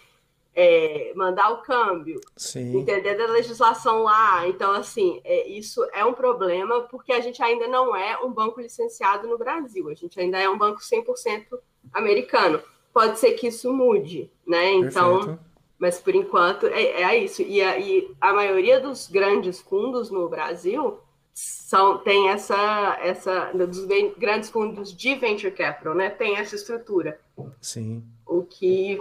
é, 0.56 1.12
mandar 1.16 1.50
o 1.52 1.62
câmbio, 1.62 2.22
sim. 2.38 2.78
entender 2.78 3.16
da 3.16 3.28
legislação 3.28 4.04
lá. 4.04 4.48
Então, 4.48 4.72
assim, 4.72 5.20
é, 5.26 5.48
isso 5.50 5.84
é 5.94 6.06
um 6.06 6.14
problema 6.14 6.82
porque 6.84 7.12
a 7.12 7.20
gente 7.20 7.44
ainda 7.44 7.68
não 7.68 7.94
é 7.96 8.18
um 8.20 8.32
banco 8.32 8.62
licenciado 8.62 9.28
no 9.28 9.38
Brasil. 9.38 9.90
A 9.90 9.94
gente 9.94 10.20
ainda 10.20 10.40
é 10.40 10.50
um 10.50 10.58
banco 10.58 10.80
100% 10.80 11.60
americano. 11.92 12.62
Pode 12.94 13.20
ser 13.20 13.34
que 13.34 13.48
isso 13.48 13.72
mude, 13.74 14.32
né? 14.48 14.72
Então, 14.72 15.38
Mas 15.80 16.00
por 16.00 16.14
enquanto 16.14 16.68
é, 16.68 17.02
é 17.02 17.18
isso. 17.18 17.42
E 17.42 17.62
a, 17.62 17.80
e 17.80 18.12
a 18.20 18.34
maioria 18.34 18.80
dos 18.80 19.08
grandes 19.08 19.62
fundos 19.62 20.12
no 20.12 20.28
Brasil 20.28 21.00
são, 21.34 22.00
tem 22.00 22.30
essa, 22.30 23.00
essa 23.02 23.52
dos 23.54 23.86
grandes 24.18 24.50
fundos 24.50 24.96
de 24.96 25.16
venture 25.16 25.54
capital, 25.54 25.96
né? 25.96 26.10
Tem 26.10 26.36
essa 26.36 26.56
estrutura. 26.56 27.20
Sim. 27.62 28.04
O 28.26 28.44
que 28.44 29.00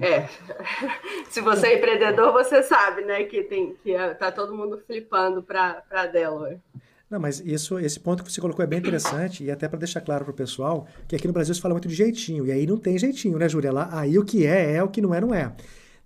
é, 0.00 0.28
se 1.28 1.40
você 1.40 1.66
é 1.66 1.78
empreendedor, 1.78 2.32
você 2.32 2.62
sabe, 2.62 3.02
né, 3.02 3.24
que 3.24 3.42
tem 3.42 3.74
que 3.82 3.92
é, 3.92 4.14
tá 4.14 4.32
todo 4.32 4.54
mundo 4.54 4.80
flipando 4.86 5.42
para 5.42 6.06
Delaware. 6.10 6.58
Não, 7.10 7.18
mas 7.18 7.40
isso, 7.40 7.78
esse 7.78 7.98
ponto 7.98 8.22
que 8.22 8.32
você 8.32 8.40
colocou 8.40 8.64
é 8.64 8.68
bem 8.68 8.78
interessante 8.78 9.42
e 9.44 9.50
até 9.50 9.68
para 9.68 9.80
deixar 9.80 10.00
claro 10.00 10.24
para 10.24 10.32
o 10.32 10.36
pessoal 10.36 10.86
que 11.08 11.16
aqui 11.16 11.26
no 11.26 11.32
Brasil 11.32 11.52
se 11.52 11.60
fala 11.60 11.74
muito 11.74 11.88
de 11.88 11.94
jeitinho 11.94 12.46
e 12.46 12.52
aí 12.52 12.66
não 12.66 12.78
tem 12.78 12.96
jeitinho, 12.96 13.36
né, 13.36 13.48
Júlia? 13.48 13.72
Lá, 13.72 13.88
aí 13.92 14.16
o 14.16 14.24
que 14.24 14.46
é 14.46 14.76
é, 14.76 14.82
o 14.82 14.88
que 14.88 15.02
não 15.02 15.12
é 15.12 15.20
não 15.20 15.34
é. 15.34 15.52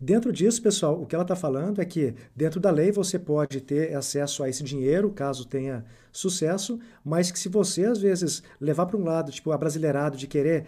Dentro 0.05 0.31
disso, 0.31 0.61
pessoal, 0.61 1.01
o 1.01 1.07
que 1.07 1.15
ela 1.15 1.25
está 1.25 1.35
falando 1.35 1.81
é 1.81 1.85
que 1.87 2.15
dentro 2.37 2.61
da 2.61 2.71
lei 2.71 2.93
você 2.93 3.19
pode 3.19 3.63
ter 3.63 3.97
acesso 3.97 4.43
a 4.43 4.51
esse 4.51 4.63
dinheiro, 4.63 5.11
caso 5.11 5.47
tenha 5.47 5.83
sucesso, 6.13 6.79
mas 7.03 7.31
que 7.31 7.39
se 7.39 7.49
você 7.49 7.87
às 7.87 7.99
vezes 8.01 8.43
levar 8.61 8.85
para 8.85 8.99
um 8.99 9.03
lado, 9.03 9.33
tipo, 9.33 9.51
a 9.51 9.57
brasileirado 9.57 10.19
de 10.19 10.27
querer 10.27 10.67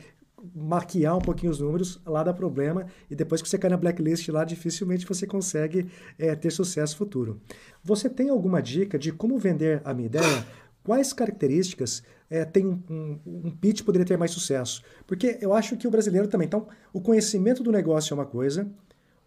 maquiar 0.55 1.19
um 1.19 1.21
pouquinho 1.21 1.53
os 1.53 1.61
números, 1.61 2.01
lá 2.07 2.23
dá 2.23 2.33
problema, 2.33 2.87
e 3.11 3.15
depois 3.15 3.43
que 3.43 3.49
você 3.51 3.59
cai 3.59 3.69
na 3.69 3.77
blacklist 3.77 4.27
lá, 4.31 4.43
dificilmente 4.43 5.05
você 5.05 5.27
consegue 5.27 5.87
é, 6.19 6.35
ter 6.35 6.51
sucesso 6.51 6.97
futuro. 6.97 7.39
Você 7.85 8.09
tem 8.09 8.31
alguma 8.31 8.63
dica 8.63 8.99
de 8.99 9.13
como 9.13 9.37
vender 9.37 9.83
a 9.85 9.93
minha 9.93 10.07
ideia? 10.07 10.47
Quais 10.83 11.13
características 11.13 12.03
é, 12.31 12.43
tem 12.47 12.65
um, 12.65 12.81
um, 12.89 13.21
um 13.27 13.51
pitch 13.51 13.83
poderia 13.83 14.07
ter 14.07 14.17
mais 14.17 14.31
sucesso? 14.31 14.83
Porque 15.07 15.37
eu 15.43 15.53
acho 15.53 15.77
que 15.77 15.87
o 15.87 15.91
brasileiro 15.91 16.27
também, 16.27 16.47
então, 16.47 16.67
o 16.91 17.03
conhecimento 17.03 17.63
do 17.63 17.71
negócio 17.71 18.15
é 18.15 18.15
uma 18.15 18.25
coisa, 18.25 18.67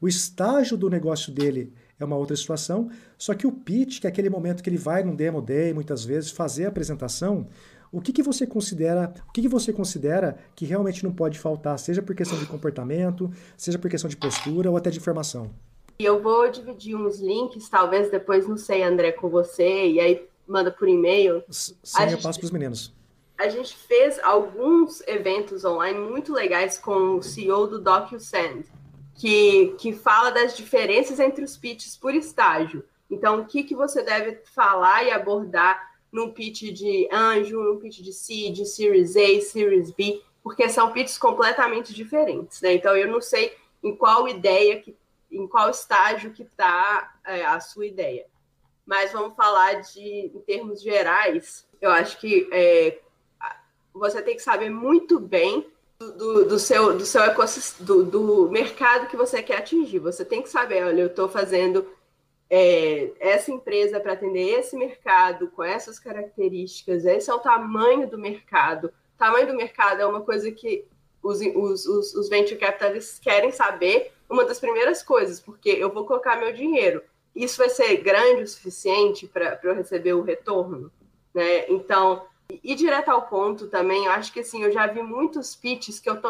o 0.01 0.07
estágio 0.07 0.77
do 0.77 0.89
negócio 0.89 1.31
dele 1.31 1.73
é 1.99 2.05
uma 2.05 2.15
outra 2.15 2.35
situação, 2.35 2.89
só 3.17 3.33
que 3.33 3.45
o 3.45 3.51
pitch, 3.51 3.99
que 3.99 4.07
é 4.07 4.09
aquele 4.09 4.29
momento 4.29 4.63
que 4.63 4.69
ele 4.69 4.77
vai 4.77 5.03
num 5.03 5.15
demo 5.15 5.41
day, 5.41 5.73
muitas 5.73 6.05
vezes, 6.05 6.31
fazer 6.31 6.65
a 6.65 6.69
apresentação, 6.69 7.47
o 7.91 7.99
que, 7.99 8.13
que 8.13 8.23
você 8.23 8.45
considera, 8.45 9.13
o 9.27 9.31
que, 9.31 9.41
que 9.41 9.49
você 9.49 9.73
considera 9.73 10.38
que 10.55 10.65
realmente 10.65 11.03
não 11.03 11.12
pode 11.12 11.39
faltar, 11.39 11.77
seja 11.79 12.01
por 12.01 12.15
questão 12.15 12.38
de 12.38 12.45
comportamento, 12.45 13.31
seja 13.57 13.79
por 13.79 13.89
questão 13.89 14.09
de 14.09 14.15
postura 14.15 14.69
ou 14.69 14.77
até 14.77 14.89
de 14.89 14.99
informação? 14.99 15.51
Eu 15.99 16.21
vou 16.21 16.49
dividir 16.49 16.95
uns 16.95 17.19
links, 17.19 17.67
talvez 17.67 18.09
depois, 18.09 18.47
não 18.47 18.55
sei, 18.55 18.83
André, 18.83 19.12
com 19.12 19.27
você, 19.27 19.88
e 19.88 19.99
aí 19.99 20.25
manda 20.47 20.71
por 20.71 20.88
e-mail. 20.88 21.43
Sim, 21.49 21.75
a 21.95 22.05
eu 22.05 22.09
gente, 22.12 22.23
passo 22.23 22.39
para 22.39 22.45
os 22.45 22.51
meninos. 22.51 22.93
A 23.38 23.49
gente 23.49 23.75
fez 23.75 24.19
alguns 24.19 25.01
eventos 25.07 25.65
online 25.65 25.99
muito 25.99 26.31
legais 26.31 26.77
com 26.77 27.17
o 27.17 27.23
CEO 27.23 27.67
do 27.67 27.81
DocuSend, 27.81 28.65
que, 29.19 29.75
que 29.77 29.91
fala 29.91 30.32
das 30.32 30.55
diferenças 30.55 31.19
entre 31.19 31.43
os 31.43 31.58
pitches 31.58 31.97
por 31.97 32.15
estágio. 32.15 32.86
Então, 33.12 33.41
o 33.41 33.45
que, 33.45 33.63
que 33.63 33.75
você 33.75 34.01
deve 34.01 34.39
falar 34.45 35.03
e 35.03 35.12
abordar 35.12 35.91
num 36.10 36.32
pitch 36.32 36.71
de 36.71 37.10
anjo, 37.12 37.62
num 37.62 37.77
pitch 37.77 37.99
de 37.99 38.13
seed, 38.13 38.63
Series 38.65 39.17
A, 39.17 39.41
Series 39.41 39.91
B, 39.91 40.23
porque 40.41 40.69
são 40.69 40.93
pitches 40.93 41.17
completamente 41.17 41.93
diferentes, 41.93 42.62
né? 42.62 42.73
Então 42.73 42.95
eu 42.95 43.12
não 43.12 43.19
sei 43.19 43.53
em 43.84 43.93
qual 43.93 44.25
ideia, 44.25 44.79
que, 44.79 44.95
em 45.29 45.45
qual 45.47 45.69
estágio 45.69 46.32
que 46.32 46.43
está 46.43 47.13
é, 47.25 47.45
a 47.45 47.60
sua 47.60 47.86
ideia. 47.86 48.25
Mas 48.86 49.12
vamos 49.12 49.36
falar 49.36 49.82
de, 49.82 50.32
em 50.34 50.39
termos 50.47 50.82
gerais, 50.82 51.67
eu 51.82 51.91
acho 51.91 52.17
que 52.19 52.47
é, 52.53 52.99
você 53.93 54.21
tem 54.21 54.36
que 54.36 54.41
saber 54.41 54.69
muito 54.69 55.19
bem 55.19 55.67
do, 55.99 56.45
do, 56.45 56.57
seu, 56.57 56.97
do 56.97 57.05
seu 57.05 57.21
ecossistema, 57.23 57.85
do, 57.85 58.03
do 58.05 58.49
mercado 58.49 59.07
que 59.07 59.17
você 59.17 59.43
quer 59.43 59.57
atingir. 59.57 59.99
Você 59.99 60.23
tem 60.23 60.41
que 60.41 60.49
saber, 60.49 60.85
olha, 60.85 61.01
eu 61.01 61.07
estou 61.07 61.27
fazendo 61.27 61.85
é, 62.49 63.12
essa 63.19 63.51
empresa 63.51 63.99
para 63.99 64.13
atender 64.13 64.59
esse 64.59 64.77
mercado 64.77 65.49
com 65.49 65.62
essas 65.62 65.99
características, 65.99 67.05
esse 67.05 67.29
é 67.29 67.33
o 67.33 67.39
tamanho 67.39 68.09
do 68.09 68.17
mercado. 68.17 68.85
O 68.88 69.17
tamanho 69.17 69.47
do 69.47 69.53
mercado 69.53 70.01
é 70.01 70.05
uma 70.05 70.21
coisa 70.21 70.49
que 70.51 70.85
os, 71.21 71.41
os, 71.41 71.85
os, 71.85 72.13
os 72.15 72.29
venture 72.29 72.57
capitalists 72.57 73.19
querem 73.19 73.51
saber, 73.51 74.13
uma 74.29 74.45
das 74.45 74.59
primeiras 74.59 75.03
coisas, 75.03 75.39
porque 75.39 75.69
eu 75.69 75.91
vou 75.91 76.05
colocar 76.05 76.38
meu 76.38 76.53
dinheiro. 76.53 77.03
Isso 77.35 77.57
vai 77.57 77.69
ser 77.69 77.97
grande 77.97 78.43
o 78.43 78.47
suficiente 78.47 79.27
para 79.27 79.59
eu 79.63 79.75
receber 79.75 80.13
o 80.13 80.21
retorno? 80.21 80.91
Né? 81.33 81.69
Então, 81.69 82.25
e 82.51 82.75
direto 82.75 83.09
ao 83.09 83.27
ponto 83.27 83.67
também, 83.67 84.05
eu 84.05 84.12
acho 84.12 84.33
que 84.33 84.39
assim, 84.39 84.63
eu 84.63 84.71
já 84.71 84.88
vi 84.88 85.03
muitos 85.03 85.55
pitches 85.55 85.99
que 85.99 86.09
eu 86.09 86.19
tô 86.19 86.29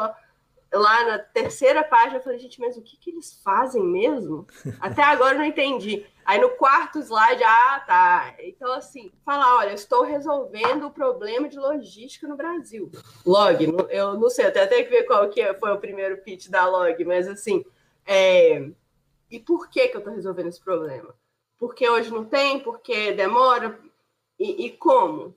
lá 0.71 1.05
na 1.05 1.19
terceira 1.19 1.83
página, 1.83 2.17
eu 2.17 2.21
falei, 2.21 2.39
gente, 2.39 2.59
mas 2.59 2.77
o 2.77 2.81
que, 2.81 2.97
que 2.97 3.09
eles 3.09 3.41
fazem 3.43 3.83
mesmo? 3.83 4.45
Até 4.79 5.01
agora 5.01 5.35
eu 5.35 5.39
não 5.39 5.45
entendi. 5.45 6.05
Aí 6.23 6.39
no 6.39 6.49
quarto 6.51 6.99
slide, 6.99 7.43
ah, 7.43 7.83
tá. 7.87 8.35
Então, 8.39 8.71
assim, 8.73 9.11
falar, 9.25 9.57
olha, 9.57 9.73
estou 9.73 10.03
resolvendo 10.03 10.85
o 10.85 10.91
problema 10.91 11.49
de 11.49 11.57
logística 11.57 12.27
no 12.27 12.35
Brasil. 12.35 12.91
Log, 13.25 13.65
eu 13.89 14.13
não 14.19 14.29
sei, 14.29 14.45
até 14.45 14.67
tenho 14.67 14.83
que 14.83 14.91
ver 14.91 15.03
qual 15.03 15.27
que 15.29 15.53
foi 15.55 15.71
o 15.71 15.79
primeiro 15.79 16.17
pitch 16.17 16.49
da 16.49 16.67
Log, 16.67 17.03
mas 17.03 17.27
assim, 17.27 17.65
é... 18.05 18.69
e 19.31 19.39
por 19.39 19.69
que 19.69 19.87
que 19.87 19.95
eu 19.95 19.99
estou 19.99 20.13
resolvendo 20.13 20.49
esse 20.49 20.63
problema? 20.63 21.15
Porque 21.57 21.89
hoje 21.89 22.11
não 22.11 22.23
tem, 22.23 22.59
porque 22.59 23.11
demora, 23.13 23.79
e, 24.39 24.67
e 24.67 24.69
como? 24.69 25.35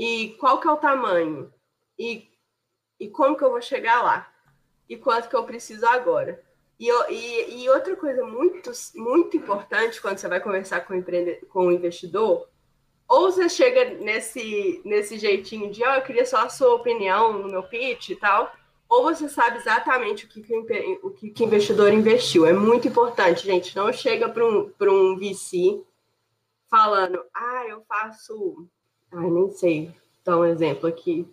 E 0.00 0.30
qual 0.40 0.60
que 0.60 0.66
é 0.66 0.72
o 0.72 0.76
tamanho? 0.76 1.52
E, 1.98 2.28
e 2.98 3.08
como 3.08 3.36
que 3.36 3.44
eu 3.44 3.50
vou 3.50 3.60
chegar 3.60 4.02
lá? 4.02 4.30
e 4.90 4.96
quanto 4.96 5.28
que 5.28 5.36
eu 5.36 5.44
preciso 5.44 5.86
agora. 5.86 6.42
E, 6.78 6.90
e, 7.12 7.62
e, 7.62 7.70
outra 7.70 7.94
coisa 7.94 8.24
muito, 8.24 8.72
muito 8.96 9.36
importante 9.36 10.00
quando 10.00 10.18
você 10.18 10.26
vai 10.26 10.40
conversar 10.40 10.80
com 10.80 10.94
o, 10.94 10.96
empreende, 10.96 11.36
com 11.48 11.66
o 11.66 11.72
investidor, 11.72 12.48
ou 13.06 13.30
você 13.30 13.48
chega 13.48 13.98
nesse, 14.00 14.82
nesse 14.84 15.16
jeitinho 15.16 15.70
de, 15.70 15.84
oh, 15.84 15.94
eu 15.94 16.02
queria 16.02 16.26
só 16.26 16.38
a 16.38 16.48
sua 16.48 16.74
opinião 16.74 17.38
no 17.38 17.48
meu 17.48 17.62
pitch 17.62 18.10
e 18.10 18.16
tal, 18.16 18.52
ou 18.88 19.04
você 19.04 19.28
sabe 19.28 19.58
exatamente 19.58 20.24
o 20.24 20.28
que, 20.28 20.42
que 20.42 20.98
o 21.02 21.10
que, 21.10 21.30
que 21.30 21.44
investidor 21.44 21.92
investiu. 21.92 22.44
É 22.44 22.52
muito 22.52 22.88
importante, 22.88 23.46
gente. 23.46 23.76
Não 23.76 23.92
chega 23.92 24.28
para 24.28 24.44
um, 24.44 24.72
um 24.80 25.16
VC 25.16 25.84
falando, 26.68 27.22
ah, 27.32 27.64
eu 27.68 27.84
faço. 27.86 28.66
Ai, 29.12 29.30
nem 29.30 29.50
sei 29.50 29.94
dar 30.24 30.38
um 30.38 30.44
exemplo 30.44 30.88
aqui. 30.88 31.26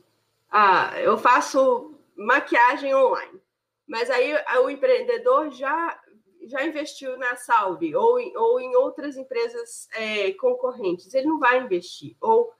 Ah, 0.49 0.93
eu 1.01 1.17
faço 1.17 1.93
maquiagem 2.15 2.93
online. 2.95 3.39
Mas 3.87 4.09
aí 4.09 4.33
o 4.63 4.69
empreendedor 4.69 5.51
já, 5.51 5.99
já 6.45 6.65
investiu 6.65 7.17
na 7.17 7.35
Salve 7.35 7.95
ou 7.95 8.19
em, 8.19 8.35
ou 8.35 8.59
em 8.59 8.75
outras 8.75 9.15
empresas 9.15 9.87
é, 9.93 10.31
concorrentes. 10.33 11.13
Ele 11.13 11.27
não 11.27 11.39
vai 11.39 11.59
investir. 11.59 12.15
Ou 12.19 12.51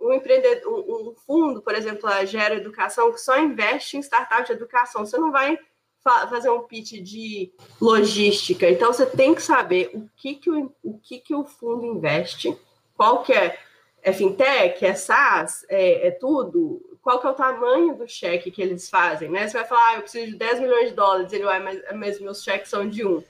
um 0.00 0.12
empreendedor, 0.12 0.72
um, 0.72 1.10
um 1.10 1.14
fundo, 1.14 1.62
por 1.62 1.74
exemplo, 1.74 2.08
a 2.08 2.24
Gera 2.24 2.56
Educação, 2.56 3.12
que 3.12 3.20
só 3.20 3.38
investe 3.38 3.96
em 3.96 4.00
startup 4.00 4.44
de 4.44 4.52
educação. 4.52 5.06
Você 5.06 5.16
não 5.18 5.30
vai 5.30 5.56
fa 6.02 6.26
fazer 6.26 6.50
um 6.50 6.62
pitch 6.62 6.94
de 7.00 7.52
logística. 7.80 8.68
Então 8.68 8.92
você 8.92 9.06
tem 9.06 9.34
que 9.34 9.42
saber 9.42 9.90
o 9.94 10.08
que, 10.16 10.34
que, 10.34 10.50
o, 10.50 10.74
o, 10.82 10.98
que, 10.98 11.20
que 11.20 11.34
o 11.34 11.44
fundo 11.44 11.86
investe, 11.86 12.56
qual 12.96 13.22
que 13.22 13.32
é, 13.32 13.56
é 14.02 14.12
fintech, 14.12 14.84
é 14.84 14.94
SaaS, 14.94 15.64
é, 15.68 16.08
é 16.08 16.10
tudo, 16.10 16.82
qual 17.00 17.20
que 17.20 17.26
é 17.26 17.30
o 17.30 17.34
tamanho 17.34 17.94
do 17.94 18.08
cheque 18.08 18.50
que 18.50 18.60
eles 18.60 18.90
fazem, 18.90 19.28
né? 19.28 19.46
Você 19.46 19.58
vai 19.58 19.66
falar, 19.66 19.88
ah, 19.88 19.94
eu 19.96 20.02
preciso 20.02 20.32
de 20.32 20.36
10 20.36 20.60
milhões 20.60 20.88
de 20.90 20.94
dólares, 20.94 21.32
ele 21.32 21.44
vai, 21.44 21.60
mas, 21.60 21.80
mas 21.94 22.20
meus 22.20 22.42
cheques 22.42 22.68
são 22.68 22.88
de 22.88 23.06
um. 23.06 23.22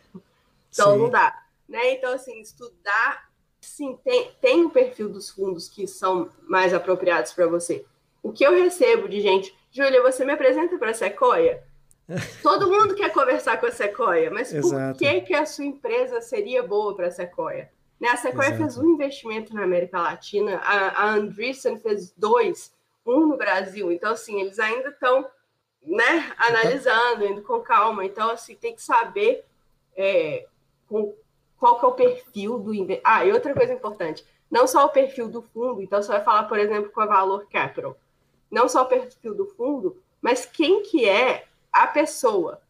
Então 0.70 0.92
Sim. 0.92 0.98
não 0.98 1.10
dá. 1.10 1.42
Né? 1.68 1.92
Então, 1.92 2.12
assim, 2.12 2.40
estudar, 2.40 3.30
sim, 3.60 3.98
tem, 4.04 4.30
tem 4.40 4.62
o 4.62 4.66
um 4.66 4.70
perfil 4.70 5.08
dos 5.08 5.30
fundos 5.30 5.68
que 5.68 5.86
são 5.86 6.30
mais 6.42 6.74
apropriados 6.74 7.32
para 7.32 7.46
você. 7.46 7.84
O 8.22 8.32
que 8.32 8.44
eu 8.44 8.54
recebo 8.54 9.08
de 9.08 9.20
gente, 9.20 9.54
Júlia, 9.70 10.02
você 10.02 10.24
me 10.24 10.32
apresenta 10.32 10.76
para 10.78 10.90
a 10.90 10.94
Sequoia? 10.94 11.62
Todo 12.42 12.70
mundo 12.70 12.94
quer 12.94 13.10
conversar 13.12 13.58
com 13.58 13.66
a 13.66 13.70
Sequoia, 13.70 14.30
mas 14.30 14.52
por 14.52 14.94
que, 14.98 15.22
que 15.22 15.34
a 15.34 15.46
sua 15.46 15.64
empresa 15.64 16.20
seria 16.20 16.62
boa 16.62 16.94
para 16.94 17.08
a 17.08 17.10
Sequoia? 17.10 17.70
Né? 18.02 18.08
A 18.08 18.16
Sequoia 18.16 18.48
Exato. 18.48 18.58
fez 18.58 18.78
um 18.78 18.94
investimento 18.94 19.54
na 19.54 19.62
América 19.62 20.00
Latina, 20.00 20.56
a, 20.56 21.04
a 21.04 21.14
Andreessen 21.14 21.78
fez 21.78 22.10
dois 22.16 22.74
um 23.06 23.26
no 23.26 23.36
Brasil. 23.36 23.92
Então, 23.92 24.10
assim, 24.10 24.40
eles 24.40 24.58
ainda 24.58 24.88
estão 24.88 25.24
né, 25.80 26.32
analisando, 26.36 27.24
indo 27.24 27.42
com 27.42 27.60
calma. 27.60 28.04
Então, 28.04 28.30
assim, 28.30 28.56
tem 28.56 28.74
que 28.74 28.82
saber 28.82 29.44
é, 29.96 30.46
com, 30.88 31.14
qual 31.56 31.78
que 31.78 31.84
é 31.84 31.88
o 31.88 31.92
perfil 31.92 32.58
do. 32.58 32.72
Ah, 33.04 33.24
e 33.24 33.32
outra 33.32 33.54
coisa 33.54 33.72
importante, 33.72 34.26
não 34.50 34.66
só 34.66 34.84
o 34.84 34.88
perfil 34.90 35.28
do 35.28 35.40
fundo, 35.40 35.80
então 35.80 36.02
você 36.02 36.08
vai 36.08 36.24
falar, 36.24 36.42
por 36.48 36.58
exemplo, 36.58 36.90
com 36.90 37.00
a 37.00 37.06
Valor 37.06 37.46
Capital. 37.48 37.96
Não 38.50 38.68
só 38.68 38.82
o 38.82 38.86
perfil 38.86 39.32
do 39.32 39.46
fundo, 39.46 39.96
mas 40.20 40.44
quem 40.44 40.82
que 40.82 41.08
é 41.08 41.44
a 41.72 41.86
pessoa. 41.86 42.60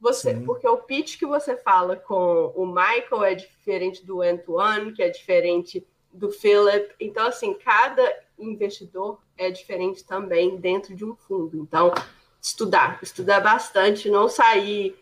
Você, 0.00 0.34
porque 0.34 0.66
o 0.66 0.76
pitch 0.78 1.18
que 1.18 1.26
você 1.26 1.56
fala 1.56 1.96
com 1.96 2.52
o 2.54 2.66
Michael 2.66 3.24
é 3.24 3.34
diferente 3.34 4.06
do 4.06 4.22
Antoine, 4.22 4.92
que 4.92 5.02
é 5.02 5.08
diferente 5.08 5.84
do 6.12 6.30
Philip. 6.30 6.94
Então, 7.00 7.26
assim, 7.26 7.54
cada 7.54 8.02
investidor 8.38 9.18
é 9.36 9.50
diferente 9.50 10.04
também 10.04 10.56
dentro 10.56 10.94
de 10.94 11.04
um 11.04 11.16
fundo. 11.16 11.58
Então, 11.58 11.92
estudar, 12.40 13.00
estudar 13.02 13.40
bastante, 13.40 14.08
não 14.08 14.28
sair 14.28 14.96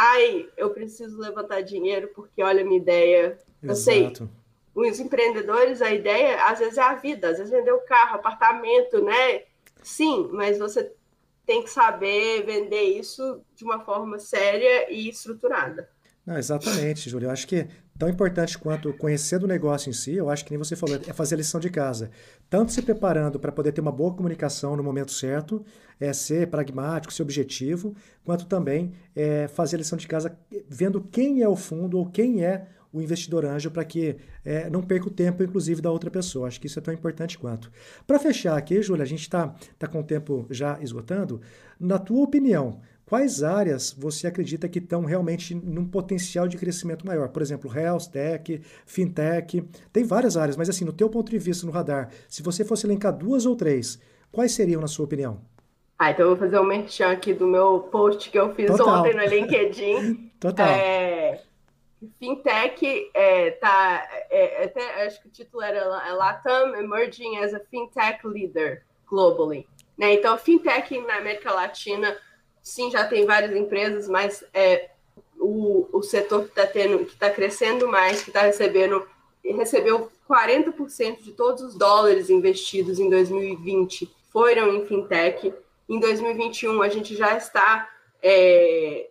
ai, 0.00 0.48
eu 0.56 0.70
preciso 0.70 1.18
levantar 1.18 1.60
dinheiro 1.60 2.08
porque 2.14 2.42
olha 2.42 2.62
a 2.62 2.64
minha 2.64 2.80
ideia. 2.80 3.38
Eu 3.62 3.74
sei, 3.74 4.12
os 4.74 4.98
empreendedores, 4.98 5.82
a 5.82 5.92
ideia 5.92 6.42
às 6.46 6.58
vezes 6.58 6.78
é 6.78 6.82
a 6.82 6.94
vida, 6.94 7.28
às 7.28 7.36
vezes 7.36 7.52
vender 7.52 7.72
o 7.72 7.80
carro, 7.80 8.16
apartamento, 8.16 9.02
né? 9.02 9.42
Sim, 9.82 10.30
mas 10.32 10.58
você 10.58 10.90
tem 11.50 11.64
que 11.64 11.70
saber 11.70 12.46
vender 12.46 12.96
isso 12.96 13.42
de 13.56 13.64
uma 13.64 13.80
forma 13.80 14.20
séria 14.20 14.88
e 14.88 15.08
estruturada. 15.08 15.88
Não, 16.24 16.38
exatamente, 16.38 17.10
Júlio. 17.10 17.26
Eu 17.26 17.32
acho 17.32 17.44
que 17.44 17.66
tão 17.98 18.08
importante 18.08 18.56
quanto 18.56 18.92
conhecer 18.92 19.40
do 19.40 19.48
negócio 19.48 19.90
em 19.90 19.92
si, 19.92 20.14
eu 20.14 20.30
acho 20.30 20.44
que 20.44 20.52
nem 20.52 20.58
você 20.58 20.76
falou, 20.76 20.94
é 20.94 21.12
fazer 21.12 21.34
a 21.34 21.38
lição 21.38 21.58
de 21.58 21.68
casa. 21.68 22.12
Tanto 22.48 22.70
se 22.70 22.80
preparando 22.82 23.40
para 23.40 23.50
poder 23.50 23.72
ter 23.72 23.80
uma 23.80 23.90
boa 23.90 24.14
comunicação 24.14 24.76
no 24.76 24.84
momento 24.84 25.10
certo, 25.10 25.66
é 25.98 26.12
ser 26.12 26.48
pragmático, 26.48 27.12
ser 27.12 27.24
objetivo, 27.24 27.96
quanto 28.24 28.46
também 28.46 28.92
é, 29.16 29.48
fazer 29.48 29.74
a 29.74 29.78
lição 29.78 29.98
de 29.98 30.06
casa 30.06 30.38
vendo 30.68 31.00
quem 31.00 31.42
é 31.42 31.48
o 31.48 31.56
fundo 31.56 31.98
ou 31.98 32.08
quem 32.08 32.44
é 32.44 32.68
o 32.92 33.00
investidor 33.00 33.44
anjo 33.44 33.70
para 33.70 33.84
que 33.84 34.16
é, 34.44 34.68
não 34.68 34.82
perca 34.82 35.06
o 35.06 35.10
tempo, 35.10 35.42
inclusive, 35.42 35.80
da 35.80 35.90
outra 35.90 36.10
pessoa. 36.10 36.48
Acho 36.48 36.60
que 36.60 36.66
isso 36.66 36.78
é 36.78 36.82
tão 36.82 36.92
importante 36.92 37.38
quanto. 37.38 37.70
Para 38.06 38.18
fechar 38.18 38.56
aqui, 38.56 38.82
Júlia, 38.82 39.02
a 39.02 39.06
gente 39.06 39.22
está 39.22 39.54
tá 39.78 39.86
com 39.86 40.00
o 40.00 40.04
tempo 40.04 40.46
já 40.50 40.78
esgotando. 40.80 41.40
Na 41.78 41.98
tua 41.98 42.22
opinião, 42.22 42.80
quais 43.06 43.42
áreas 43.42 43.92
você 43.96 44.26
acredita 44.26 44.68
que 44.68 44.78
estão 44.78 45.04
realmente 45.04 45.54
num 45.54 45.84
potencial 45.84 46.48
de 46.48 46.56
crescimento 46.56 47.06
maior? 47.06 47.28
Por 47.28 47.42
exemplo, 47.42 47.72
health 47.72 48.08
tech, 48.12 48.60
fintech, 48.86 49.64
tem 49.92 50.04
várias 50.04 50.36
áreas, 50.36 50.56
mas 50.56 50.68
assim, 50.68 50.84
no 50.84 50.92
teu 50.92 51.08
ponto 51.08 51.30
de 51.30 51.38
vista 51.38 51.66
no 51.66 51.72
radar, 51.72 52.10
se 52.28 52.42
você 52.42 52.64
fosse 52.64 52.86
elencar 52.86 53.16
duas 53.16 53.46
ou 53.46 53.56
três, 53.56 54.00
quais 54.32 54.52
seriam 54.52 54.80
na 54.80 54.88
sua 54.88 55.04
opinião? 55.04 55.40
Ah, 55.98 56.12
então 56.12 56.24
eu 56.24 56.30
vou 56.30 56.38
fazer 56.38 56.58
um 56.58 56.64
merchan 56.64 57.10
aqui 57.10 57.34
do 57.34 57.46
meu 57.46 57.80
post 57.80 58.30
que 58.30 58.38
eu 58.38 58.54
fiz 58.54 58.68
Total. 58.68 59.00
ontem 59.00 59.14
no 59.14 59.22
LinkedIn. 59.22 60.30
Total. 60.40 60.66
É, 60.66 61.42
fintech 62.18 63.10
é, 63.14 63.50
tá, 63.52 64.08
é, 64.30 64.64
até 64.64 65.06
acho 65.06 65.20
que 65.20 65.28
o 65.28 65.30
título 65.30 65.62
era 65.62 65.78
é 65.78 66.12
Latam 66.12 66.74
Emerging 66.74 67.38
as 67.38 67.52
a 67.52 67.60
Fintech 67.60 68.26
Leader 68.26 68.84
Globally. 69.06 69.66
Né? 69.98 70.14
Então, 70.14 70.36
fintech 70.38 70.98
na 71.00 71.16
América 71.16 71.52
Latina, 71.52 72.16
sim, 72.62 72.90
já 72.90 73.06
tem 73.06 73.26
várias 73.26 73.54
empresas, 73.54 74.08
mas 74.08 74.44
é 74.54 74.90
o, 75.38 75.88
o 75.92 76.02
setor 76.02 76.44
que 76.44 76.50
está 76.50 76.66
tendo, 76.66 77.04
que 77.04 77.12
está 77.12 77.30
crescendo 77.30 77.86
mais, 77.86 78.22
que 78.22 78.30
está 78.30 78.42
recebendo, 78.42 79.06
recebeu 79.44 80.10
40% 80.28 81.22
de 81.22 81.32
todos 81.32 81.62
os 81.62 81.74
dólares 81.76 82.30
investidos 82.30 82.98
em 82.98 83.10
2020 83.10 84.10
foram 84.30 84.74
em 84.74 84.86
fintech. 84.86 85.52
Em 85.88 85.98
2021, 85.98 86.80
a 86.82 86.88
gente 86.88 87.16
já 87.16 87.36
está 87.36 87.90
é, 88.22 89.10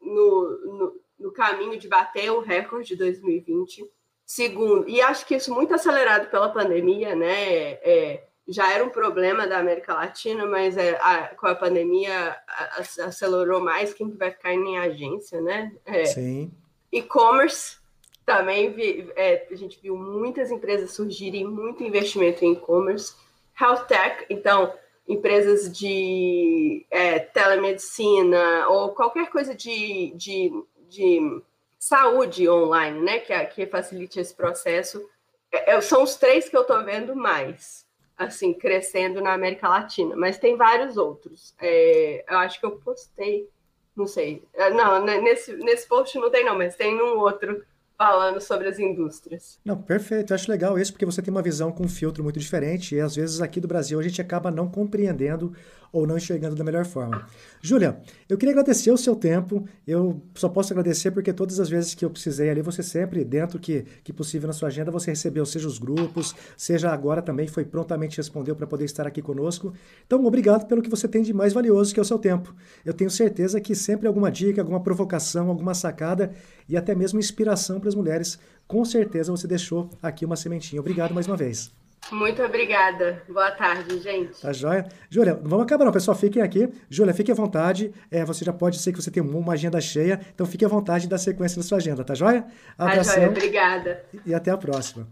no, 0.00 0.58
no 0.66 0.99
no 1.20 1.30
caminho 1.30 1.78
de 1.78 1.86
bater 1.86 2.30
o 2.30 2.40
recorde 2.40 2.88
de 2.88 2.96
2020. 2.96 3.84
Segundo, 4.24 4.88
e 4.88 5.00
acho 5.00 5.26
que 5.26 5.34
isso 5.34 5.52
muito 5.52 5.74
acelerado 5.74 6.30
pela 6.30 6.48
pandemia, 6.48 7.14
né? 7.14 7.72
É, 7.82 8.24
já 8.48 8.72
era 8.72 8.84
um 8.84 8.88
problema 8.88 9.46
da 9.46 9.58
América 9.58 9.94
Latina, 9.94 10.46
mas 10.46 10.76
é, 10.76 10.98
a, 11.00 11.28
com 11.34 11.46
a 11.46 11.54
pandemia 11.54 12.36
a, 12.48 12.64
a, 12.78 13.06
acelerou 13.06 13.60
mais 13.60 13.92
quem 13.92 14.10
vai 14.10 14.30
ficar 14.30 14.52
em 14.52 14.78
agência, 14.78 15.40
né? 15.40 15.72
É, 15.84 16.04
Sim. 16.04 16.50
E-commerce 16.92 17.78
também 18.24 18.72
vi, 18.72 19.10
é, 19.16 19.46
a 19.50 19.54
gente 19.56 19.80
viu 19.80 19.96
muitas 19.96 20.50
empresas 20.50 20.92
surgirem, 20.92 21.44
muito 21.44 21.82
investimento 21.82 22.44
em 22.44 22.52
e-commerce. 22.52 23.14
Health 23.60 23.86
tech, 23.86 24.24
então 24.30 24.72
empresas 25.08 25.70
de 25.76 26.86
é, 26.90 27.18
telemedicina 27.18 28.68
ou 28.68 28.90
qualquer 28.90 29.28
coisa 29.30 29.54
de, 29.54 30.12
de 30.14 30.52
de 30.90 31.42
saúde 31.78 32.48
online, 32.48 33.00
né, 33.00 33.18
que, 33.20 33.32
que 33.46 33.66
facilite 33.66 34.20
esse 34.20 34.34
processo, 34.34 35.02
é, 35.50 35.72
é 35.72 35.80
são 35.80 36.02
os 36.02 36.16
três 36.16 36.48
que 36.48 36.56
eu 36.56 36.62
estou 36.62 36.84
vendo 36.84 37.16
mais, 37.16 37.86
assim, 38.18 38.52
crescendo 38.52 39.22
na 39.22 39.32
América 39.32 39.68
Latina, 39.68 40.14
mas 40.16 40.38
tem 40.38 40.56
vários 40.56 40.96
outros. 40.96 41.54
É, 41.58 42.24
eu 42.28 42.38
acho 42.38 42.60
que 42.60 42.66
eu 42.66 42.72
postei, 42.72 43.48
não 43.96 44.06
sei, 44.06 44.42
é, 44.52 44.70
não, 44.70 45.02
nesse, 45.04 45.54
nesse 45.56 45.88
post 45.88 46.18
não 46.18 46.30
tem 46.30 46.44
não, 46.44 46.58
mas 46.58 46.76
tem 46.76 47.00
um 47.00 47.18
outro 47.18 47.64
falando 47.96 48.40
sobre 48.40 48.66
as 48.66 48.78
indústrias. 48.78 49.58
Não, 49.62 49.76
perfeito. 49.76 50.32
Eu 50.32 50.34
acho 50.34 50.50
legal 50.50 50.78
isso 50.78 50.90
porque 50.90 51.04
você 51.04 51.20
tem 51.20 51.30
uma 51.30 51.42
visão 51.42 51.70
com 51.70 51.84
um 51.84 51.88
filtro 51.88 52.24
muito 52.24 52.40
diferente 52.40 52.94
e 52.94 53.00
às 53.00 53.14
vezes 53.14 53.42
aqui 53.42 53.60
do 53.60 53.68
Brasil 53.68 54.00
a 54.00 54.02
gente 54.02 54.22
acaba 54.22 54.50
não 54.50 54.70
compreendendo 54.70 55.54
ou 55.92 56.06
não 56.06 56.16
enxergando 56.16 56.54
da 56.54 56.64
melhor 56.64 56.84
forma. 56.84 57.26
Júlia, 57.60 58.00
eu 58.28 58.38
queria 58.38 58.52
agradecer 58.52 58.90
o 58.90 58.96
seu 58.96 59.16
tempo. 59.16 59.64
Eu 59.86 60.22
só 60.34 60.48
posso 60.48 60.72
agradecer 60.72 61.10
porque 61.10 61.32
todas 61.32 61.58
as 61.58 61.68
vezes 61.68 61.94
que 61.94 62.04
eu 62.04 62.10
precisei 62.10 62.48
ali, 62.48 62.62
você 62.62 62.82
sempre, 62.82 63.24
dentro 63.24 63.58
que, 63.58 63.84
que 64.04 64.12
possível 64.12 64.46
na 64.46 64.52
sua 64.52 64.68
agenda, 64.68 64.90
você 64.90 65.10
recebeu, 65.10 65.44
seja 65.44 65.66
os 65.66 65.78
grupos, 65.78 66.34
seja 66.56 66.90
agora 66.90 67.20
também, 67.20 67.46
foi 67.48 67.64
prontamente 67.64 68.16
respondeu 68.16 68.54
para 68.54 68.66
poder 68.66 68.84
estar 68.84 69.06
aqui 69.06 69.20
conosco. 69.20 69.72
Então, 70.06 70.24
obrigado 70.24 70.66
pelo 70.66 70.82
que 70.82 70.90
você 70.90 71.08
tem 71.08 71.22
de 71.22 71.32
mais 71.32 71.52
valioso, 71.52 71.92
que 71.92 72.00
é 72.00 72.02
o 72.02 72.06
seu 72.06 72.18
tempo. 72.18 72.54
Eu 72.84 72.94
tenho 72.94 73.10
certeza 73.10 73.60
que 73.60 73.74
sempre 73.74 74.06
alguma 74.06 74.30
dica, 74.30 74.60
alguma 74.60 74.80
provocação, 74.80 75.48
alguma 75.48 75.74
sacada 75.74 76.32
e 76.68 76.76
até 76.76 76.94
mesmo 76.94 77.18
inspiração 77.18 77.80
para 77.80 77.88
as 77.88 77.94
mulheres, 77.94 78.38
com 78.66 78.84
certeza 78.84 79.32
você 79.32 79.46
deixou 79.46 79.90
aqui 80.00 80.24
uma 80.24 80.36
sementinha. 80.36 80.80
Obrigado 80.80 81.12
mais 81.12 81.26
uma 81.26 81.36
vez. 81.36 81.79
Muito 82.10 82.42
obrigada. 82.42 83.22
Boa 83.28 83.50
tarde, 83.52 84.00
gente. 84.00 84.40
Tá 84.40 84.52
joia? 84.52 84.88
Júlia, 85.08 85.34
não 85.34 85.48
vamos 85.48 85.64
acabar 85.64 85.84
não, 85.84 85.92
pessoal. 85.92 86.16
Fiquem 86.16 86.42
aqui. 86.42 86.68
Júlia, 86.88 87.14
fique 87.14 87.30
à 87.30 87.34
vontade. 87.34 87.92
É, 88.10 88.24
você 88.24 88.44
já 88.44 88.52
pode 88.52 88.78
ser 88.78 88.92
que 88.92 89.00
você 89.00 89.10
tenha 89.10 89.24
uma 89.24 89.52
agenda 89.52 89.80
cheia, 89.80 90.20
então 90.34 90.46
fique 90.46 90.64
à 90.64 90.68
vontade 90.68 91.08
da 91.08 91.18
sequência 91.18 91.56
da 91.58 91.62
sua 91.62 91.78
agenda, 91.78 92.02
tá 92.02 92.14
joia? 92.14 92.44
Tá 92.76 93.02
joia, 93.02 93.28
obrigada. 93.28 94.04
E 94.26 94.34
até 94.34 94.50
a 94.50 94.56
próxima. 94.56 95.06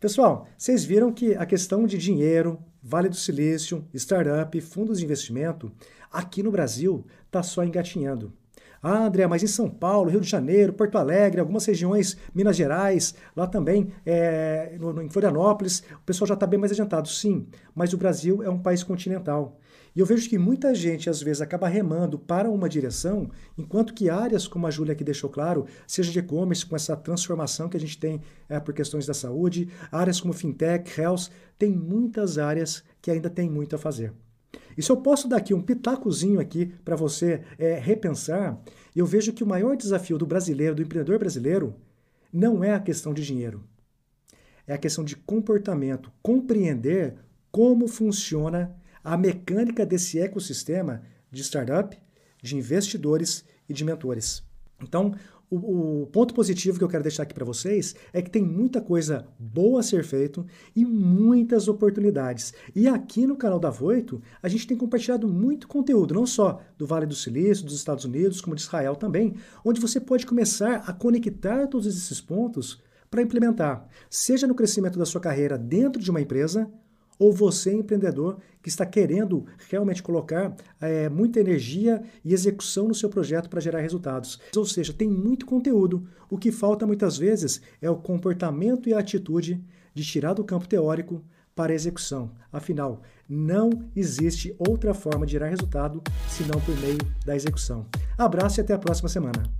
Pessoal, 0.00 0.48
vocês 0.56 0.82
viram 0.82 1.12
que 1.12 1.34
a 1.34 1.44
questão 1.44 1.86
de 1.86 1.98
dinheiro, 1.98 2.58
Vale 2.82 3.10
do 3.10 3.16
Silício, 3.16 3.86
startup, 3.92 4.58
fundos 4.62 4.98
de 4.98 5.04
investimento, 5.04 5.70
aqui 6.10 6.42
no 6.42 6.50
Brasil 6.50 7.06
está 7.26 7.42
só 7.42 7.62
engatinhando. 7.62 8.32
Ah, 8.82 9.04
André, 9.04 9.26
mas 9.26 9.42
em 9.42 9.46
São 9.46 9.68
Paulo, 9.68 10.10
Rio 10.10 10.20
de 10.22 10.28
Janeiro, 10.28 10.72
Porto 10.72 10.96
Alegre, 10.96 11.38
algumas 11.38 11.66
regiões, 11.66 12.16
Minas 12.34 12.56
Gerais, 12.56 13.14
lá 13.36 13.46
também, 13.46 13.92
é, 14.06 14.74
no, 14.80 14.94
no, 14.94 15.02
em 15.02 15.08
Florianópolis, 15.10 15.82
o 15.96 16.04
pessoal 16.06 16.28
já 16.28 16.34
está 16.34 16.46
bem 16.46 16.58
mais 16.58 16.72
adiantado. 16.72 17.06
Sim, 17.06 17.46
mas 17.74 17.92
o 17.92 17.98
Brasil 17.98 18.42
é 18.42 18.48
um 18.48 18.58
país 18.58 18.82
continental. 18.82 19.58
E 19.94 20.00
eu 20.00 20.06
vejo 20.06 20.30
que 20.30 20.38
muita 20.38 20.74
gente, 20.74 21.10
às 21.10 21.20
vezes, 21.20 21.42
acaba 21.42 21.68
remando 21.68 22.18
para 22.18 22.48
uma 22.48 22.68
direção, 22.70 23.28
enquanto 23.58 23.92
que 23.92 24.08
áreas, 24.08 24.48
como 24.48 24.66
a 24.66 24.70
Júlia 24.70 24.92
aqui 24.92 25.04
deixou 25.04 25.28
claro, 25.28 25.66
seja 25.86 26.10
de 26.10 26.20
e-commerce, 26.20 26.64
com 26.64 26.76
essa 26.76 26.96
transformação 26.96 27.68
que 27.68 27.76
a 27.76 27.80
gente 27.80 27.98
tem 27.98 28.22
é, 28.48 28.58
por 28.60 28.72
questões 28.72 29.04
da 29.04 29.12
saúde, 29.12 29.68
áreas 29.92 30.20
como 30.20 30.32
fintech, 30.32 30.98
health, 30.98 31.28
tem 31.58 31.72
muitas 31.72 32.38
áreas 32.38 32.82
que 33.02 33.10
ainda 33.10 33.28
tem 33.28 33.50
muito 33.50 33.74
a 33.76 33.78
fazer. 33.78 34.12
E 34.80 34.82
se 34.82 34.90
eu 34.90 34.96
posso 34.96 35.28
dar 35.28 35.36
aqui 35.36 35.52
um 35.52 35.60
pitacozinho 35.60 36.40
aqui 36.40 36.72
para 36.82 36.96
você 36.96 37.42
é, 37.58 37.78
repensar, 37.78 38.58
eu 38.96 39.04
vejo 39.04 39.30
que 39.30 39.44
o 39.44 39.46
maior 39.46 39.76
desafio 39.76 40.16
do 40.16 40.24
brasileiro, 40.24 40.74
do 40.74 40.80
empreendedor 40.80 41.18
brasileiro, 41.18 41.74
não 42.32 42.64
é 42.64 42.72
a 42.72 42.80
questão 42.80 43.12
de 43.12 43.22
dinheiro. 43.22 43.62
É 44.66 44.72
a 44.72 44.78
questão 44.78 45.04
de 45.04 45.16
comportamento, 45.16 46.10
compreender 46.22 47.16
como 47.52 47.86
funciona 47.86 48.74
a 49.04 49.18
mecânica 49.18 49.84
desse 49.84 50.18
ecossistema 50.18 51.02
de 51.30 51.42
startup, 51.42 51.94
de 52.42 52.56
investidores 52.56 53.44
e 53.68 53.74
de 53.74 53.84
mentores. 53.84 54.42
Então, 54.82 55.14
o, 55.50 56.02
o, 56.02 56.06
ponto 56.06 56.32
positivo 56.32 56.78
que 56.78 56.84
eu 56.84 56.88
quero 56.88 57.02
deixar 57.02 57.24
aqui 57.24 57.34
para 57.34 57.44
vocês 57.44 57.94
é 58.12 58.22
que 58.22 58.30
tem 58.30 58.42
muita 58.42 58.80
coisa 58.80 59.26
boa 59.38 59.80
a 59.80 59.82
ser 59.82 60.04
feito 60.04 60.46
e 60.76 60.84
muitas 60.84 61.66
oportunidades. 61.66 62.54
E 62.74 62.86
aqui 62.86 63.26
no 63.26 63.36
canal 63.36 63.58
da 63.58 63.68
Voito, 63.68 64.22
a 64.40 64.48
gente 64.48 64.66
tem 64.66 64.76
compartilhado 64.76 65.26
muito 65.26 65.66
conteúdo, 65.66 66.14
não 66.14 66.24
só 66.24 66.60
do 66.78 66.86
Vale 66.86 67.06
do 67.06 67.16
Silício, 67.16 67.64
dos 67.64 67.74
Estados 67.74 68.04
Unidos, 68.04 68.40
como 68.40 68.54
de 68.54 68.62
Israel 68.62 68.94
também, 68.94 69.34
onde 69.64 69.80
você 69.80 69.98
pode 69.98 70.24
começar 70.24 70.84
a 70.86 70.92
conectar 70.92 71.66
todos 71.66 71.86
esses 71.86 72.20
pontos 72.20 72.80
para 73.10 73.22
implementar, 73.22 73.88
seja 74.08 74.46
no 74.46 74.54
crescimento 74.54 74.96
da 74.96 75.04
sua 75.04 75.20
carreira 75.20 75.58
dentro 75.58 76.00
de 76.00 76.10
uma 76.12 76.20
empresa, 76.20 76.70
ou 77.20 77.32
você, 77.34 77.70
empreendedor, 77.72 78.38
que 78.62 78.70
está 78.70 78.86
querendo 78.86 79.44
realmente 79.68 80.02
colocar 80.02 80.56
é, 80.80 81.08
muita 81.10 81.38
energia 81.38 82.02
e 82.24 82.32
execução 82.32 82.88
no 82.88 82.94
seu 82.94 83.10
projeto 83.10 83.50
para 83.50 83.60
gerar 83.60 83.80
resultados. 83.80 84.40
Ou 84.56 84.64
seja, 84.64 84.94
tem 84.94 85.08
muito 85.08 85.44
conteúdo. 85.44 86.08
O 86.30 86.38
que 86.38 86.50
falta 86.50 86.86
muitas 86.86 87.18
vezes 87.18 87.60
é 87.82 87.90
o 87.90 87.96
comportamento 87.96 88.88
e 88.88 88.94
a 88.94 88.98
atitude 88.98 89.62
de 89.94 90.02
tirar 90.02 90.32
do 90.32 90.44
campo 90.44 90.66
teórico 90.66 91.22
para 91.54 91.72
a 91.72 91.74
execução. 91.74 92.30
Afinal, 92.50 93.02
não 93.28 93.70
existe 93.94 94.54
outra 94.58 94.94
forma 94.94 95.26
de 95.26 95.32
gerar 95.32 95.48
resultado 95.48 96.02
senão 96.26 96.58
por 96.60 96.74
meio 96.80 96.98
da 97.26 97.36
execução. 97.36 97.86
Abraço 98.16 98.60
e 98.60 98.62
até 98.62 98.72
a 98.72 98.78
próxima 98.78 99.10
semana. 99.10 99.59